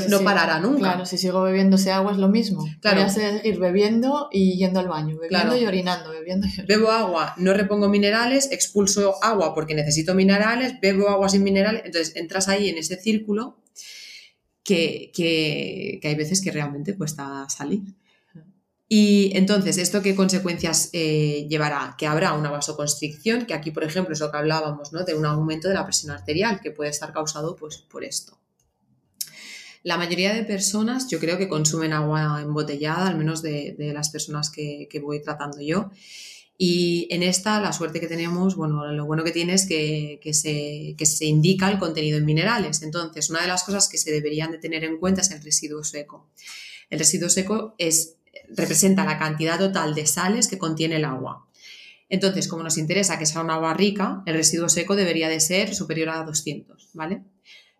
no, 0.10 0.22
parará 0.22 0.60
nunca. 0.60 0.80
Claro, 0.80 1.06
si 1.06 1.20
sigo 1.20 1.44
bebiendo 1.44 1.76
ese 1.76 1.92
agua 1.92 2.14
es 2.14 2.18
lo 2.18 2.30
mismo. 2.30 2.66
Claro. 2.80 3.02
Voy 3.02 3.06
a 3.06 3.10
seguir 3.10 3.60
bebiendo 3.60 4.28
y 4.32 4.58
yendo 4.58 4.80
al 4.80 4.88
baño, 4.88 5.20
bebiendo 5.20 5.56
y 5.56 5.68
orinando, 5.68 6.10
bebiendo 6.10 6.48
y 6.48 6.66
Bebo 6.66 6.90
agua, 6.90 7.36
no 7.38 7.54
repongo 7.54 7.90
minerales, 7.90 8.52
expulso 8.52 9.24
agua 9.24 9.54
porque 9.54 9.76
necesito 9.76 10.16
minerales, 10.16 10.74
bebo 10.82 11.10
agua 11.10 11.30
sin 11.30 11.44
minerales, 11.44 11.84
entonces 11.86 12.16
entras 12.16 12.48
ahí 12.48 12.68
en 12.68 12.80
ese 12.80 12.96
círculo 13.00 13.60
que, 14.64 16.00
hay 16.04 16.16
veces 16.16 16.42
que 16.42 16.50
realmente 16.50 16.98
cuesta 16.98 17.48
salir. 17.50 17.82
Y 18.94 19.32
entonces, 19.38 19.78
¿esto 19.78 20.02
qué 20.02 20.18
consecuencias 20.18 20.90
eh, 20.92 21.48
llevará? 21.50 21.96
Que 21.98 22.08
habrá 22.08 22.34
una 22.34 22.52
vasoconstricción, 22.52 23.46
que 23.46 23.54
aquí, 23.54 23.72
por 23.72 23.86
ejemplo, 23.86 24.12
es 24.12 24.20
lo 24.20 24.30
que 24.30 24.36
hablábamos, 24.36 24.92
¿no? 24.92 25.06
De 25.06 25.16
un 25.16 25.26
aumento 25.26 25.70
de 25.70 25.76
la 25.76 25.86
presión 25.86 26.12
arterial, 26.12 26.60
que 26.62 26.72
puede 26.72 26.90
estar 26.90 27.14
causado 27.14 27.56
pues, 27.56 27.78
por 27.78 28.04
esto. 28.04 28.38
La 29.84 29.96
mayoría 29.96 30.34
de 30.34 30.44
personas 30.44 31.08
yo 31.08 31.20
creo 31.20 31.38
que 31.38 31.48
consumen 31.48 31.94
agua 31.94 32.42
embotellada, 32.42 33.08
al 33.08 33.18
menos 33.18 33.42
de, 33.42 33.78
las 33.94 34.10
personas 34.10 34.50
que, 34.50 34.90
voy 35.02 35.22
tratando 35.22 35.62
yo. 35.62 35.90
Y 36.58 37.08
en 37.12 37.24
esta, 37.24 37.62
la 37.62 37.72
suerte 37.72 38.02
que 38.02 38.08
tenemos, 38.08 38.58
bueno, 38.58 38.92
lo 38.92 39.06
bueno 39.06 39.24
que 39.24 39.32
tiene 39.32 39.54
es 39.54 39.66
que, 39.66 40.20
se, 40.34 40.98
se, 41.06 41.26
indica 41.26 41.72
el 41.72 41.80
contenido 41.80 42.18
en 42.18 42.26
minerales. 42.26 42.82
Entonces, 42.82 43.30
una 43.30 43.42
de 43.42 43.48
las 43.48 43.64
cosas 43.64 43.88
que 43.88 43.98
se 43.98 44.12
deberían 44.12 44.52
de 44.52 44.58
tener 44.58 44.84
en 44.84 44.98
cuenta 44.98 45.22
es 45.22 45.32
el 45.32 45.42
residuo 45.42 45.82
seco. 45.86 46.28
El 46.90 47.00
residuo 47.00 47.30
seco 47.30 47.74
es, 47.78 48.18
representa 48.56 49.06
la 49.06 49.18
cantidad 49.18 49.58
total 49.58 49.96
de 49.96 50.06
sales 50.06 50.48
que 50.48 50.58
contiene 50.58 50.98
el 50.98 51.06
agua. 51.06 51.48
Entonces, 52.10 52.48
como 52.48 52.64
nos 52.64 52.78
interesa 52.78 53.18
que 53.18 53.26
sea 53.26 53.42
un 53.42 53.52
agua 53.52 53.74
rica, 53.74 54.22
el 54.26 54.36
residuo 54.36 54.68
seco 54.68 54.96
debería 54.96 55.30
de 55.30 55.40
ser 55.40 55.74
superior 55.74 56.10
a 56.10 56.24
200, 56.24 56.90
¿vale? 56.94 57.24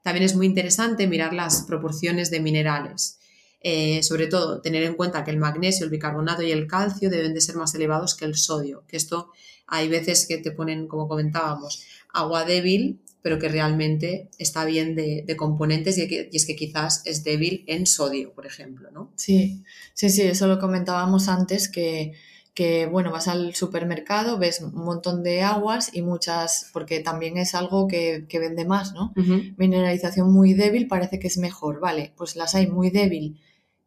También 0.04 0.24
es 0.24 0.36
muy 0.36 0.46
interesante 0.46 1.06
mirar 1.06 1.34
las 1.34 1.64
proporciones 1.64 2.32
de 2.32 2.40
minerales. 2.40 3.20
Eh, 3.60 4.02
sobre 4.02 4.28
todo, 4.28 4.62
tener 4.62 4.84
en 4.84 4.96
cuenta 4.96 5.24
que 5.24 5.32
el 5.32 5.38
magnesio, 5.38 5.84
el 5.84 5.92
bicarbonato 5.92 6.42
y 6.42 6.52
el 6.52 6.66
calcio 6.66 7.10
deben 7.10 7.34
de 7.34 7.42
ser 7.42 7.58
más 7.58 7.76
elevados 7.76 8.16
que 8.16 8.26
el 8.26 8.36
sodio, 8.36 8.84
que 8.88 8.98
esto 8.98 9.30
hay 9.68 9.88
veces 9.88 10.26
que 10.28 10.38
te 10.38 10.52
ponen, 10.52 10.88
como 10.88 11.08
comentábamos, 11.08 11.86
agua 12.12 12.44
débil, 12.44 13.02
pero 13.22 13.40
que 13.40 13.50
realmente 13.50 14.30
está 14.38 14.66
bien 14.66 14.96
de, 14.96 15.26
componentes 15.38 15.98
y, 15.98 16.04
y, 16.04 16.36
es 16.36 16.46
que 16.46 16.56
quizás 16.56 17.02
es 17.06 17.24
débil 17.24 17.64
en 17.68 17.86
sodio, 17.86 18.34
por 18.34 18.46
ejemplo, 18.46 18.90
¿no? 18.92 19.12
Sí, 19.16 19.64
sí, 19.94 20.10
sí, 20.10 20.24
eso 20.24 20.48
lo 20.48 20.60
comentábamos 20.60 21.28
antes, 21.28 21.70
que 21.70 22.14
que 22.54 22.86
bueno, 22.86 23.12
vas 23.12 23.28
al 23.28 23.56
supermercado, 23.56 24.38
ves 24.38 24.62
un 24.62 24.84
montón 24.84 25.24
de 25.24 25.42
aguas 25.42 25.90
y 25.94 26.02
muchas, 26.02 26.70
porque 26.74 27.00
también 27.00 27.38
es 27.38 27.56
algo 27.56 27.88
que, 27.88 28.26
vende 28.34 28.66
más, 28.66 28.94
¿no? 28.94 29.14
Mineralización 29.58 30.32
muy 30.32 30.54
débil 30.54 30.88
parece 30.88 31.20
que 31.20 31.28
es 31.28 31.38
mejor, 31.38 31.80
vale, 31.80 32.14
pues 32.18 32.36
las 32.36 32.56
hay 32.56 32.68
muy 32.68 32.90
débil, 32.90 33.40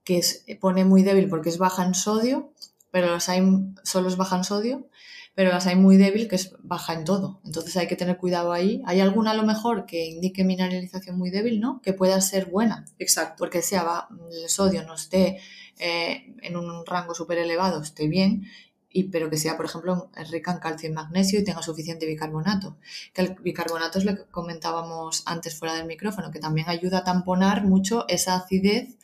que 0.03 0.19
es, 0.19 0.47
pone 0.61 0.85
muy 0.85 1.03
débil 1.03 1.29
porque 1.29 1.51
es 1.51 1.59
baja 1.59 1.85
en 1.85 1.95
sodio, 1.95 2.53
pero 2.95 3.11
las 3.11 3.29
hay, 3.29 3.43
solo 3.83 4.07
es 4.07 4.17
baja 4.17 4.37
en 4.37 4.45
sodio, 4.45 4.89
pero 5.35 5.51
las 5.51 5.67
hay 5.67 5.75
muy 5.75 5.97
débil 5.97 6.29
que 6.29 6.37
es 6.37 6.55
baja 6.63 6.93
en 6.93 7.05
todo. 7.05 7.41
Entonces 7.45 7.77
hay 7.77 7.89
que 7.89 7.97
tener 7.97 8.19
cuidado 8.19 8.53
ahí. 8.53 8.83
Hay 8.87 9.01
alguna 9.01 9.33
a 9.33 9.35
lo 9.35 9.43
mejor 9.43 9.85
que 9.85 10.07
indique 10.07 10.45
mineralización 10.45 11.19
muy 11.19 11.31
débil, 11.31 11.59
¿no? 11.59 11.81
Que 11.83 11.93
pueda 11.93 12.21
ser 12.21 12.47
buena. 12.47 12.85
Exacto. 13.01 13.35
Porque 13.37 13.63
sea 13.63 14.07
el 14.31 14.49
sodio 14.49 14.85
no 14.85 14.95
esté 14.95 15.41
eh, 15.81 16.37
en 16.41 16.57
un 16.57 16.87
rango 16.87 17.17
súper 17.17 17.39
elevado 17.39 17.83
esté 17.83 18.07
bien, 18.07 18.47
y, 18.89 19.09
pero 19.09 19.29
que 19.29 19.39
sea, 19.39 19.57
por 19.57 19.67
ejemplo, 19.67 20.09
rica 20.31 20.53
en 20.53 20.61
calcio 20.61 20.89
y 20.89 20.93
magnesio 20.93 21.41
y 21.41 21.45
tenga 21.45 21.63
suficiente 21.63 22.07
bicarbonato. 22.07 22.79
Que 23.13 23.23
el 23.23 23.35
bicarbonato 23.35 23.99
es 23.99 24.05
lo 24.05 24.15
que 24.15 24.27
comentábamos 24.31 25.25
antes 25.27 25.59
fuera 25.59 25.75
del 25.75 25.87
micrófono, 25.87 26.31
que 26.31 26.39
también 26.39 26.69
ayuda 26.69 26.99
a 26.99 27.05
tamponar 27.05 27.65
mucho 27.65 28.05
esa 28.07 28.37
acidez 28.37 28.97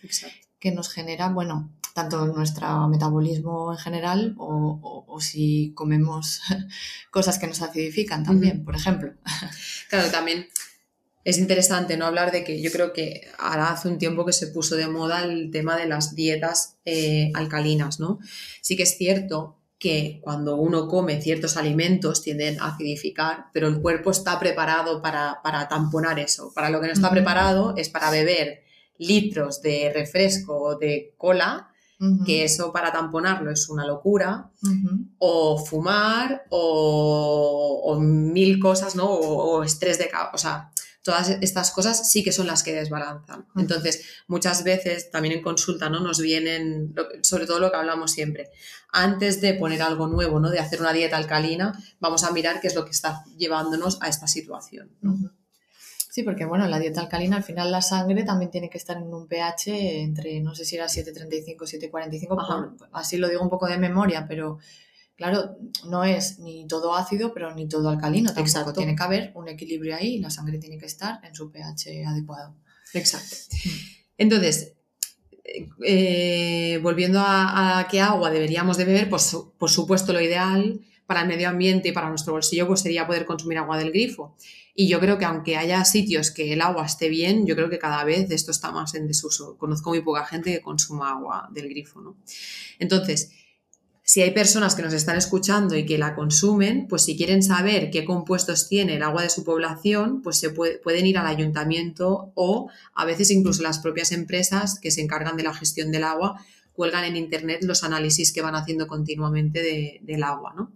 que 0.60 0.70
nos 0.70 0.90
genera, 0.90 1.28
bueno, 1.30 1.72
tanto 2.00 2.26
nuestro 2.26 2.88
metabolismo 2.88 3.72
en 3.72 3.78
general 3.78 4.34
o, 4.38 5.18
si 5.20 5.72
comemos 5.74 6.40
cosas 7.10 7.38
que 7.38 7.46
nos 7.46 7.60
acidifican 7.60 8.24
también, 8.24 8.64
por 8.64 8.74
ejemplo. 8.74 9.12
Claro, 9.90 10.08
también 10.12 10.46
es 11.24 11.38
interesante 11.38 11.96
no 11.96 12.06
hablar 12.06 12.30
de 12.30 12.44
que 12.44 12.62
yo 12.62 12.70
creo 12.70 12.92
que 12.92 13.28
ahora 13.38 13.72
hace 13.72 13.88
un 13.88 13.98
tiempo 13.98 14.24
que 14.24 14.32
se 14.32 14.46
puso 14.46 14.76
de 14.76 14.86
moda 14.86 15.24
el 15.24 15.50
tema 15.50 15.76
de 15.76 15.86
las 15.86 16.14
dietas 16.14 16.78
eh, 16.84 17.32
alcalinas, 17.34 17.98
¿no? 17.98 18.20
Sí 18.62 18.76
que 18.76 18.84
es 18.84 18.96
cierto 18.96 19.58
que 19.80 20.20
cuando 20.22 20.56
uno 20.56 20.86
come 20.86 21.20
ciertos 21.20 21.56
alimentos 21.56 22.22
tienden 22.22 22.60
a 22.60 22.68
acidificar, 22.68 23.46
pero 23.52 23.66
el 23.66 23.80
cuerpo 23.80 24.12
está 24.12 24.38
preparado 24.38 25.02
para, 25.02 25.40
tamponar 25.68 26.20
eso. 26.20 26.52
Para 26.54 26.70
lo 26.70 26.80
que 26.80 26.86
no 26.86 26.92
está 26.92 27.10
preparado 27.10 27.74
es 27.76 27.88
para 27.88 28.10
beber 28.10 28.62
litros 28.98 29.62
de 29.62 29.90
refresco 29.92 30.54
o 30.60 30.78
de 30.78 31.14
cola, 31.16 31.69
que 32.24 32.44
eso 32.44 32.72
para 32.72 32.92
tamponarlo 32.92 33.50
es 33.50 33.68
una 33.68 33.86
locura, 33.86 34.50
o 35.18 35.58
fumar, 35.58 36.44
o, 36.50 37.98
mil 38.00 38.58
cosas, 38.58 38.96
¿no? 38.96 39.06
O, 39.10 39.62
estrés 39.62 39.98
de... 39.98 40.10
O 40.32 40.38
sea, 40.38 40.70
todas 41.02 41.28
estas 41.40 41.70
cosas 41.70 42.10
sí 42.10 42.22
que 42.22 42.32
son 42.32 42.46
las 42.46 42.62
que 42.62 42.74
desbalanzan. 42.74 43.46
Entonces, 43.56 44.04
muchas 44.28 44.64
veces 44.64 45.10
también 45.10 45.34
en 45.34 45.42
consulta 45.42 45.88
¿no? 45.88 46.00
nos 46.00 46.20
vienen, 46.20 46.94
sobre 47.22 47.46
todo 47.46 47.58
lo 47.58 47.70
que 47.70 47.76
hablamos 47.76 48.12
siempre, 48.12 48.50
antes 48.92 49.40
de 49.40 49.54
poner 49.54 49.82
algo 49.82 50.06
nuevo, 50.06 50.40
¿no? 50.40 50.50
de 50.50 50.58
hacer 50.58 50.80
una 50.80 50.92
dieta 50.92 51.16
alcalina, 51.16 51.78
vamos 52.00 52.24
a 52.24 52.32
mirar 52.32 52.60
qué 52.60 52.68
es 52.68 52.74
lo 52.74 52.84
que 52.84 52.90
está 52.90 53.24
llevándonos 53.36 53.98
a 54.02 54.08
esta 54.08 54.26
situación. 54.26 54.90
Sí, 56.10 56.24
porque 56.24 56.44
bueno, 56.44 56.66
la 56.66 56.80
dieta 56.80 57.00
alcalina 57.00 57.36
al 57.36 57.44
final 57.44 57.70
la 57.70 57.80
sangre 57.80 58.24
también 58.24 58.50
tiene 58.50 58.68
que 58.68 58.78
estar 58.78 58.96
en 58.96 59.14
un 59.14 59.28
pH 59.28 60.02
entre, 60.02 60.40
no 60.40 60.56
sé 60.56 60.64
si 60.64 60.74
era 60.74 60.86
7,35, 60.86 61.56
7,45, 61.56 62.88
así 62.92 63.16
lo 63.16 63.28
digo 63.28 63.42
un 63.42 63.48
poco 63.48 63.68
de 63.68 63.78
memoria, 63.78 64.26
pero 64.28 64.58
claro, 65.16 65.56
no 65.88 66.02
es 66.02 66.40
ni 66.40 66.66
todo 66.66 66.96
ácido, 66.96 67.32
pero 67.32 67.54
ni 67.54 67.68
todo 67.68 67.90
alcalino. 67.90 68.34
Tampoco 68.34 68.72
tiene 68.72 68.96
que 68.96 69.02
haber 69.04 69.30
un 69.34 69.48
equilibrio 69.48 69.94
ahí 69.94 70.16
y 70.16 70.18
la 70.18 70.30
sangre 70.30 70.58
tiene 70.58 70.78
que 70.78 70.86
estar 70.86 71.20
en 71.24 71.32
su 71.32 71.52
pH 71.52 72.04
adecuado. 72.04 72.56
Exacto. 72.92 73.36
Mm. 73.64 73.68
Entonces, 74.18 74.72
eh, 75.84 76.80
volviendo 76.82 77.20
a, 77.22 77.86
qué 77.88 78.00
agua 78.00 78.30
deberíamos 78.30 78.76
de 78.76 78.84
beber, 78.84 79.08
pues 79.08 79.36
por 79.58 79.70
supuesto 79.70 80.12
lo 80.12 80.20
ideal 80.20 80.80
para 81.10 81.22
el 81.22 81.26
medio 81.26 81.48
ambiente 81.48 81.88
y 81.88 81.92
para 81.92 82.08
nuestro 82.08 82.34
bolsillo 82.34 82.68
pues 82.68 82.82
sería 82.82 83.04
poder 83.04 83.26
consumir 83.26 83.58
agua 83.58 83.76
del 83.76 83.90
grifo. 83.90 84.36
Y 84.76 84.86
yo 84.86 85.00
creo 85.00 85.18
que 85.18 85.24
aunque 85.24 85.56
haya 85.56 85.84
sitios 85.84 86.30
que 86.30 86.52
el 86.52 86.60
agua 86.60 86.86
esté 86.86 87.08
bien, 87.08 87.48
yo 87.48 87.56
creo 87.56 87.68
que 87.68 87.80
cada 87.80 88.04
vez 88.04 88.30
esto 88.30 88.52
está 88.52 88.70
más 88.70 88.94
en 88.94 89.08
desuso. 89.08 89.58
Conozco 89.58 89.90
muy 89.90 90.02
poca 90.02 90.24
gente 90.24 90.52
que 90.52 90.62
consuma 90.62 91.10
agua 91.10 91.48
del 91.50 91.68
grifo, 91.68 92.00
¿no? 92.00 92.16
Entonces, 92.78 93.32
si 94.04 94.22
hay 94.22 94.30
personas 94.30 94.76
que 94.76 94.82
nos 94.82 94.92
están 94.92 95.16
escuchando 95.16 95.74
y 95.76 95.84
que 95.84 95.98
la 95.98 96.14
consumen, 96.14 96.86
pues 96.86 97.02
si 97.02 97.16
quieren 97.16 97.42
saber 97.42 97.90
qué 97.90 98.04
compuestos 98.04 98.68
tiene 98.68 98.94
el 98.94 99.02
agua 99.02 99.22
de 99.24 99.30
su 99.30 99.42
población, 99.42 100.22
pues 100.22 100.38
se 100.38 100.50
pueden 100.50 101.06
ir 101.06 101.18
al 101.18 101.26
ayuntamiento 101.26 102.30
o 102.36 102.70
a 102.94 103.04
veces 103.04 103.32
incluso 103.32 103.64
las 103.64 103.80
propias 103.80 104.12
empresas 104.12 104.78
que 104.78 104.92
se 104.92 105.00
encargan 105.00 105.36
de 105.36 105.42
la 105.42 105.54
gestión 105.54 105.90
del 105.90 106.04
agua 106.04 106.40
cuelgan 106.72 107.04
en 107.04 107.16
internet 107.16 107.62
los 107.62 107.84
análisis 107.84 108.32
que 108.32 108.42
van 108.42 108.54
haciendo 108.54 108.86
continuamente 108.86 110.00
del 110.02 110.22
agua, 110.22 110.52
¿no? 110.56 110.72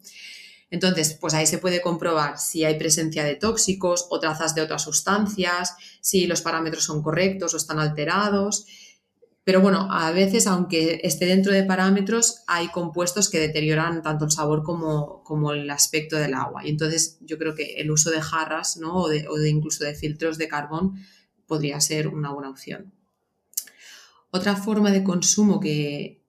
Entonces, 0.71 1.17
pues 1.21 1.35
ahí 1.35 1.47
se 1.47 1.59
puede 1.59 1.81
comprobar 1.81 2.39
si 2.39 2.65
hay 2.65 2.77
presencia 2.77 3.23
de 3.23 3.37
tóxicos 3.37 4.07
o 4.11 4.19
trazas 4.19 4.55
de 4.55 4.63
otras 4.63 4.83
sustancias, 4.83 5.77
si 6.01 6.27
los 6.27 6.43
parámetros 6.43 6.85
son 6.85 7.03
correctos 7.03 7.55
o 7.55 7.57
están 7.57 7.79
alterados 7.79 8.67
pero 9.45 9.61
bueno, 9.61 9.89
a 9.91 10.11
veces, 10.11 10.47
aunque 10.47 11.01
esté 11.05 11.27
dentro 11.27 11.53
de 11.53 11.65
parámetros, 11.65 12.43
hay 12.47 12.69
compuestos 12.69 13.29
que 13.29 13.39
deterioran 13.39 14.03
tanto 14.03 14.25
el 14.25 14.31
sabor 14.31 14.63
como, 14.63 15.23
como 15.23 15.53
el 15.53 15.71
aspecto 15.71 16.17
del 16.17 16.33
agua. 16.33 16.65
Y 16.65 16.71
entonces 16.71 17.19
yo 17.21 17.37
creo 17.37 17.55
que 17.55 17.75
el 17.75 17.91
uso 17.91 18.11
de 18.11 18.23
jarras 18.23 18.79
¿no? 18.79 18.97
o, 18.97 19.09
de, 19.09 19.27
incluso 19.49 19.85
de 19.85 19.95
filtros 19.95 20.39
de 20.39 20.49
carbón 20.49 20.95
podría 21.47 21.79
ser 21.83 22.09
una 22.09 22.33
buena 22.33 22.49
opción. 22.49 22.95
Otra 24.37 24.57
forma 24.57 24.91
de 24.91 25.05
consumo 25.05 25.61
que, 25.61 26.21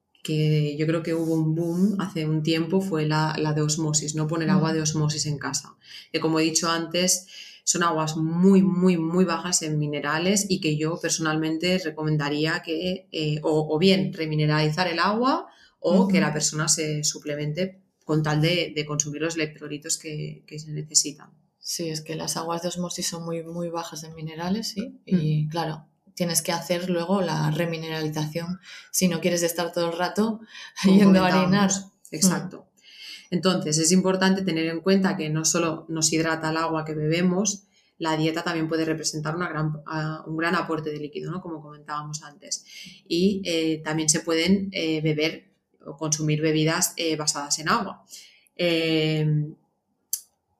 yo 0.78 0.86
creo 0.86 1.02
que 1.02 1.12
hubo 1.12 1.34
un 1.34 1.56
boom 1.56 1.96
hace 2.00 2.24
un 2.24 2.44
tiempo 2.44 2.80
fue 2.80 3.04
la, 3.04 3.34
la 3.36 3.52
de 3.52 3.62
osmosis, 3.62 4.14
no 4.14 4.28
poner 4.28 4.48
agua 4.48 4.72
de 4.72 4.80
osmosis 4.80 5.26
en 5.26 5.38
casa. 5.38 5.76
Que 6.12 6.20
como 6.20 6.38
he 6.38 6.44
dicho 6.44 6.70
antes, 6.70 7.26
son 7.64 7.82
aguas 7.82 8.16
muy, 8.16 8.62
muy, 8.62 8.96
muy 8.96 9.24
bajas 9.24 9.62
en 9.62 9.76
minerales 9.80 10.46
y 10.48 10.60
que 10.60 10.76
yo 10.76 11.00
personalmente 11.00 11.80
recomendaría 11.84 12.62
que 12.64 13.08
eh, 13.10 13.40
o, 13.42 13.76
bien 13.76 14.12
remineralizar 14.12 14.86
el 14.86 15.00
agua 15.00 15.48
o 15.80 16.06
que 16.06 16.20
la 16.20 16.32
persona 16.32 16.68
se 16.68 17.02
suplemente 17.02 17.82
con 18.04 18.22
tal 18.22 18.40
de, 18.40 18.84
consumir 18.86 19.22
los 19.22 19.34
electrolitos 19.34 19.98
que, 19.98 20.44
se 20.46 20.70
necesitan. 20.70 21.30
Sí, 21.58 21.88
es 21.88 22.02
que 22.02 22.14
las 22.14 22.36
aguas 22.36 22.62
de 22.62 22.68
osmosis 22.68 23.08
son 23.08 23.24
muy, 23.24 23.42
muy 23.42 23.68
bajas 23.68 24.04
en 24.04 24.14
minerales, 24.14 24.68
sí. 24.68 25.00
Y 25.04 25.46
mm. 25.46 25.48
claro, 25.48 25.88
tienes 26.16 26.42
que 26.42 26.50
hacer 26.50 26.90
luego 26.90 27.20
la 27.20 27.50
remineralización 27.52 28.58
si 28.90 29.06
no 29.06 29.20
quieres 29.20 29.42
estar 29.42 29.70
todo 29.70 29.90
el 29.92 29.98
rato 29.98 30.40
yendo 30.84 31.24
a 31.24 31.28
orinar. 31.28 31.70
Exacto. 32.10 32.66
Entonces, 33.30 33.78
es 33.78 33.92
importante 33.92 34.42
tener 34.42 34.66
en 34.66 34.80
cuenta 34.80 35.16
que 35.16 35.28
no 35.30 35.44
solo 35.44 35.84
nos 35.88 36.12
hidrata 36.12 36.50
el 36.50 36.56
agua 36.56 36.84
que 36.84 36.94
bebemos, 36.94 37.64
la 37.98 38.16
dieta 38.16 38.42
también 38.42 38.68
puede 38.68 38.84
representar 38.84 39.34
una 39.36 39.48
gran, 39.48 39.82
un 40.26 40.36
gran 40.36 40.54
aporte 40.54 40.90
de 40.90 40.98
líquido, 40.98 41.30
¿no? 41.30 41.40
como 41.40 41.60
comentábamos 41.60 42.22
antes. 42.22 42.64
Y 43.08 43.42
eh, 43.44 43.82
también 43.84 44.08
se 44.08 44.20
pueden 44.20 44.68
eh, 44.72 45.00
beber 45.00 45.50
o 45.84 45.96
consumir 45.96 46.40
bebidas 46.40 46.94
eh, 46.96 47.16
basadas 47.16 47.58
en 47.58 47.68
agua. 47.68 48.04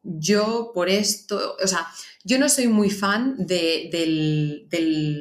Yo 0.02 0.70
por 0.72 0.88
esto, 0.88 1.56
o 1.62 1.66
sea, 1.66 1.86
yo 2.26 2.40
no 2.40 2.48
soy 2.48 2.66
muy 2.66 2.90
fan 2.90 3.36
de, 3.38 3.88
de, 4.68 4.68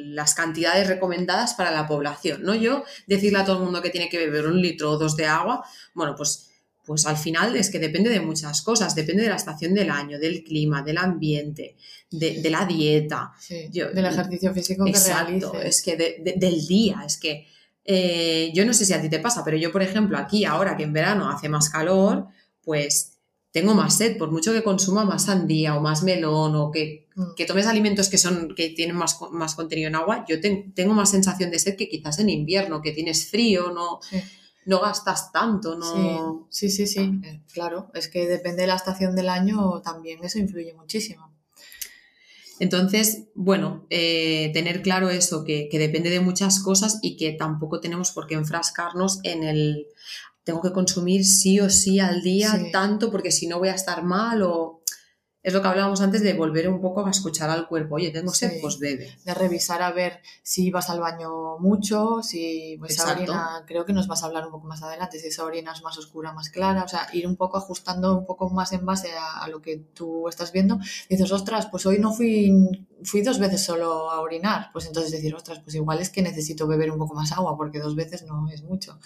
las 0.08 0.34
cantidades 0.34 0.88
recomendadas 0.88 1.54
para 1.54 1.70
la 1.70 1.86
población, 1.86 2.42
¿no? 2.42 2.54
Yo 2.56 2.82
decirle 3.06 3.38
a 3.38 3.44
todo 3.44 3.58
el 3.58 3.64
mundo 3.64 3.80
que 3.80 3.90
tiene 3.90 4.08
que 4.08 4.18
beber 4.18 4.46
un 4.46 4.60
litro 4.60 4.90
o 4.90 4.98
dos 4.98 5.16
de 5.16 5.26
agua, 5.26 5.64
bueno, 5.94 6.16
pues 6.16 6.50
pues 6.84 7.04
al 7.04 7.16
final 7.16 7.56
es 7.56 7.68
que 7.68 7.80
depende 7.80 8.10
de 8.10 8.20
muchas 8.20 8.62
cosas, 8.62 8.94
depende 8.94 9.24
de 9.24 9.28
la 9.28 9.34
estación 9.36 9.74
del 9.74 9.90
año, 9.90 10.20
del 10.20 10.44
clima, 10.44 10.82
del 10.82 10.98
ambiente, 10.98 11.74
de, 12.10 12.48
la 12.48 12.64
dieta. 12.64 13.32
del 13.48 14.04
ejercicio 14.04 14.54
físico 14.54 14.84
que 14.84 14.90
exacto, 14.90 15.60
Es 15.60 15.82
que 15.82 15.96
del 15.96 16.66
día, 16.66 17.02
es 17.04 17.18
que 17.18 17.44
eh, 17.84 18.52
yo 18.54 18.64
no 18.64 18.72
sé 18.72 18.86
si 18.86 18.92
a 18.92 19.02
ti 19.02 19.08
te 19.08 19.18
pasa, 19.18 19.44
pero 19.44 19.56
yo, 19.56 19.72
por 19.72 19.82
ejemplo, 19.82 20.16
aquí 20.16 20.44
ahora 20.44 20.76
que 20.76 20.84
en 20.84 20.92
verano 20.92 21.28
hace 21.28 21.48
más 21.48 21.70
calor, 21.70 22.28
pues 22.62 23.15
tengo 23.52 23.74
más 23.74 23.96
sed, 23.96 24.18
por 24.18 24.30
mucho 24.30 24.52
que 24.52 24.62
consuma 24.62 25.04
más 25.04 25.24
sandía 25.24 25.76
o 25.76 25.80
más 25.80 26.02
melón 26.02 26.54
o 26.56 26.70
que, 26.70 27.08
mm. 27.14 27.46
tomes 27.46 27.66
alimentos 27.66 28.08
que, 28.08 28.18
son, 28.18 28.54
que 28.54 28.70
tienen 28.70 28.96
más, 28.96 29.18
más 29.32 29.54
contenido 29.54 29.88
en 29.88 29.96
agua, 29.96 30.24
yo 30.28 30.36
tengo 30.40 30.94
más 30.94 31.10
sensación 31.10 31.50
de 31.50 31.58
sed 31.58 31.76
que 31.76 31.88
quizás 31.88 32.18
en 32.18 32.28
invierno, 32.28 32.82
que 32.82 32.92
tienes 32.92 33.30
frío, 33.30 33.70
no 33.72 34.00
no 34.66 34.80
gastas 34.80 35.32
tanto, 35.32 35.78
¿no? 35.78 36.48
Sí, 36.50 36.68
sí, 36.70 36.86
sí, 36.86 37.20
eh, 37.22 37.40
claro. 37.52 37.88
Es 37.94 38.08
que 38.08 38.26
depende 38.26 38.62
de 38.62 38.66
la 38.66 38.74
estación 38.74 39.14
del 39.14 39.28
año, 39.28 39.80
también 39.80 40.22
eso 40.24 40.38
influye 40.40 40.74
muchísimo. 40.74 41.32
Entonces, 42.58 43.24
bueno, 43.34 43.86
eh, 43.90 44.50
tener 44.52 44.82
claro 44.82 45.08
eso, 45.08 45.44
que, 45.44 45.68
depende 45.72 46.10
de 46.10 46.20
muchas 46.20 46.58
cosas 46.60 46.98
y 47.00 47.16
que 47.16 47.32
tampoco 47.32 47.80
tenemos 47.80 48.10
por 48.10 48.26
qué 48.26 48.34
enfrascarnos 48.34 49.20
en 49.22 49.44
el 49.44 49.86
tengo 50.46 50.62
que 50.62 50.70
consumir 50.70 51.26
sí 51.26 51.58
o 51.58 51.68
sí 51.68 51.98
al 51.98 52.22
día 52.22 52.70
tanto 52.70 53.10
porque 53.10 53.32
si 53.32 53.48
no 53.48 53.58
voy 53.58 53.68
a 53.68 53.74
estar 53.74 54.04
mal 54.04 54.42
o 54.42 54.80
es 55.42 55.52
lo 55.52 55.62
que 55.62 55.68
hablábamos 55.68 56.00
antes 56.00 56.22
de 56.22 56.34
volver 56.34 56.68
un 56.68 56.80
poco 56.80 57.06
a 57.06 57.10
escuchar 57.10 57.50
al 57.50 57.68
cuerpo. 57.68 57.94
Oye, 57.94 58.10
tengo 58.10 58.32
sed, 58.32 58.60
pues 58.60 58.80
bebe. 58.80 59.16
De 59.24 59.32
revisar 59.32 59.80
a 59.80 59.92
ver 59.92 60.20
si 60.42 60.72
vas 60.72 60.90
al 60.90 60.98
baño 60.98 61.58
mucho, 61.58 62.20
si 62.20 62.76
pues, 62.80 62.92
esa 62.92 63.12
orina, 63.12 63.64
creo 63.64 63.84
que 63.84 63.92
nos 63.92 64.08
vas 64.08 64.22
a 64.22 64.26
hablar 64.26 64.44
un 64.44 64.50
poco 64.50 64.66
más 64.66 64.82
adelante, 64.82 65.20
si 65.20 65.28
esa 65.28 65.44
orina 65.44 65.72
es 65.72 65.82
más 65.82 65.96
oscura, 65.98 66.32
más 66.32 66.50
clara, 66.50 66.82
o 66.82 66.88
sea, 66.88 67.06
ir 67.12 67.28
un 67.28 67.36
poco 67.36 67.58
ajustando 67.58 68.18
un 68.18 68.26
poco 68.26 68.50
más 68.50 68.72
en 68.72 68.84
base 68.84 69.10
a, 69.16 69.46
lo 69.46 69.62
que 69.62 69.76
tú 69.76 70.28
estás 70.28 70.50
viendo. 70.50 70.80
dices, 71.08 71.30
ostras, 71.30 71.66
pues 71.66 71.86
hoy 71.86 72.00
no 72.00 72.12
fui, 72.12 72.52
fui 73.04 73.22
dos 73.22 73.38
veces 73.38 73.64
solo 73.64 74.10
a 74.10 74.20
orinar, 74.20 74.70
pues 74.72 74.86
entonces 74.86 75.12
decir, 75.12 75.32
ostras, 75.32 75.60
pues 75.60 75.76
igual 75.76 76.00
es 76.00 76.10
que 76.10 76.22
necesito 76.22 76.66
beber 76.66 76.90
un 76.90 76.98
poco 76.98 77.14
más 77.14 77.30
agua, 77.30 77.56
porque 77.56 77.78
dos 77.78 77.94
veces 77.94 78.24
no 78.24 78.48
es 78.48 78.64
mucho. 78.64 78.98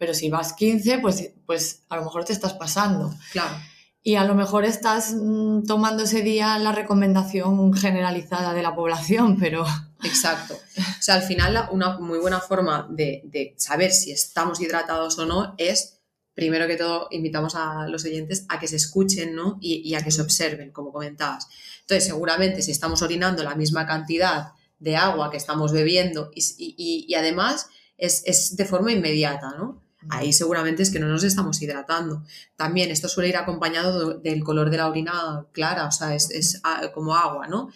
Pero 0.00 0.14
si 0.14 0.30
vas 0.30 0.54
15, 0.54 0.98
pues, 0.98 1.30
pues 1.46 1.84
a 1.88 1.96
lo 1.96 2.04
mejor 2.04 2.24
te 2.24 2.32
estás 2.32 2.54
pasando. 2.54 3.14
Claro 3.30 3.54
y 4.02 4.14
a 4.14 4.24
lo 4.24 4.34
mejor 4.34 4.64
estás 4.64 5.14
mm, 5.14 5.64
tomando 5.64 6.04
ese 6.04 6.22
día 6.22 6.58
la 6.58 6.72
recomendación 6.72 7.72
generalizada 7.74 8.54
de 8.54 8.62
la 8.62 8.74
población, 8.74 9.36
pero... 9.38 9.64
Exacto. 10.02 10.54
O 10.54 11.02
sea, 11.02 11.16
al 11.16 11.22
final 11.22 11.68
una 11.72 11.98
muy 11.98 12.18
buena 12.18 12.40
forma 12.40 12.88
de, 12.90 13.54
saber 13.58 13.92
si 13.92 14.12
estamos 14.12 14.58
hidratados 14.60 15.18
o 15.18 15.26
no 15.26 15.54
es, 15.58 16.00
primero 16.34 16.66
que 16.66 16.76
todo, 16.76 17.08
invitamos 17.10 17.54
a 17.54 17.86
los 17.86 18.06
oyentes 18.06 18.46
a 18.48 18.58
que 18.58 18.66
se 18.66 18.76
escuchen 18.76 19.34
¿no? 19.34 19.58
y, 19.60 19.94
a 19.94 20.02
que 20.02 20.10
se 20.10 20.22
observen, 20.22 20.70
como 20.72 20.90
comentabas. 20.90 21.48
Entonces, 21.82 22.06
seguramente 22.06 22.62
si 22.62 22.70
estamos 22.70 23.02
orinando 23.02 23.42
la 23.42 23.54
misma 23.54 23.86
cantidad 23.86 24.52
de 24.78 24.96
agua 24.96 25.30
que 25.30 25.36
estamos 25.36 25.72
bebiendo 25.72 26.30
y, 26.34 27.04
y 27.06 27.14
además 27.14 27.68
es, 27.98 28.56
de 28.56 28.64
forma 28.64 28.92
inmediata, 28.92 29.50
¿no? 29.58 29.82
Ahí 30.08 30.32
seguramente 30.32 30.82
es 30.82 30.90
que 30.90 30.98
no 30.98 31.08
nos 31.08 31.24
estamos 31.24 31.60
hidratando. 31.60 32.22
También 32.56 32.90
esto 32.90 33.08
suele 33.08 33.28
ir 33.28 33.36
acompañado 33.36 34.18
del 34.18 34.42
color 34.42 34.70
de 34.70 34.78
la 34.78 34.88
orina 34.88 35.46
clara, 35.52 35.86
o 35.86 35.92
sea, 35.92 36.14
es, 36.14 36.62
como 36.94 37.14
agua, 37.14 37.46
¿no? 37.48 37.68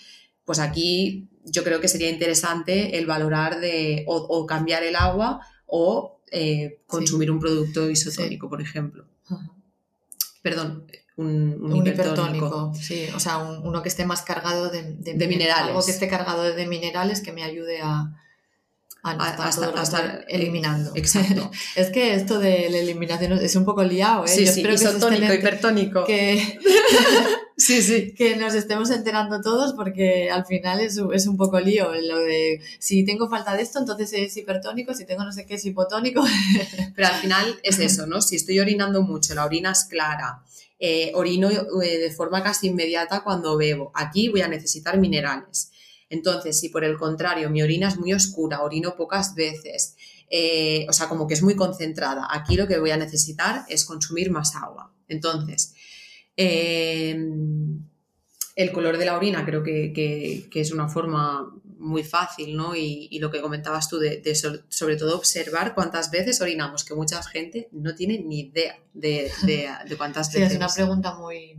Pues 0.44 0.58
aquí 0.58 1.28
yo 1.44 1.62
creo 1.64 1.80
que 1.80 1.88
sería 1.88 2.08
interesante 2.08 2.98
el 2.98 3.06
valorar 3.06 3.60
de 3.60 4.04
o, 4.06 4.46
cambiar 4.46 4.82
el 4.82 4.96
agua 4.96 5.40
o 5.66 6.20
eh, 6.30 6.80
consumir 6.86 7.30
un 7.30 7.40
producto 7.40 7.90
isotónico, 7.90 8.48
por 8.48 8.62
ejemplo. 8.62 9.06
Perdón, 10.42 10.86
un, 11.16 11.86
hipertónico. 11.86 12.72
Sí, 12.74 13.06
o 13.14 13.20
sea, 13.20 13.38
uno 13.38 13.82
que 13.82 13.88
esté 13.88 14.04
más 14.06 14.22
cargado 14.22 14.70
de, 14.70 14.82
minerales. 15.26 15.68
Algo 15.68 15.84
que 15.84 15.90
esté 15.90 16.08
cargado 16.08 16.42
de 16.42 16.66
minerales 16.66 17.20
que 17.20 17.32
me 17.32 17.44
ayude 17.44 17.80
a, 17.82 18.12
a, 19.04 19.80
estar, 19.82 20.24
eliminando. 20.28 20.92
Exacto. 20.94 21.50
es 21.76 21.90
que 21.90 22.14
esto 22.14 22.38
de 22.38 22.68
la 22.70 22.78
eliminación 22.78 23.32
es 23.34 23.54
un 23.56 23.64
poco 23.64 23.84
liado, 23.84 24.24
¿eh? 24.24 24.28
Sí, 24.28 24.46
sí, 24.46 24.62
isotónico, 24.62 25.32
hipertónico. 25.32 26.04
Que, 26.04 26.58
sí, 27.56 27.82
sí. 27.82 28.14
que 28.14 28.36
nos 28.36 28.54
estemos 28.54 28.90
enterando 28.90 29.40
todos 29.42 29.74
porque 29.74 30.30
al 30.30 30.46
final 30.46 30.80
es, 30.80 30.98
es 31.12 31.26
un 31.26 31.36
poco 31.36 31.60
lío 31.60 31.92
lo 31.94 32.18
de 32.18 32.60
si 32.78 33.04
tengo 33.04 33.28
falta 33.28 33.54
de 33.54 33.62
esto, 33.62 33.78
entonces 33.78 34.12
es 34.14 34.36
hipertónico, 34.36 34.94
si 34.94 35.04
tengo 35.04 35.24
no 35.24 35.32
sé 35.32 35.44
qué 35.44 35.54
es 35.54 35.64
hipotónico. 35.64 36.24
Pero 36.96 37.08
al 37.08 37.14
final 37.14 37.58
es 37.62 37.78
eso, 37.78 38.06
¿no? 38.06 38.22
Si 38.22 38.36
estoy 38.36 38.58
orinando 38.58 39.02
mucho, 39.02 39.34
la 39.34 39.44
orina 39.44 39.72
es 39.72 39.84
clara, 39.84 40.42
eh, 40.78 41.12
orino 41.14 41.50
eh, 41.50 41.98
de 41.98 42.10
forma 42.10 42.42
casi 42.42 42.68
inmediata 42.68 43.22
cuando 43.22 43.56
bebo. 43.56 43.92
Aquí 43.94 44.28
voy 44.28 44.40
a 44.40 44.48
necesitar 44.48 44.98
minerales. 44.98 45.70
Entonces, 46.14 46.58
si 46.60 46.68
por 46.68 46.84
el 46.84 46.96
contrario 46.96 47.50
mi 47.50 47.60
orina 47.60 47.88
es 47.88 47.98
muy 47.98 48.12
oscura, 48.12 48.62
orino 48.62 48.94
pocas 48.94 49.34
veces, 49.34 49.96
eh, 50.30 50.86
o 50.88 50.92
sea, 50.92 51.08
como 51.08 51.26
que 51.26 51.34
es 51.34 51.42
muy 51.42 51.56
concentrada, 51.56 52.28
aquí 52.30 52.56
lo 52.56 52.68
que 52.68 52.78
voy 52.78 52.92
a 52.92 52.96
necesitar 52.96 53.64
es 53.68 53.84
consumir 53.84 54.30
más 54.30 54.54
agua. 54.54 54.92
Entonces, 55.08 55.74
em, 56.36 57.82
el 58.54 58.70
color 58.70 58.96
de 58.96 59.06
la 59.06 59.16
orina 59.16 59.44
creo 59.44 59.64
que, 59.64 60.48
es 60.54 60.72
una 60.72 60.88
forma 60.88 61.52
muy 61.78 62.04
fácil, 62.04 62.56
¿no? 62.56 62.76
Y, 62.76 63.18
lo 63.18 63.30
que 63.32 63.40
comentabas 63.40 63.88
tú 63.88 63.98
de, 63.98 64.22
sobre 64.68 64.96
todo 64.96 65.16
observar 65.16 65.74
cuántas 65.74 66.12
veces 66.12 66.40
orinamos, 66.40 66.84
que 66.84 66.94
mucha 66.94 67.20
gente 67.24 67.68
no 67.72 67.96
tiene 67.96 68.18
ni 68.20 68.40
idea 68.42 68.78
de, 68.92 69.32
cuántas 69.98 70.32
veces. 70.32 70.48
Sí, 70.48 70.54
es 70.54 70.58
una 70.58 70.68
pregunta 70.68 71.14
muy 71.16 71.56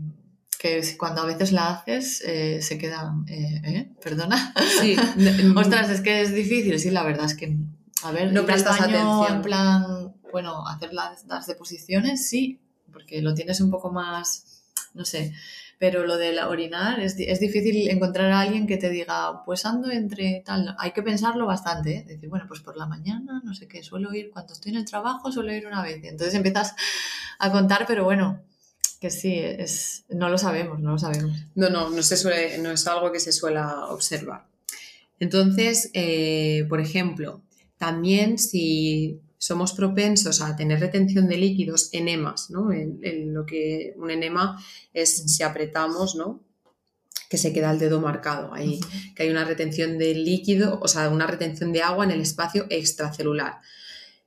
que 0.65 0.97
cuando 0.97 1.21
a 1.21 1.25
veces 1.25 1.51
la 1.51 1.69
haces 1.69 2.23
eh, 2.25 2.59
se 2.61 2.79
queda, 2.79 3.13
eh, 3.27 3.61
¿eh? 3.63 3.91
¿Perdona? 4.03 4.53
Sí. 4.81 4.95
Ostras, 5.55 5.91
es 5.91 6.01
que 6.01 6.21
es 6.21 6.33
difícil, 6.33 6.79
sí, 6.79 6.89
la 6.89 7.03
verdad 7.03 7.25
es 7.25 7.35
que, 7.35 7.55
a 8.03 8.11
ver, 8.11 8.33
no 8.33 8.45
prestas 8.45 8.81
atención. 8.81 9.35
En 9.35 9.41
plan, 9.43 10.15
bueno, 10.31 10.67
hacer 10.67 10.91
las, 10.91 11.25
las 11.25 11.45
deposiciones, 11.45 12.27
sí, 12.27 12.59
porque 12.91 13.21
lo 13.21 13.35
tienes 13.35 13.61
un 13.61 13.69
poco 13.69 13.91
más, 13.91 14.63
no 14.95 15.05
sé, 15.05 15.33
pero 15.77 16.07
lo 16.07 16.17
de 16.17 16.33
la 16.33 16.49
orinar 16.49 16.99
es, 16.99 17.15
es, 17.19 17.39
difícil 17.39 17.87
encontrar 17.89 18.31
a 18.31 18.39
alguien 18.39 18.65
que 18.65 18.77
te 18.77 18.89
diga, 18.89 19.43
pues 19.45 19.67
ando 19.67 19.91
entre 19.91 20.41
tal. 20.43 20.75
Hay 20.79 20.93
que 20.93 21.03
pensarlo 21.03 21.45
bastante, 21.45 21.97
¿eh? 21.97 22.05
decir, 22.07 22.27
bueno, 22.27 22.45
pues 22.47 22.61
por 22.61 22.75
la 22.75 22.87
mañana, 22.87 23.39
no 23.43 23.53
sé 23.53 23.67
qué, 23.67 23.83
suelo 23.83 24.11
ir, 24.15 24.31
cuando 24.31 24.53
estoy 24.53 24.71
en 24.71 24.79
el 24.79 24.85
trabajo, 24.85 25.31
suelo 25.31 25.53
ir 25.53 25.67
una 25.67 25.83
vez. 25.83 26.03
Y 26.03 26.07
entonces 26.07 26.33
empiezas 26.33 26.75
a 27.37 27.51
contar, 27.51 27.85
pero 27.85 28.03
bueno, 28.03 28.41
que 28.99 29.11
sí, 29.11 29.35
es, 29.37 30.05
no 30.09 30.29
lo 30.29 30.37
sabemos, 30.37 30.79
no 30.79 30.91
lo 30.91 30.97
sabemos. 30.97 31.31
No, 31.55 31.69
no, 31.69 31.89
no, 31.89 32.03
se 32.03 32.17
suele, 32.17 32.57
no 32.59 32.71
es 32.71 32.87
algo 32.87 33.11
que 33.11 33.19
se 33.19 33.31
suela 33.31 33.87
observar. 33.87 34.47
Entonces, 35.19 35.89
eh, 35.93 36.65
por 36.69 36.79
ejemplo, 36.79 37.41
también 37.77 38.37
si 38.37 39.21
somos 39.37 39.73
propensos 39.73 40.41
a 40.41 40.55
tener 40.55 40.79
retención 40.79 41.27
de 41.27 41.37
líquidos, 41.37 41.89
enemas, 41.91 42.49
¿no? 42.49 42.71
En, 42.71 43.33
lo 43.33 43.45
que 43.45 43.93
un 43.97 44.09
enema 44.09 44.59
es 44.93 45.31
si 45.31 45.43
apretamos, 45.43 46.15
¿no? 46.15 46.41
Que 47.29 47.37
se 47.37 47.53
queda 47.53 47.71
el 47.71 47.79
dedo 47.79 48.01
marcado 48.01 48.53
ahí, 48.53 48.79
que 49.15 49.23
hay 49.23 49.29
una 49.29 49.45
retención 49.45 49.97
de 49.97 50.15
líquido, 50.15 50.79
o 50.81 50.87
sea, 50.87 51.09
una 51.09 51.27
retención 51.27 51.71
de 51.73 51.81
agua 51.81 52.05
en 52.05 52.11
el 52.11 52.21
espacio 52.21 52.65
extracelular. 52.69 53.59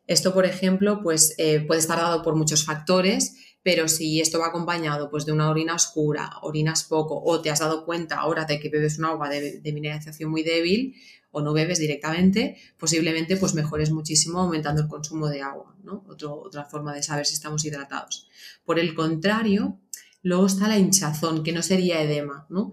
Esto, 0.06 0.32
por 0.32 0.46
ejemplo, 0.46 1.00
pues 1.02 1.34
eh, 1.36 1.60
puede 1.60 1.80
estar 1.80 1.98
dado 1.98 2.22
por 2.22 2.34
muchos 2.34 2.64
factores, 2.64 3.34
pero 3.62 3.88
si 3.88 4.20
esto 4.20 4.38
va 4.38 4.48
acompañado 4.48 5.10
pues, 5.10 5.26
de 5.26 5.32
una 5.32 5.50
orina 5.50 5.74
oscura, 5.74 6.30
orinas 6.42 6.84
poco, 6.84 7.22
o 7.22 7.40
te 7.40 7.50
has 7.50 7.58
dado 7.58 7.84
cuenta 7.84 8.16
ahora 8.16 8.44
de 8.44 8.60
que 8.60 8.68
bebes 8.68 8.98
un 8.98 9.06
agua 9.06 9.28
de, 9.28 9.60
mineralización 9.72 10.30
muy 10.30 10.42
débil, 10.42 10.94
o 11.30 11.42
no 11.42 11.52
bebes 11.52 11.78
directamente, 11.78 12.56
posiblemente 12.78 13.36
pues 13.36 13.54
mejores 13.54 13.90
muchísimo 13.90 14.40
aumentando 14.40 14.80
el 14.80 14.88
consumo 14.88 15.28
de 15.28 15.42
agua, 15.42 15.76
¿no? 15.84 16.04
otra 16.08 16.64
forma 16.64 16.94
de 16.94 17.02
saber 17.02 17.26
si 17.26 17.34
estamos 17.34 17.64
hidratados. 17.66 18.28
Por 18.64 18.78
el 18.78 18.94
contrario, 18.94 19.78
luego 20.22 20.46
está 20.46 20.68
la 20.68 20.78
hinchazón, 20.78 21.42
que 21.42 21.52
no 21.52 21.62
sería 21.62 22.02
edema, 22.02 22.46
¿no? 22.48 22.72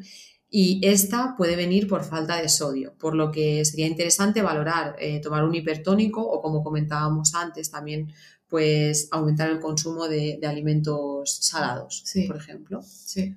Y 0.50 0.80
esta 0.84 1.36
puede 1.36 1.58
venir 1.58 1.86
por 1.86 2.06
falta 2.06 2.42
de 2.42 2.48
sodio, 2.48 2.94
por 2.98 3.14
lo 3.14 3.30
que 3.30 3.66
sería 3.66 3.88
interesante 3.88 4.42
valorar 4.42 4.96
eh, 5.00 5.20
tomar 5.20 5.44
un 5.44 5.54
hipertónico 5.54 6.22
o 6.22 6.42
como 6.42 6.64
comentábamos 6.64 7.36
antes 7.36 7.72
también 7.72 8.14
pues 8.56 9.10
aumentar 9.12 9.50
el 9.50 9.60
consumo 9.60 10.08
de, 10.08 10.40
alimentos 10.48 11.40
salados, 11.42 12.06
por 12.26 12.38
ejemplo. 12.38 12.82
Sí. 12.82 13.36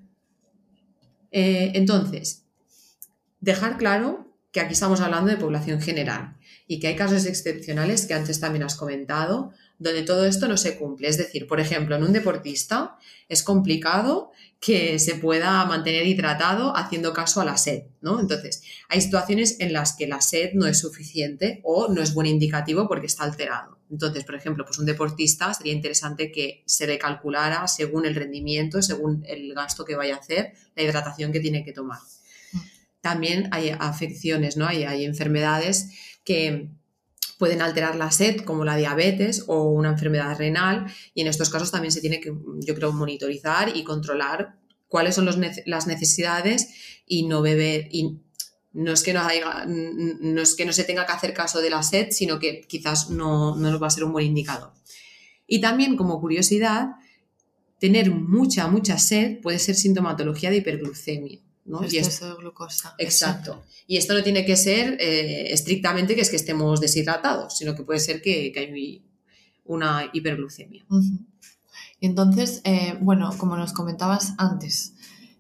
Eh, 1.33 1.73
entonces, 1.75 2.45
dejar 3.41 3.79
claro 3.79 4.33
que 4.53 4.61
aquí 4.61 4.75
estamos 4.75 5.01
hablando 5.01 5.29
de 5.29 5.37
población 5.37 5.81
general 5.81 6.37
y 6.69 6.79
que 6.79 6.87
hay 6.87 6.95
casos 6.95 7.27
excepcionales 7.27 8.07
que 8.07 8.15
antes 8.15 8.39
también 8.39 8.63
has 8.63 8.77
comentado, 8.77 9.51
donde 9.81 10.03
todo 10.03 10.25
esto 10.25 10.47
no 10.47 10.57
se 10.57 10.79
cumple. 10.79 11.09
Es 11.09 11.19
decir, 11.19 11.49
por 11.49 11.59
ejemplo, 11.59 11.97
en 11.97 12.05
un 12.05 12.13
deportista 12.13 12.97
es 13.29 13.43
complicado 13.43 14.31
que 14.61 15.01
se 15.01 15.17
pueda 15.17 15.65
mantener 15.65 16.07
hidratado 16.07 16.77
haciendo 16.77 17.13
caso 17.13 17.41
a 17.41 17.45
la 17.45 17.57
sed, 17.57 17.87
¿no? 18.03 18.21
Entonces, 18.21 18.63
hay 18.89 19.01
situaciones 19.01 19.59
en 19.59 19.73
las 19.73 19.97
que 19.97 20.07
la 20.07 20.21
sed 20.21 20.53
no 20.55 20.69
es 20.69 20.79
suficiente 20.79 21.61
o 21.65 21.89
no 21.89 22.03
es 22.03 22.15
buen 22.15 22.29
indicativo 22.29 22.87
porque 22.87 23.07
está 23.07 23.25
alterado. 23.25 23.78
Entonces, 23.91 24.25
por 24.25 24.35
ejemplo, 24.35 24.65
pues 24.65 24.79
un 24.79 24.87
deportista 24.87 25.53
sería 25.55 25.73
interesante 25.73 26.31
que 26.31 26.63
se 26.67 26.87
le 26.87 26.99
calculara 26.99 27.67
según 27.69 28.07
el 28.07 28.15
rendimiento, 28.15 28.83
según 28.83 29.25
el 29.27 29.55
gasto 29.55 29.85
que 29.85 29.97
vaya 29.97 30.17
a 30.17 30.19
hacer, 30.19 30.53
la 30.77 30.83
hidratación 30.83 31.33
que 31.33 31.41
tiene 31.41 31.65
que 31.65 31.73
tomar. 31.73 31.99
También 33.01 33.49
hay 33.53 33.71
afecciones, 33.79 34.57
¿no? 34.57 34.67
Hay, 34.67 34.85
hay 34.85 35.05
enfermedades 35.05 35.91
que 36.25 36.69
pueden 37.39 37.63
alterar 37.63 37.95
la 37.95 38.11
sed, 38.11 38.41
como 38.41 38.65
la 38.65 38.77
diabetes 38.77 39.45
o 39.47 39.71
una 39.71 39.91
enfermedad 39.91 40.37
renal, 40.37 40.87
y 41.15 41.23
en 41.23 41.29
estos 41.29 41.51
casos 41.51 41.71
también 41.71 41.93
se 41.93 42.01
tiene 42.01 42.21
que, 42.21 42.33
yo 42.61 42.75
creo, 42.75 42.93
monitorizar 42.93 43.75
y 43.75 43.85
controlar 43.85 44.59
cuáles 44.89 45.15
son 45.15 45.27
las 45.27 45.87
necesidades 45.87 46.69
y 47.07 47.27
no 47.27 47.41
beber. 47.41 47.89
Y 47.93 48.21
no 48.79 48.93
es, 48.93 49.03
que 49.03 49.13
no, 49.13 49.23
no 49.67 50.41
es 50.41 50.55
que 50.55 50.65
no 50.65 50.73
se 50.73 50.85
tenga 50.85 51.05
que 51.05 51.13
hacer 51.13 51.35
caso 51.35 51.61
de 51.61 51.71
la 51.71 51.83
sed, 51.83 52.09
sino 52.11 52.39
que 52.39 52.61
quizás 52.61 53.11
no, 53.11 53.57
no 53.57 53.71
nos 53.71 53.83
va 53.83 53.89
a 53.89 53.91
ser 53.91 54.05
un 54.05 54.13
buen 54.13 54.27
indicador. 54.27 54.73
Y 55.49 55.61
también, 55.61 55.97
como 55.97 56.21
curiosidad, 56.21 56.91
tener 57.81 58.13
mucha, 58.13 58.69
mucha 58.69 58.99
sed 58.99 59.41
puede 59.41 59.59
ser 59.59 59.75
sintomatología 59.75 60.51
de 60.51 60.59
hiperglucemia. 60.59 61.41
¿no? 61.65 61.85
y 61.85 61.89
de 61.89 62.35
glucosa. 62.39 62.95
Exacto. 62.99 63.63
Y 63.87 63.99
esto 63.99 64.15
no 64.15 64.23
tiene 64.23 64.47
que 64.47 64.57
ser 64.57 64.97
eh, 65.01 65.53
estrictamente 65.53 66.15
que 66.15 66.23
es 66.23 66.31
que 66.31 66.37
estemos 66.37 66.81
deshidratados, 66.81 67.59
sino 67.59 67.75
que 67.75 67.83
puede 67.83 68.01
ser 68.01 68.23
que, 68.23 68.53
hay 68.57 69.05
una 69.65 70.09
hiperglucemia. 70.13 70.87
Y 72.01 72.07
entonces, 72.07 72.63
eh, 72.65 72.97
bueno, 73.01 73.31
como 73.37 73.57
nos 73.57 73.75
comentabas 73.75 74.33
antes, 74.39 74.95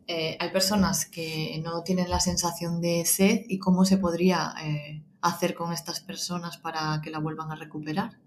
eh, 0.08 0.36
hay 0.40 0.50
personas 0.50 1.06
que 1.06 1.60
no 1.62 1.84
tienen 1.84 2.10
la 2.10 2.18
sensación 2.18 2.80
de 2.80 3.04
sed 3.04 3.42
y 3.48 3.58
cómo 3.58 3.84
se 3.84 3.98
podría 3.98 4.54
hacer 5.20 5.54
con 5.54 5.72
estas 5.72 6.00
personas 6.00 6.56
para 6.56 7.00
que 7.02 7.10
la 7.10 7.20
vuelvan 7.20 7.52
a 7.52 7.54
recuperar 7.54 8.18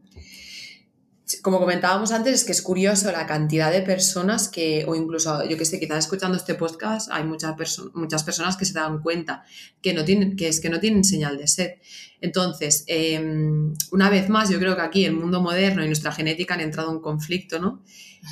como 1.42 1.60
comentábamos 1.60 2.12
antes, 2.12 2.34
es 2.34 2.44
que 2.44 2.52
es 2.52 2.62
curioso 2.62 3.12
la 3.12 3.26
cantidad 3.26 3.72
de 3.72 3.82
personas 3.82 4.50
que, 4.50 4.86
o 4.88 4.96
incluso, 4.96 5.44
yo 5.48 5.58
que 5.58 5.66
sé, 5.66 5.80
quizás 5.80 6.00
escuchando 6.00 6.38
este 6.38 6.56
podcast, 6.56 7.10
hay 7.12 7.24
muchas, 7.24 7.56
muchas 7.94 8.24
personas 8.24 8.58
que 8.58 8.66
se 8.66 8.74
dan 8.74 9.02
cuenta 9.02 9.44
que, 9.82 9.94
no 9.94 10.04
tienen, 10.04 10.36
que 10.36 10.48
es 10.48 10.60
que 10.60 10.70
no 10.70 10.80
tienen 10.80 11.04
señal 11.04 11.38
de 11.38 11.48
sed. 11.48 11.72
Entonces, 12.20 12.84
em, 12.88 13.74
una 13.92 14.10
vez 14.10 14.30
más, 14.30 14.50
yo 14.50 14.60
creo 14.60 14.76
que 14.76 14.82
aquí 14.82 15.06
el 15.06 15.14
mundo 15.14 15.42
moderno 15.42 15.84
y 15.84 15.88
nuestra 15.88 16.12
genética 16.12 16.56
han 16.56 16.62
entrado 16.62 16.92
en 16.92 17.00
conflicto, 17.00 17.60
¿no? 17.60 17.84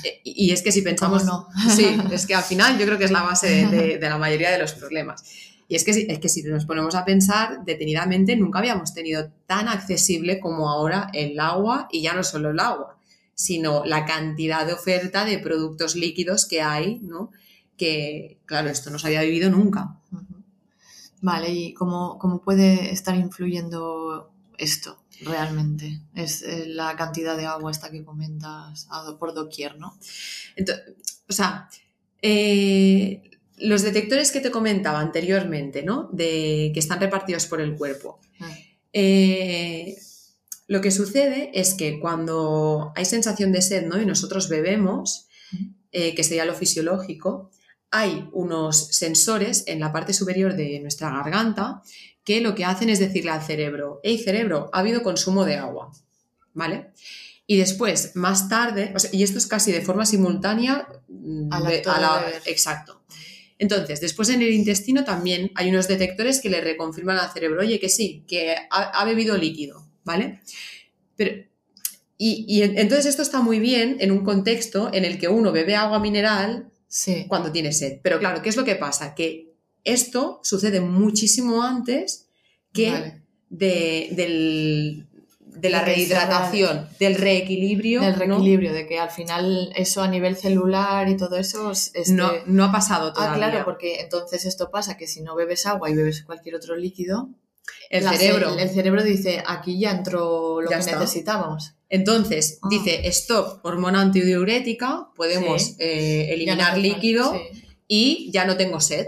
Eh, 0.04 0.22
y 0.24 0.52
es 0.52 0.62
que 0.62 0.72
si 0.72 0.82
pensamos... 0.82 1.26
No? 1.26 1.48
Sí, 1.76 1.98
es 2.12 2.26
que 2.26 2.36
al 2.36 2.44
final 2.44 2.78
yo 2.78 2.86
creo 2.86 2.98
que 2.98 3.06
es 3.06 3.12
la 3.12 3.24
base 3.24 3.68
de, 3.68 3.98
de 3.98 4.10
la 4.10 4.18
mayoría 4.18 4.52
de 4.52 4.60
los 4.60 4.74
problemas. 4.74 5.24
Y 5.70 5.76
es 5.76 5.84
que, 5.84 5.92
es 5.92 6.20
que 6.20 6.30
si 6.30 6.42
nos 6.44 6.66
ponemos 6.66 6.96
a 6.96 7.06
pensar 7.06 7.64
detenidamente, 7.64 8.36
nunca 8.36 8.58
habíamos 8.58 8.96
tenido 8.96 9.32
tan 9.46 9.68
accesible 9.68 10.40
como 10.40 10.68
ahora 10.68 11.12
el 11.14 11.40
agua, 11.40 11.88
y 11.92 12.02
ya 12.02 12.16
no 12.16 12.24
solo 12.24 12.50
el 12.50 12.60
agua, 12.60 12.98
sino 13.36 13.86
la 13.86 14.04
cantidad 14.04 14.66
de 14.66 14.74
oferta 14.74 15.26
de 15.26 15.38
productos 15.38 15.96
líquidos 15.96 16.48
que 16.48 16.64
hay, 16.64 17.00
¿no? 17.04 17.30
Que, 17.78 18.40
claro, 18.46 18.70
esto 18.70 18.90
no 18.90 18.98
se 18.98 19.08
había 19.08 19.22
vivido 19.22 19.52
nunca. 19.52 19.96
Vale, 21.22 21.52
¿y 21.52 21.74
cómo, 21.76 22.18
cómo 22.18 22.42
puede 22.42 22.92
estar 22.92 23.16
influyendo 23.16 24.32
esto 24.60 25.00
realmente. 25.22 26.02
Es 26.16 26.42
eh, 26.44 26.66
la 26.68 26.96
cantidad 26.96 27.36
de 27.36 27.46
agua 27.46 27.72
esta 27.72 27.90
que 27.90 28.04
comentas 28.04 28.88
por 29.20 29.34
doquier, 29.34 29.78
¿no? 29.78 29.98
o 31.28 31.34
sea, 31.34 31.70
eh, 32.22 33.22
los 33.58 33.82
detectores 33.84 34.32
que 34.32 34.42
te 34.42 34.52
comentaba 34.52 35.00
anteriormente, 35.00 35.84
¿no? 35.84 36.10
De 36.12 36.72
que 36.74 36.80
están 36.80 37.00
repartidos 37.00 37.46
por 37.46 37.62
el 37.62 37.76
cuerpo. 37.76 38.20
Ah. 38.40 38.58
Eh, 38.94 39.98
lo 40.68 40.82
que 40.82 40.92
sucede 40.92 41.52
es 41.54 41.74
que 41.74 42.00
cuando 42.00 42.94
hay 42.96 43.06
sensación 43.06 43.52
de 43.52 43.62
sed, 43.62 43.86
¿no? 43.86 44.02
Y 44.02 44.06
nosotros 44.06 44.50
bebemos, 44.50 45.28
que 45.92 46.24
sería 46.24 46.46
lo 46.46 46.54
fisiológico, 46.54 47.50
hay 47.90 48.30
unos 48.34 48.96
sensores 48.96 49.64
en 49.66 49.80
la 49.80 49.92
parte 49.92 50.14
superior 50.14 50.56
de 50.56 50.80
nuestra 50.80 51.10
garganta 51.10 51.82
que 52.30 52.42
lo 52.42 52.54
que 52.54 52.64
hacen 52.64 52.92
es 52.92 53.00
decirle 53.00 53.32
al 53.32 53.42
cerebro, 53.42 54.02
hey 54.04 54.20
cerebro, 54.20 54.70
ha 54.72 54.82
habido 54.82 55.02
consumo 55.02 55.46
de 55.46 55.56
agua, 55.56 55.92
¿vale? 56.54 56.92
Y 57.48 57.58
después, 57.58 58.16
más 58.16 58.48
tarde, 58.48 58.94
y 59.12 59.24
esto 59.24 59.40
es 59.40 59.48
casi 59.48 59.72
de 59.72 59.82
forma 59.82 60.06
simultánea 60.06 60.88
mm, 61.08 61.52
a 61.52 61.60
la, 61.60 62.32
exacto. 62.46 63.02
Entonces, 63.58 64.00
después 64.00 64.30
en 64.30 64.44
el 64.44 64.54
intestino 64.54 65.04
también 65.04 65.52
hay 65.56 65.72
unos 65.72 65.88
detectores 65.88 66.40
que 66.40 66.52
le 66.52 66.62
reconfirman 66.62 67.18
al 67.18 67.32
cerebro, 67.32 67.62
oye, 67.62 67.80
que 67.80 67.90
sí, 67.90 68.24
que 68.28 68.56
ha, 68.70 69.06
bebido 69.06 69.36
líquido, 69.36 69.90
¿vale? 70.04 70.42
Pero, 71.16 71.32
y, 72.16 72.46
y, 72.48 72.62
entonces 72.62 73.08
esto 73.08 73.24
está 73.24 73.42
muy 73.42 73.60
bien 73.60 73.98
en 74.02 74.12
un 74.12 74.24
contexto 74.24 74.92
en 74.94 75.04
el 75.04 75.18
que 75.18 75.30
uno 75.30 75.52
bebe 75.52 75.76
agua 75.76 75.98
mineral 75.98 76.70
cuando 77.28 77.52
tiene 77.52 77.74
sed. 77.74 78.02
Pero 78.04 78.20
claro, 78.20 78.44
¿qué 78.44 78.50
es 78.50 78.56
lo 78.56 78.66
que 78.66 78.76
pasa? 78.76 79.16
Que 79.16 79.49
esto 79.94 80.40
sucede 80.44 80.82
muchísimo 80.82 81.64
antes 81.64 82.28
que 82.74 83.22
de, 83.50 85.06
la 85.62 85.84
rehidratación, 85.84 86.88
del 87.00 87.16
reequilibrio. 87.16 88.02
Del 88.02 88.16
reequilibrio, 88.16 88.74
de 88.74 88.88
que 88.88 89.00
al 89.00 89.10
final 89.10 89.72
eso 89.76 90.02
a 90.02 90.08
nivel 90.08 90.36
celular 90.36 91.10
y 91.10 91.18
todo 91.18 91.38
eso 91.38 91.72
no, 92.10 92.32
no, 92.46 92.64
ha 92.66 92.72
pasado 92.72 93.14
todavía. 93.14 93.48
Ah, 93.48 93.50
claro, 93.50 93.66
porque 93.66 94.02
entonces 94.02 94.46
esto 94.46 94.72
pasa 94.72 94.98
que 94.98 95.08
si 95.08 95.22
no 95.22 95.36
bebes 95.36 95.66
agua 95.66 95.90
y 95.90 95.96
bebes 95.96 96.24
cualquier 96.24 96.56
otro 96.56 96.76
líquido, 96.76 97.30
el 97.90 98.08
cerebro. 98.08 98.58
El, 98.58 98.70
cerebro 98.70 99.04
dice, 99.04 99.44
aquí 99.46 99.80
ya 99.80 99.92
entró 99.92 100.62
lo 100.62 100.70
que 100.70 100.76
necesitábamos. 100.76 101.74
Entonces, 101.90 102.60
ah. 102.62 102.68
dice, 102.70 103.08
stop, 103.08 103.66
hormona 103.66 104.02
antidiurética, 104.02 105.10
podemos 105.16 105.76
eh, 105.80 106.28
eliminar 106.32 106.78
líquido 106.78 107.34
y 107.88 108.30
ya 108.32 108.46
no 108.46 108.58
tengo 108.58 108.80
sed. 108.80 109.08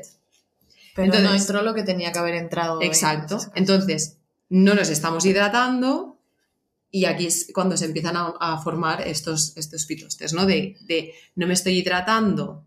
Pero 0.96 1.20
no 1.20 1.34
entró 1.34 1.62
lo 1.62 1.74
que 1.74 1.84
tenía 1.84 2.12
que 2.12 2.20
haber 2.20 2.36
entrado. 2.36 2.82
Exacto. 2.82 3.40
Entonces, 3.56 4.18
no 4.50 4.74
nos 4.74 4.90
estamos 4.90 5.26
hidratando 5.26 6.12
y 6.92 7.06
aquí 7.06 7.26
es 7.26 7.50
cuando 7.54 7.78
se 7.78 7.86
empiezan 7.86 8.16
a, 8.18 8.62
formar 8.62 9.08
estos, 9.08 9.56
estos 9.56 9.86
fitostes, 9.86 10.34
¿no? 10.34 10.46
De, 10.46 10.76
no 11.36 11.48
me 11.48 11.54
estoy 11.54 11.78
hidratando, 11.78 12.66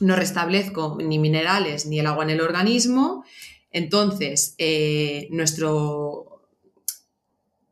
no 0.00 0.16
restablezco 0.16 0.96
ni 0.98 1.18
minerales 1.18 1.84
ni 1.84 2.00
el 2.00 2.06
agua 2.06 2.24
en 2.24 2.30
el 2.30 2.40
organismo, 2.40 3.24
entonces 3.70 4.54
eh, 4.58 5.28
nuestro... 5.30 6.26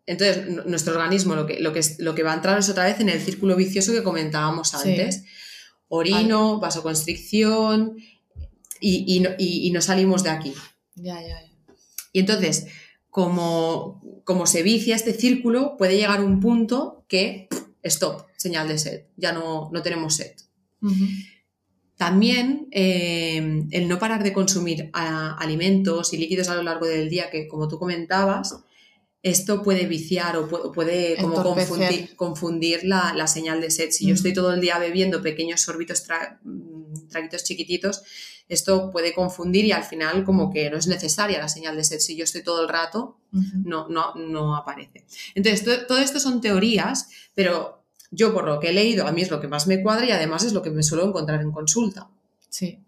Entonces, 0.05 0.65
nuestro 0.65 0.95
organismo 0.95 1.35
lo 1.35 1.45
que, 1.45 1.61
lo, 1.61 1.75
que, 1.75 1.83
lo 1.99 2.15
que 2.15 2.23
va 2.23 2.33
a 2.33 2.37
entrar 2.37 2.59
es 2.59 2.71
otra 2.71 2.85
vez 2.85 2.99
en 3.01 3.11
el 3.11 3.21
círculo 3.21 3.57
vicioso 3.57 3.93
que 3.93 4.03
comentábamos 4.03 4.75
antes. 4.75 5.25
Orino, 5.89 6.61
vasoconstricción, 6.61 7.97
y, 8.81 9.71
no, 9.73 9.81
salimos 9.81 10.23
de 10.23 10.31
aquí. 10.31 10.55
Ya, 10.95 11.21
ya, 11.21 11.41
Y 12.13 12.21
entonces, 12.21 12.67
como, 13.11 14.01
como 14.25 14.47
se 14.47 14.63
vicia 14.63 14.97
este 14.97 15.13
círculo, 15.13 15.77
puede 15.77 15.97
llegar 15.97 16.23
un 16.23 16.41
punto 16.41 17.05
que, 17.09 17.49
stop, 17.83 18.27
señal 18.37 18.69
de 18.69 18.79
sed, 18.79 19.05
ya 19.17 19.33
no, 19.33 19.71
no 19.73 19.83
tenemos 19.83 20.17
sed. 20.17 20.33
También 21.97 22.69
eh, 22.71 23.65
el 23.73 23.89
no 23.89 23.99
parar 23.99 24.23
de 24.23 24.33
consumir 24.33 24.91
alimentos 24.93 26.13
y 26.13 26.19
líquidos 26.19 26.49
a 26.49 26.55
lo 26.55 26.63
largo 26.63 26.87
del 26.87 27.11
día, 27.11 27.29
que 27.31 27.49
como 27.49 27.67
tú 27.67 27.79
comentabas, 27.79 28.55
esto 29.23 29.65
puede 29.65 29.87
viciar 29.87 30.37
o 30.37 30.49
puede, 30.73 31.17
como 31.17 31.43
confundir, 32.17 32.85
la, 32.85 33.27
señal 33.27 33.61
de 33.61 33.71
sed. 33.71 33.91
Si 33.91 34.07
yo 34.07 34.15
estoy 34.15 34.33
todo 34.33 34.55
el 34.55 34.61
día 34.61 34.79
bebiendo 34.79 35.23
pequeños 35.23 35.61
sorbitos, 35.61 36.05
mm, 36.45 37.09
traguitos 37.09 37.43
chiquititos, 37.43 38.03
esto 38.49 38.91
puede 38.91 39.15
confundir 39.15 39.65
y 39.67 39.73
al 39.73 39.85
final 39.85 40.25
como 40.25 40.51
que 40.51 40.71
no 40.71 40.77
es 40.77 40.87
necesaria 40.87 41.39
la 41.39 41.49
señal 41.49 41.77
de 41.77 41.85
sed. 41.85 42.01
Si 42.01 42.17
yo 42.17 42.25
estoy 42.25 42.43
todo 42.43 42.63
el 42.63 42.69
rato, 42.69 43.19
no, 43.31 43.89
no, 43.89 44.15
no 44.15 44.57
aparece. 44.57 45.05
Entonces, 45.35 45.87
todo, 45.87 45.99
esto 45.99 46.19
son 46.19 46.41
teorías, 46.41 47.09
pero 47.35 47.85
yo 48.11 48.33
por 48.33 48.47
lo 48.47 48.59
que 48.59 48.71
he 48.71 48.73
leído, 48.73 49.07
a 49.07 49.13
mí 49.13 49.23
es 49.23 49.31
lo 49.31 49.41
que 49.41 49.49
más 49.49 49.67
me 49.67 49.83
cuadra 49.83 50.07
y 50.07 50.13
además 50.13 50.45
es 50.45 50.53
lo 50.53 50.63
que 50.63 50.71
me 50.71 50.83
suelo 50.83 51.07
encontrar 51.07 51.43
en 51.43 51.53
consulta. 51.53 52.09
Sí. 52.49 52.79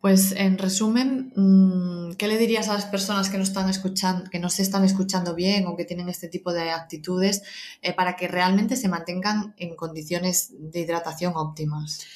Pues 0.00 0.30
en 0.32 0.58
resumen, 0.58 1.32
mm, 1.34 2.12
¿qué 2.12 2.28
le 2.28 2.38
dirías 2.38 2.68
a 2.68 2.74
las 2.74 2.84
personas 2.84 3.30
que 3.30 3.36
no 3.36 3.42
están 3.42 3.68
escuchando, 3.68 4.30
que 4.30 4.38
no 4.38 4.48
se 4.48 4.62
están 4.62 4.84
escuchando 4.84 5.34
bien 5.34 5.66
o 5.66 5.74
que 5.74 5.84
tienen 5.84 6.08
este 6.08 6.28
tipo 6.28 6.52
de 6.52 6.70
actitudes 6.70 7.42
eh, 7.82 7.92
para 7.94 8.14
que 8.14 8.28
realmente 8.28 8.76
se 8.76 8.88
mantengan 8.88 9.54
en 9.56 9.74
condiciones 9.74 10.50
de 10.56 10.80
hidratación 10.80 11.32
óptimas? 11.34 12.06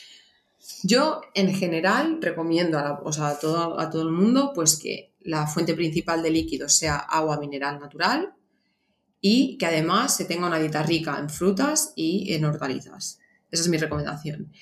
Yo, 0.82 1.20
en 1.34 1.54
general, 1.54 2.18
recomiendo 2.20 2.78
a, 2.78 3.38
todo, 3.40 3.78
a 3.78 3.90
todo 3.90 4.02
el 4.02 4.10
mundo 4.10 4.52
pues 4.54 4.76
que 4.76 5.14
la 5.20 5.46
fuente 5.46 5.74
principal 5.74 6.22
de 6.22 6.30
líquidos 6.30 6.74
sea 6.74 6.96
agua 6.96 7.38
mineral 7.38 7.78
natural 7.78 8.34
y 9.20 9.56
que 9.58 9.66
además 9.66 10.16
se 10.16 10.24
tenga 10.24 10.48
una 10.48 10.58
dieta 10.58 10.82
rica 10.82 11.16
en 11.18 11.30
frutas 11.30 11.92
y 11.94 12.34
en 12.34 12.44
hortalizas. 12.44 13.20
Esa 13.50 13.62
es 13.62 13.68
mi 13.68 13.76
recomendación. 13.76 14.52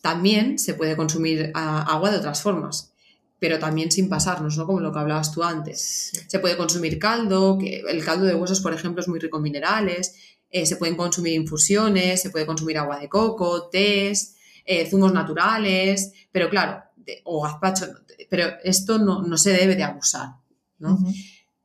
También 0.00 0.58
se 0.58 0.74
puede 0.74 0.96
consumir 0.96 1.50
ah, 1.54 1.84
agua 1.86 2.10
de 2.10 2.18
otras 2.18 2.40
formas, 2.40 2.94
pero 3.38 3.58
también 3.58 3.90
sin 3.90 4.08
pasarnos, 4.08 4.56
¿no? 4.56 4.66
Como 4.66 4.80
lo 4.80 4.92
que 4.92 4.98
hablabas 4.98 5.32
tú 5.32 5.42
antes. 5.42 6.24
Se 6.28 6.38
puede 6.38 6.56
consumir 6.56 6.98
caldo, 6.98 7.58
que 7.58 7.82
el 7.86 8.02
caldo 8.02 8.24
de 8.24 8.34
huesos, 8.34 8.60
por 8.60 8.72
ejemplo, 8.72 9.02
es 9.02 9.08
muy 9.08 9.18
rico 9.18 9.36
en 9.36 9.42
minerales. 9.42 10.14
Eh, 10.50 10.64
se 10.64 10.76
pueden 10.76 10.96
consumir 10.96 11.34
infusiones, 11.34 12.22
se 12.22 12.30
puede 12.30 12.46
consumir 12.46 12.78
agua 12.78 12.98
de 12.98 13.08
coco, 13.10 13.68
tés, 13.68 14.35
eh, 14.66 14.88
zumos 14.90 15.12
naturales, 15.12 16.12
pero 16.30 16.50
claro, 16.50 16.82
o 17.24 17.42
gazpacho, 17.42 17.86
pero 18.28 18.46
esto 18.64 18.98
no, 18.98 19.36
se 19.38 19.52
debe 19.52 19.76
de 19.76 19.84
abusar, 19.84 20.30
¿no? 20.78 20.98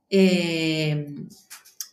Eh, 0.09 1.15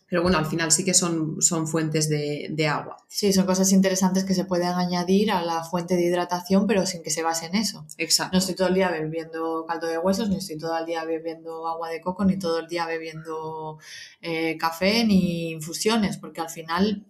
pero 0.09 0.23
bueno, 0.23 0.39
al 0.39 0.47
final 0.47 0.71
sí 0.71 0.83
que 0.83 0.95
son, 0.95 1.39
son 1.39 1.67
fuentes 1.67 2.09
de, 2.09 2.67
agua. 2.67 2.97
Sí, 3.07 3.31
son 3.31 3.45
cosas 3.45 3.71
interesantes 3.71 4.25
que 4.25 4.33
se 4.33 4.43
pueden 4.43 4.69
añadir 4.69 5.31
a 5.31 5.43
la 5.43 5.63
fuente 5.63 5.95
de 5.95 6.03
hidratación, 6.03 6.65
pero 6.65 6.87
sin 6.87 7.03
que 7.03 7.11
se 7.11 7.21
base 7.21 7.45
en 7.45 7.55
eso. 7.55 7.85
Exacto. 7.97 8.33
No 8.33 8.39
estoy 8.39 8.55
todo 8.55 8.69
el 8.69 8.73
día 8.73 8.89
bebiendo 8.89 9.65
caldo 9.67 9.85
de 9.85 9.99
huesos, 9.99 10.29
ni 10.29 10.37
estoy 10.37 10.57
todo 10.57 10.75
el 10.79 10.87
día 10.87 11.05
bebiendo 11.05 11.67
agua 11.67 11.89
de 11.89 12.01
coco, 12.01 12.25
ni 12.25 12.39
todo 12.39 12.57
el 12.57 12.67
día 12.67 12.87
bebiendo 12.87 13.77
eh, 14.21 14.57
café, 14.57 15.05
ni 15.05 15.51
infusiones, 15.51 16.17
porque 16.17 16.41
al 16.41 16.49
final 16.49 17.05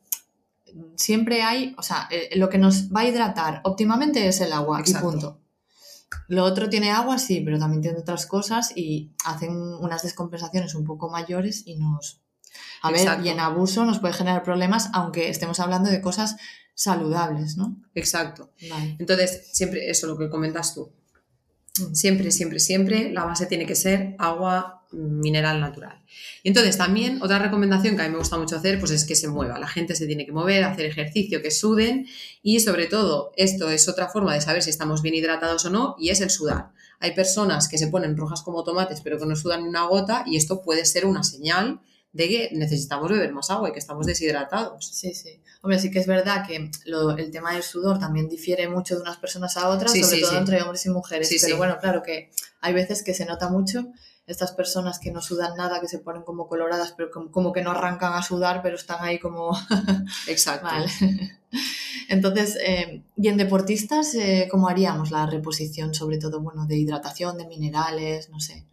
siempre 0.95 1.41
hay, 1.41 1.75
o 1.77 1.83
sea, 1.83 2.07
eh, 2.11 2.29
lo 2.37 2.49
que 2.49 2.57
nos 2.57 2.89
va 2.89 3.01
a 3.01 3.05
hidratar 3.05 3.61
óptimamente 3.63 4.27
es 4.27 4.41
el 4.41 4.53
agua 4.53 4.81
y 4.85 4.93
punto. 4.93 5.41
Lo 6.27 6.43
otro 6.43 6.69
tiene 6.69 6.91
agua, 6.91 7.19
sí, 7.19 7.41
pero 7.43 7.59
también 7.59 7.81
tiene 7.81 7.99
otras 7.99 8.25
cosas 8.25 8.71
y 8.75 9.11
hacen 9.25 9.51
unas 9.51 10.03
descompensaciones 10.03 10.75
un 10.75 10.85
poco 10.85 11.09
mayores 11.09 11.63
y 11.65 11.77
nos... 11.77 12.21
A 12.81 12.91
ver, 12.91 13.07
y 13.23 13.29
en 13.29 13.39
abuso 13.39 13.85
nos 13.85 13.99
puede 13.99 14.13
generar 14.13 14.43
problemas, 14.43 14.89
aunque 14.93 15.29
estemos 15.29 15.59
hablando 15.59 15.89
de 15.89 16.01
cosas 16.01 16.37
saludables, 16.73 17.57
¿no? 17.57 17.77
Exacto. 17.93 18.53
Entonces, 18.97 19.49
siempre 19.51 19.89
eso, 19.89 20.07
lo 20.07 20.17
que 20.17 20.29
comentas 20.29 20.73
tú. 20.73 20.91
Mm. 21.77 21.93
Siempre, 21.93 22.31
siempre, 22.31 22.59
siempre 22.59 23.11
la 23.11 23.25
base 23.25 23.45
tiene 23.45 23.65
que 23.65 23.75
ser 23.75 24.15
agua 24.17 24.78
mineral 24.91 25.59
natural. 25.59 26.01
Y 26.43 26.49
entonces 26.49 26.77
también 26.77 27.21
otra 27.21 27.39
recomendación 27.39 27.95
que 27.95 28.01
a 28.01 28.05
mí 28.05 28.11
me 28.11 28.17
gusta 28.17 28.37
mucho 28.37 28.55
hacer 28.55 28.79
pues 28.79 28.91
es 28.91 29.05
que 29.05 29.15
se 29.15 29.27
mueva, 29.27 29.59
la 29.59 29.67
gente 29.67 29.95
se 29.95 30.07
tiene 30.07 30.25
que 30.25 30.31
mover, 30.31 30.63
hacer 30.63 30.85
ejercicio, 30.85 31.41
que 31.41 31.51
suden 31.51 32.07
y 32.41 32.59
sobre 32.59 32.87
todo 32.87 33.31
esto 33.35 33.69
es 33.69 33.87
otra 33.87 34.09
forma 34.09 34.33
de 34.33 34.41
saber 34.41 34.63
si 34.63 34.69
estamos 34.69 35.01
bien 35.01 35.15
hidratados 35.15 35.65
o 35.65 35.69
no 35.69 35.95
y 35.99 36.09
es 36.09 36.21
el 36.21 36.29
sudar. 36.29 36.71
Hay 36.99 37.13
personas 37.13 37.67
que 37.67 37.77
se 37.77 37.87
ponen 37.87 38.17
rojas 38.17 38.41
como 38.41 38.63
tomates 38.63 39.01
pero 39.01 39.19
que 39.19 39.25
no 39.25 39.35
sudan 39.35 39.63
ni 39.63 39.69
una 39.69 39.85
gota 39.85 40.23
y 40.25 40.37
esto 40.37 40.61
puede 40.61 40.85
ser 40.85 41.05
una 41.05 41.23
señal 41.23 41.81
de 42.11 42.27
que 42.27 42.49
necesitamos 42.53 43.11
beber 43.11 43.31
más 43.33 43.51
agua 43.51 43.69
y 43.69 43.71
que 43.71 43.79
estamos 43.79 44.07
deshidratados. 44.07 44.87
Sí, 44.87 45.13
sí. 45.13 45.39
Hombre, 45.61 45.77
sí 45.77 45.91
que 45.91 45.99
es 45.99 46.07
verdad 46.07 46.45
que 46.47 46.55
el 46.55 47.31
tema 47.31 47.53
del 47.53 47.61
sudor 47.63 47.99
también 47.99 48.27
difiere 48.27 48.67
mucho 48.67 48.95
de 48.95 49.01
unas 49.01 49.17
personas 49.17 49.55
a 49.57 49.69
otras, 49.69 49.91
sobre 49.91 50.21
todo 50.21 50.37
entre 50.37 50.61
hombres 50.61 50.85
y 50.85 50.89
mujeres. 50.89 51.29
pero 51.41 51.57
bueno, 51.57 51.77
claro 51.79 52.01
que 52.01 52.31
hay 52.61 52.73
veces 52.73 53.03
que 53.03 53.13
se 53.13 53.25
nota 53.25 53.49
mucho 53.49 53.91
estas 54.29 54.51
personas 54.51 54.99
que 54.99 55.11
no 55.11 55.21
sudan 55.21 55.57
nada, 55.57 55.81
que 55.81 55.87
se 55.87 55.97
ponen 55.97 56.21
como 56.21 56.47
coloradas, 56.47 56.93
pero 56.95 57.09
como, 57.31 57.51
que 57.51 57.63
no 57.63 57.71
arrancan 57.71 58.13
a 58.13 58.21
sudar, 58.21 58.61
pero 58.61 58.75
están 58.75 59.03
ahí 59.03 59.19
como... 59.19 59.57
Exacto. 60.27 60.69
Entonces, 62.09 62.57
eh, 62.63 63.01
y 63.17 63.27
en 63.27 63.37
deportistas, 63.37 64.13
eh, 64.13 64.47
¿cómo 64.49 64.69
haríamos 64.69 65.09
la 65.09 65.25
reposición, 65.25 65.93
sobre 65.93 66.19
todo, 66.19 66.41
bueno, 66.41 66.67
de 66.67 66.77
hidratación, 66.77 67.37
de 67.37 67.47
minerales, 67.47 68.29
no 68.29 68.39
sé? 68.39 68.65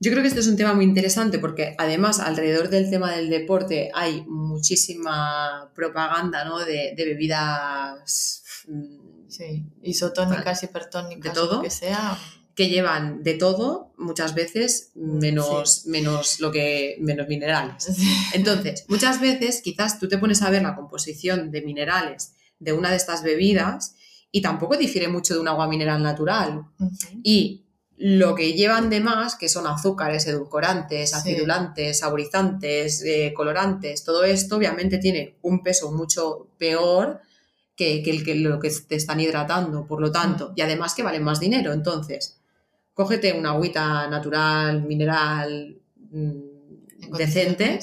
Yo 0.00 0.10
creo 0.10 0.22
que 0.22 0.28
este 0.28 0.40
es 0.40 0.48
un 0.48 0.56
tema 0.56 0.74
muy 0.74 0.84
interesante 0.84 1.38
porque 1.38 1.76
además 1.78 2.18
alrededor 2.18 2.68
del 2.68 2.90
tema 2.90 3.12
del 3.12 3.30
deporte 3.30 3.90
hay 3.94 4.22
muchísima 4.26 5.70
propaganda 5.74 6.44
¿no? 6.44 6.58
de, 6.58 6.94
bebidas 6.96 8.42
mm, 8.66 9.28
sí, 9.28 9.64
isotónicas, 9.82 10.64
hipertónicas, 10.64 11.32
de 11.32 11.40
todo, 11.40 11.56
lo 11.56 11.62
que 11.62 11.70
sea. 11.70 12.18
Que 12.54 12.68
llevan 12.68 13.22
de 13.22 13.34
todo, 13.34 13.92
muchas 13.98 14.34
veces 14.34 14.92
menos, 14.94 15.86
menos 15.86 16.40
lo 16.40 16.52
que 16.52 16.96
menos 17.00 17.28
minerales. 17.28 17.88
Entonces, 18.32 18.84
muchas 18.88 19.20
veces 19.20 19.60
quizás 19.62 19.98
tú 19.98 20.08
te 20.08 20.18
pones 20.18 20.42
a 20.42 20.50
ver 20.50 20.62
la 20.62 20.76
composición 20.76 21.50
de 21.50 21.62
minerales 21.62 22.34
de 22.58 22.72
una 22.72 22.90
de 22.90 22.96
estas 22.96 23.22
bebidas 23.22 23.96
y 24.30 24.42
tampoco 24.42 24.76
difiere 24.76 25.08
mucho 25.08 25.34
de 25.34 25.40
un 25.40 25.48
agua 25.48 25.68
mineral 25.68 26.02
natural. 26.02 26.66
Y 27.22 27.64
lo 27.96 28.34
que 28.34 28.54
llevan 28.54 28.90
de 28.90 29.00
más, 29.00 29.36
que 29.36 29.48
son 29.48 29.66
azúcares, 29.66 30.26
edulcorantes, 30.26 31.14
acidulantes, 31.14 32.00
saborizantes, 32.00 33.02
eh, 33.04 33.32
colorantes, 33.34 34.02
todo 34.02 34.24
esto 34.24 34.56
obviamente 34.56 34.98
tiene 34.98 35.36
un 35.42 35.62
peso 35.62 35.92
mucho 35.92 36.48
peor 36.58 37.20
que, 37.76 38.02
el 38.02 38.24
que 38.24 38.34
lo 38.34 38.58
que 38.58 38.70
te 38.70 38.96
están 38.96 39.20
hidratando, 39.20 39.86
por 39.86 40.00
lo 40.00 40.10
tanto, 40.10 40.52
y 40.56 40.62
además 40.62 40.94
que 40.94 41.02
valen 41.02 41.22
más 41.22 41.38
dinero. 41.38 41.72
Entonces, 41.72 42.40
cógete 42.94 43.32
una 43.32 43.50
agüita 43.50 44.08
natural, 44.08 44.82
mineral, 44.82 45.76
mm, 46.10 47.16
decente, 47.18 47.80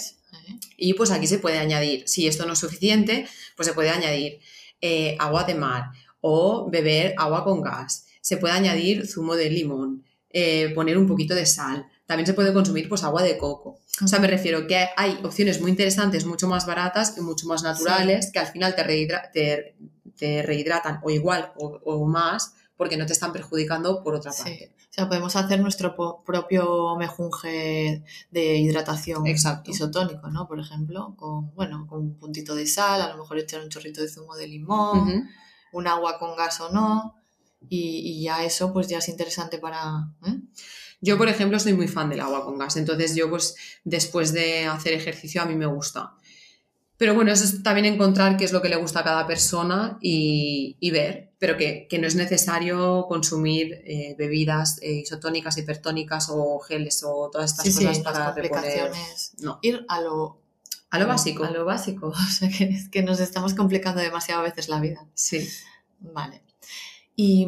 y 0.78 0.94
pues 0.96 1.12
aquí 1.12 1.28
se 1.28 1.40
puede 1.40 1.60
añadir, 1.60 2.08
si 2.08 2.28
esto 2.28 2.46
no 2.46 2.54
es 2.54 2.60
suficiente, 2.60 3.28
pues 3.56 3.68
se 3.68 3.74
puede 3.74 3.90
añadir 3.90 4.40
eh, 4.82 5.16
agua 5.20 5.44
de 5.44 5.54
mar 5.54 5.92
o 6.22 6.70
beber 6.72 7.14
agua 7.18 7.44
con 7.44 7.62
gas 7.62 8.08
se 8.22 8.38
puede 8.38 8.54
añadir 8.54 9.08
zumo 9.08 9.36
de 9.36 9.50
limón, 9.50 10.06
eh, 10.30 10.72
poner 10.74 10.98
un 10.98 11.08
poquito 11.08 11.36
de 11.36 11.46
sal. 11.46 11.88
También 12.06 12.28
se 12.28 12.34
puede 12.34 12.54
consumir 12.54 12.88
pues, 12.88 13.04
agua 13.04 13.24
de 13.24 13.38
coco. 13.38 13.80
O 14.04 14.08
sea, 14.08 14.20
me 14.20 14.28
refiero 14.28 14.68
que 14.68 14.88
hay 14.96 15.20
opciones 15.24 15.60
muy 15.60 15.72
interesantes, 15.72 16.26
mucho 16.26 16.48
más 16.48 16.66
baratas 16.66 17.18
y 17.18 17.22
mucho 17.22 17.48
más 17.48 17.64
naturales, 17.64 18.32
que 18.32 18.40
al 18.40 18.48
final 18.48 18.76
te, 18.76 19.76
te, 20.16 20.44
rehidratan 20.44 21.00
o 21.04 21.10
igual 21.10 21.52
o, 21.58 22.06
más, 22.06 22.54
porque 22.78 22.98
no 22.98 23.06
te 23.06 23.14
están 23.14 23.34
perjudicando 23.34 24.04
por 24.04 24.16
otra 24.16 24.32
parte. 24.32 24.72
O 24.92 24.94
sea, 24.94 25.08
podemos 25.08 25.38
hacer 25.38 25.62
nuestro 25.62 25.96
propio 26.26 26.98
mejunje 26.98 28.04
de 28.30 28.58
hidratación 28.58 29.26
isotónico, 29.26 30.30
¿no? 30.30 30.50
Por 30.50 30.60
ejemplo, 30.60 31.16
con, 31.16 31.56
bueno, 31.56 31.88
con 31.88 32.02
un 32.02 32.16
puntito 32.18 32.56
de 32.56 32.68
sal, 32.68 33.02
a 33.02 33.08
lo 33.08 33.18
mejor 33.18 33.40
echar 33.40 33.62
un 33.62 33.70
chorrito 33.70 34.02
de 34.02 34.10
zumo 34.10 34.36
de 34.36 34.48
limón, 34.48 35.30
un 35.72 35.88
agua 35.88 36.20
con 36.20 36.36
gas 36.36 36.60
o 36.60 36.74
no 36.74 37.16
y, 37.70 38.22
ya 38.22 38.44
eso 38.44 38.74
pues 38.74 38.88
ya 38.88 38.98
es 38.98 39.08
interesante 39.08 39.60
para... 39.60 40.10
¿eh? 40.26 40.40
Yo, 41.00 41.18
por 41.18 41.30
ejemplo, 41.30 41.58
soy 41.58 41.74
muy 41.74 41.88
fan 41.88 42.10
del 42.10 42.20
agua 42.20 42.44
con 42.44 42.58
gas, 42.58 42.76
entonces 42.76 43.16
yo 43.16 43.30
pues 43.30 43.56
después 43.86 44.34
de 44.34 44.66
hacer 44.66 44.94
ejercicio 44.94 45.42
a 45.42 45.46
mí 45.46 45.56
me 45.56 45.66
gusta. 45.66 46.16
Pero 47.02 47.16
bueno, 47.16 47.32
eso 47.32 47.46
es 47.46 47.64
también 47.64 47.88
encontrar 47.88 48.38
qué 48.38 48.46
es 48.46 48.52
lo 48.52 48.62
que 48.62 48.70
le 48.70 48.76
gusta 48.76 49.00
a 49.00 49.04
cada 49.04 49.26
persona 49.26 49.98
y, 50.02 50.92
ver, 50.92 51.32
pero 51.40 51.58
que, 51.58 51.88
no 52.00 52.06
es 52.06 52.14
necesario 52.14 53.08
consumir 53.08 53.82
eh, 53.86 54.14
bebidas 54.20 54.78
eh, 54.84 54.98
isotónicas, 54.98 55.58
hipertónicas 55.58 56.28
o 56.30 56.60
geles 56.60 57.04
o 57.04 57.32
todas 57.32 57.54
estas 57.54 57.76
cosas 57.76 58.00
para 58.02 58.36
reponer. 58.36 58.92
No. 59.40 59.58
Ir 59.64 59.84
a 59.90 60.00
lo, 60.00 60.44
a 60.92 61.00
lo 61.00 61.08
básico. 61.08 61.44
A 61.44 61.50
lo 61.50 61.66
básico. 61.66 62.10
O 62.16 62.32
sea, 62.32 62.50
que, 62.50 62.88
que 62.92 63.02
nos 63.02 63.20
estamos 63.20 63.56
complicando 63.56 64.00
demasiado 64.00 64.42
a 64.42 64.44
veces 64.44 64.70
la 64.70 64.80
vida. 64.80 65.04
Sí. 65.16 65.50
Vale. 66.02 66.44
Y 67.16 67.48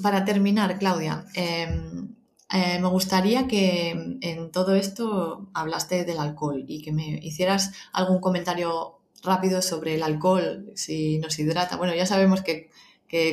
para 0.00 0.24
terminar, 0.24 0.78
Claudia, 0.78 1.26
em, 1.34 2.15
eh, 2.52 2.78
me 2.80 2.88
gustaría 2.88 3.48
que 3.48 4.18
en 4.20 4.50
todo 4.52 4.74
esto 4.74 5.48
hablaste 5.52 6.04
del 6.04 6.18
alcohol 6.20 6.64
y 6.68 6.80
que 6.82 6.92
me 6.92 7.18
hicieras 7.22 7.72
algún 7.92 8.20
comentario 8.20 9.00
rápido 9.22 9.62
sobre 9.62 9.96
el 9.96 10.02
alcohol, 10.02 10.70
si 10.74 11.18
nos 11.18 11.38
hidrata. 11.38 11.76
Bueno, 11.76 11.94
ya 11.94 12.06
sabemos 12.06 12.42
que, 12.42 12.70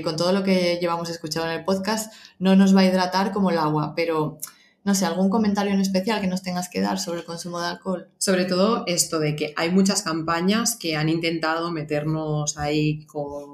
con 0.03 0.16
todo 0.16 0.32
lo 0.32 0.43
que 0.43 0.78
llevamos 0.80 1.09
escuchado 1.09 1.45
en 1.45 1.53
el 1.53 1.66
podcast 1.66 2.14
no 2.39 2.55
nos 2.55 2.76
va 2.76 2.82
a 2.82 2.86
hidratar 2.86 3.32
como 3.32 3.51
el 3.51 3.57
agua, 3.57 3.93
pero 3.95 4.38
no 4.84 4.95
sé, 4.95 5.05
algún 5.05 5.30
comentario 5.30 5.74
en 5.74 5.80
especial 5.80 6.20
que 6.20 6.28
nos 6.28 6.41
tengas 6.41 6.70
que 6.70 6.82
dar 6.82 6.99
sobre 6.99 7.20
el 7.20 7.26
consumo 7.26 7.59
de 7.59 7.68
alcohol. 7.68 8.09
Sobre 8.18 8.45
todo 8.45 8.84
esto 8.88 9.20
de 9.20 9.36
que 9.36 9.53
hay 9.55 9.72
muchas 9.72 10.01
campañas 10.01 10.76
que 10.76 10.95
han 10.95 11.09
intentado 11.09 11.72
meternos 11.72 12.57
ahí 12.57 13.05
con 13.05 13.53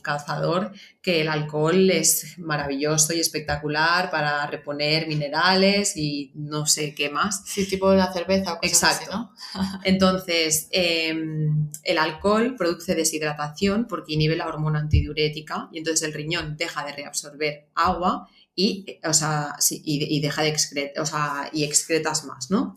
cazador 0.00 0.72
que 1.02 1.22
el 1.22 1.28
alcohol 1.28 1.90
es 1.90 2.38
maravilloso 2.38 3.12
y 3.12 3.20
espectacular 3.20 4.10
para 4.10 4.46
reponer 4.46 5.08
minerales 5.08 5.96
y 5.96 6.32
no 6.34 6.66
sé 6.66 6.94
qué 6.94 7.10
más. 7.10 7.42
Sí, 7.46 7.66
tipo 7.66 7.92
la 7.94 8.12
cerveza 8.12 8.54
o 8.54 8.58
cosas 8.58 9.00
Exacto. 9.00 9.10
¿no? 9.16 9.34
Entonces, 9.84 10.68
em, 10.70 11.70
el 11.84 11.98
alcohol 11.98 12.54
produce 12.56 12.94
deshidratación 12.94 13.86
porque 13.86 14.14
inhibe 14.14 14.36
la 14.36 14.46
hormona 14.46 14.80
antidiurética 14.80 15.68
y 15.72 15.78
entonces 15.78 16.06
el 16.06 16.14
riñón 16.14 16.56
deja 16.56 16.84
de 16.84 16.92
reabsorber 16.92 17.68
agua 17.74 18.28
y, 18.54 18.98
o 19.04 19.12
sea, 19.12 19.54
y, 19.70 20.20
deja 20.20 20.42
de 20.42 20.48
excretar, 20.48 21.02
o 21.02 21.06
sea, 21.06 21.48
y 21.52 21.64
excretas 21.64 22.24
más, 22.24 22.50
¿no? 22.50 22.74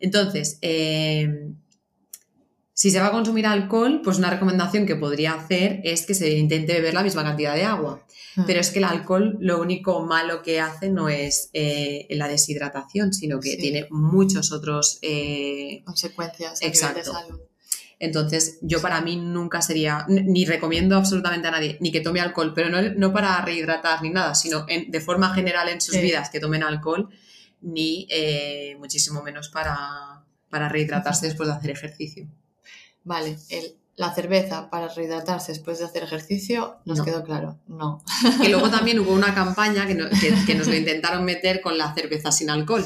Entonces, 0.00 0.58
eh, 0.60 1.54
si 2.76 2.90
se 2.90 2.98
va 2.98 3.06
a 3.06 3.12
consumir 3.12 3.46
alcohol, 3.46 4.00
pues 4.02 4.18
una 4.18 4.30
recomendación 4.30 4.84
que 4.84 4.96
podría 4.96 5.34
hacer 5.34 5.80
es 5.84 6.04
que 6.06 6.14
se 6.14 6.30
intente 6.36 6.72
beber 6.74 6.92
la 6.92 7.04
misma 7.04 7.22
cantidad 7.22 7.54
de 7.54 7.62
agua. 7.62 8.04
Mm. 8.34 8.46
Pero 8.46 8.60
es 8.60 8.70
que 8.70 8.80
el 8.80 8.84
alcohol 8.84 9.38
lo 9.40 9.60
único 9.60 10.04
malo 10.04 10.42
que 10.42 10.60
hace 10.60 10.90
no 10.90 11.08
es 11.08 11.50
eh, 11.52 12.08
la 12.10 12.26
deshidratación, 12.26 13.14
sino 13.14 13.38
que 13.38 13.56
tiene 13.56 13.86
muchos 13.90 14.50
otros... 14.50 14.98
Eh, 15.02 15.82
Consecuencias 15.84 16.58
de 16.58 16.74
salud. 17.04 17.40
Entonces, 18.00 18.58
yo 18.60 18.82
para 18.82 19.00
mí 19.00 19.16
nunca 19.16 19.62
sería, 19.62 20.04
ni 20.08 20.44
recomiendo 20.44 20.96
absolutamente 20.96 21.46
a 21.46 21.52
nadie, 21.52 21.78
ni 21.80 21.92
que 21.92 22.00
tome 22.00 22.20
alcohol, 22.20 22.52
pero 22.56 22.68
no, 22.70 23.12
para 23.12 23.40
rehidratar 23.40 24.02
ni 24.02 24.10
nada, 24.10 24.34
sino 24.34 24.66
de 24.66 25.00
forma 25.00 25.32
general 25.32 25.68
en 25.68 25.80
sus 25.80 25.96
vidas 26.00 26.28
que 26.28 26.40
tomen 26.40 26.64
alcohol, 26.64 27.08
ni 27.62 28.08
eh, 28.10 28.76
muchísimo 28.80 29.22
menos 29.22 29.48
para, 29.48 30.24
para 30.50 30.68
rehidratarse 30.68 31.26
después 31.26 31.48
de 31.48 31.54
hacer 31.54 31.70
ejercicio. 31.70 32.28
Vale, 33.04 33.36
el, 33.50 33.76
la 33.96 34.12
cerveza 34.12 34.70
para 34.70 34.88
rehidratarse 34.88 35.52
después 35.52 35.78
de 35.78 35.84
hacer 35.84 36.02
ejercicio, 36.02 36.78
nos 36.84 37.02
quedó 37.02 37.22
claro, 37.22 37.58
no. 37.68 38.02
Que 38.42 38.48
luego 38.48 38.70
también 38.70 38.98
hubo 38.98 39.12
una 39.12 39.34
campaña 39.34 39.86
que, 39.86 39.94
nos 39.94 40.66
lo 40.66 40.74
intentaron 40.74 41.24
meter 41.24 41.60
con 41.60 41.78
la 41.78 41.94
cerveza 41.94 42.32
sin 42.32 42.50
alcohol. 42.50 42.84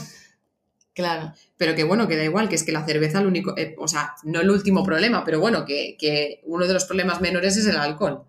Claro. 0.95 1.33
Pero 1.57 1.75
que 1.75 1.85
bueno, 1.85 2.09
que 2.09 2.17
da 2.17 2.25
igual, 2.25 2.49
que 2.49 2.57
es 2.57 2.65
que 2.65 2.73
la 2.73 2.85
cerveza, 2.85 3.21
el 3.21 3.27
único, 3.27 3.57
eh, 3.57 3.75
o 3.79 3.89
sea, 3.89 4.15
no 4.25 4.41
el 4.41 4.51
último 4.51 4.85
problema, 4.85 5.25
pero 5.25 5.41
bueno, 5.41 5.65
que, 5.65 6.41
uno 6.45 6.67
de 6.67 6.75
los 6.75 6.85
problemas 6.85 7.21
menores 7.21 7.57
es 7.57 7.67
el 7.67 7.77
alcohol, 7.77 8.25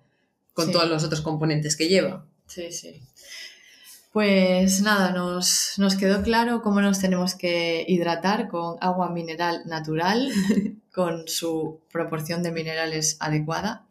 con 0.54 0.72
todos 0.72 0.88
los 0.88 1.04
otros 1.04 1.22
componentes 1.22 1.76
que 1.76 1.90
lleva. 1.90 2.26
Sí, 2.48 2.72
sí. 2.72 3.02
Pues 4.20 4.82
nada, 4.82 5.12
nos, 5.12 5.76
nos 5.78 5.96
quedó 5.96 6.22
claro 6.24 6.62
cómo 6.62 6.82
nos 6.82 7.00
tenemos 7.00 7.36
que 7.36 7.86
hidratar 7.88 8.50
con 8.50 8.76
agua 8.82 9.10
mineral 9.10 9.62
natural 9.66 10.30
con 10.94 11.26
su 11.30 11.80
proporción 11.90 12.44
de 12.44 12.52
minerales 12.52 13.16
adecuada, 13.22 13.86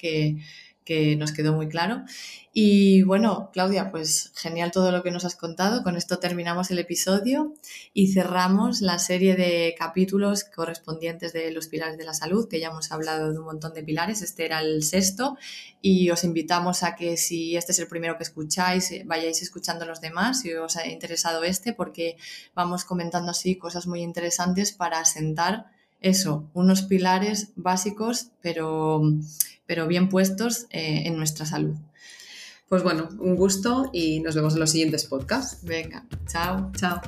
que, 0.89 1.17
nos 1.17 1.33
quedó 1.33 1.53
muy 1.53 1.69
claro. 1.69 2.05
Y 2.53 3.03
bueno, 3.03 3.51
Claudia, 3.53 3.91
pues 3.91 4.33
genial 4.35 4.73
todo 4.73 4.91
lo 4.91 5.03
que 5.03 5.11
nos 5.11 5.25
has 5.27 5.37
contado. 5.37 5.83
Con 5.83 5.97
esto 5.97 6.19
terminamos 6.19 6.71
el 6.71 6.79
episodio 6.79 7.55
y 7.93 8.13
cerramos 8.13 8.81
la 8.81 8.99
serie 8.99 9.37
de 9.37 9.75
capítulos 9.79 10.45
correspondientes 10.45 11.33
de 11.35 11.53
los 11.53 11.69
pilares 11.69 11.99
de 11.99 12.05
la 12.05 12.15
salud, 12.15 12.49
que 12.49 12.59
ya 12.59 12.69
hemos 12.69 12.91
hablado 12.91 13.31
de 13.31 13.39
un 13.39 13.45
montón 13.45 13.75
de 13.75 13.85
pilares. 13.85 14.23
Este 14.23 14.47
era 14.47 14.61
el 14.61 14.83
sexto 14.83 15.37
y 15.83 16.11
os 16.11 16.25
invitamos 16.25 16.83
a 16.83 16.97
que 16.97 17.17
si 17.17 17.57
este 17.57 17.73
es 17.73 17.79
el 17.79 17.87
primero 17.87 18.17
que 18.17 18.25
escucháis, 18.25 18.93
vayáis 19.05 19.43
escuchando 19.43 19.85
los 19.85 20.01
demás 20.01 20.41
si 20.41 20.55
os 20.55 20.77
ha 20.77 20.89
interesado 20.89 21.45
este, 21.45 21.75
porque 21.75 22.17
vamos 22.55 22.85
comentando 22.85 23.31
así 23.31 23.57
cosas 23.57 23.87
muy 23.87 24.01
interesantes 24.01 24.73
para 24.73 25.05
sentar 25.05 25.67
eso, 26.01 26.49
unos 26.55 26.83
pilares 26.83 27.53
básicos, 27.57 28.31
pero, 28.41 29.03
pero 29.69 29.87
bien 29.87 30.09
puestos 30.09 30.67
eh, 30.71 31.03
en 31.05 31.17
nuestra 31.17 31.47
salud. 31.47 31.77
Pues 32.69 32.83
bueno, 32.83 33.09
un 33.21 33.37
gusto 33.37 33.89
y 33.93 34.19
nos 34.21 34.35
vemos 34.35 34.55
en 34.55 34.61
los 34.61 34.71
siguientes 34.71 35.05
podcasts. 35.05 35.59
Venga, 35.63 36.05
chao. 36.27 36.73
Chao. 36.75 37.03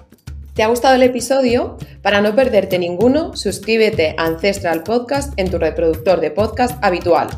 ¿Te 0.54 0.62
ha 0.62 0.68
gustado 0.68 0.94
el 0.94 1.02
episodio? 1.02 1.78
Para 2.02 2.20
no 2.20 2.36
perderte 2.36 2.78
ninguno, 2.78 3.34
suscríbete 3.34 4.14
a 4.18 4.26
Ancestral 4.26 4.82
Podcast 4.82 5.32
en 5.38 5.50
tu 5.50 5.56
reproductor 5.58 6.20
de 6.20 6.30
podcast 6.30 6.78
habitual. 6.84 7.30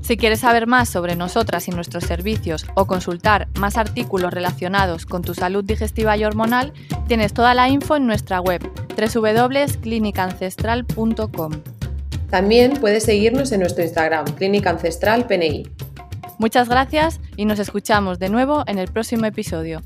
Si 0.00 0.16
quieres 0.16 0.40
saber 0.40 0.66
más 0.66 0.88
sobre 0.88 1.16
nosotras 1.16 1.68
y 1.68 1.72
nuestros 1.72 2.04
servicios 2.04 2.64
o 2.74 2.86
consultar 2.86 3.48
más 3.58 3.76
artículos 3.76 4.32
relacionados 4.32 5.04
con 5.04 5.20
tu 5.22 5.34
salud 5.34 5.64
digestiva 5.64 6.16
y 6.16 6.24
hormonal, 6.24 6.72
tienes 7.08 7.34
toda 7.34 7.52
la 7.54 7.68
info 7.68 7.96
en 7.96 8.06
nuestra 8.06 8.40
web 8.40 8.62
www.clinicancestral.com. 8.96 11.75
También 12.30 12.74
puedes 12.80 13.04
seguirnos 13.04 13.52
en 13.52 13.60
nuestro 13.60 13.84
Instagram, 13.84 14.26
Clínica 14.34 14.70
Ancestral 14.70 15.26
PNI. 15.26 15.68
Muchas 16.38 16.68
gracias 16.68 17.20
y 17.36 17.44
nos 17.46 17.58
escuchamos 17.58 18.18
de 18.18 18.28
nuevo 18.28 18.64
en 18.66 18.78
el 18.78 18.88
próximo 18.88 19.26
episodio. 19.26 19.80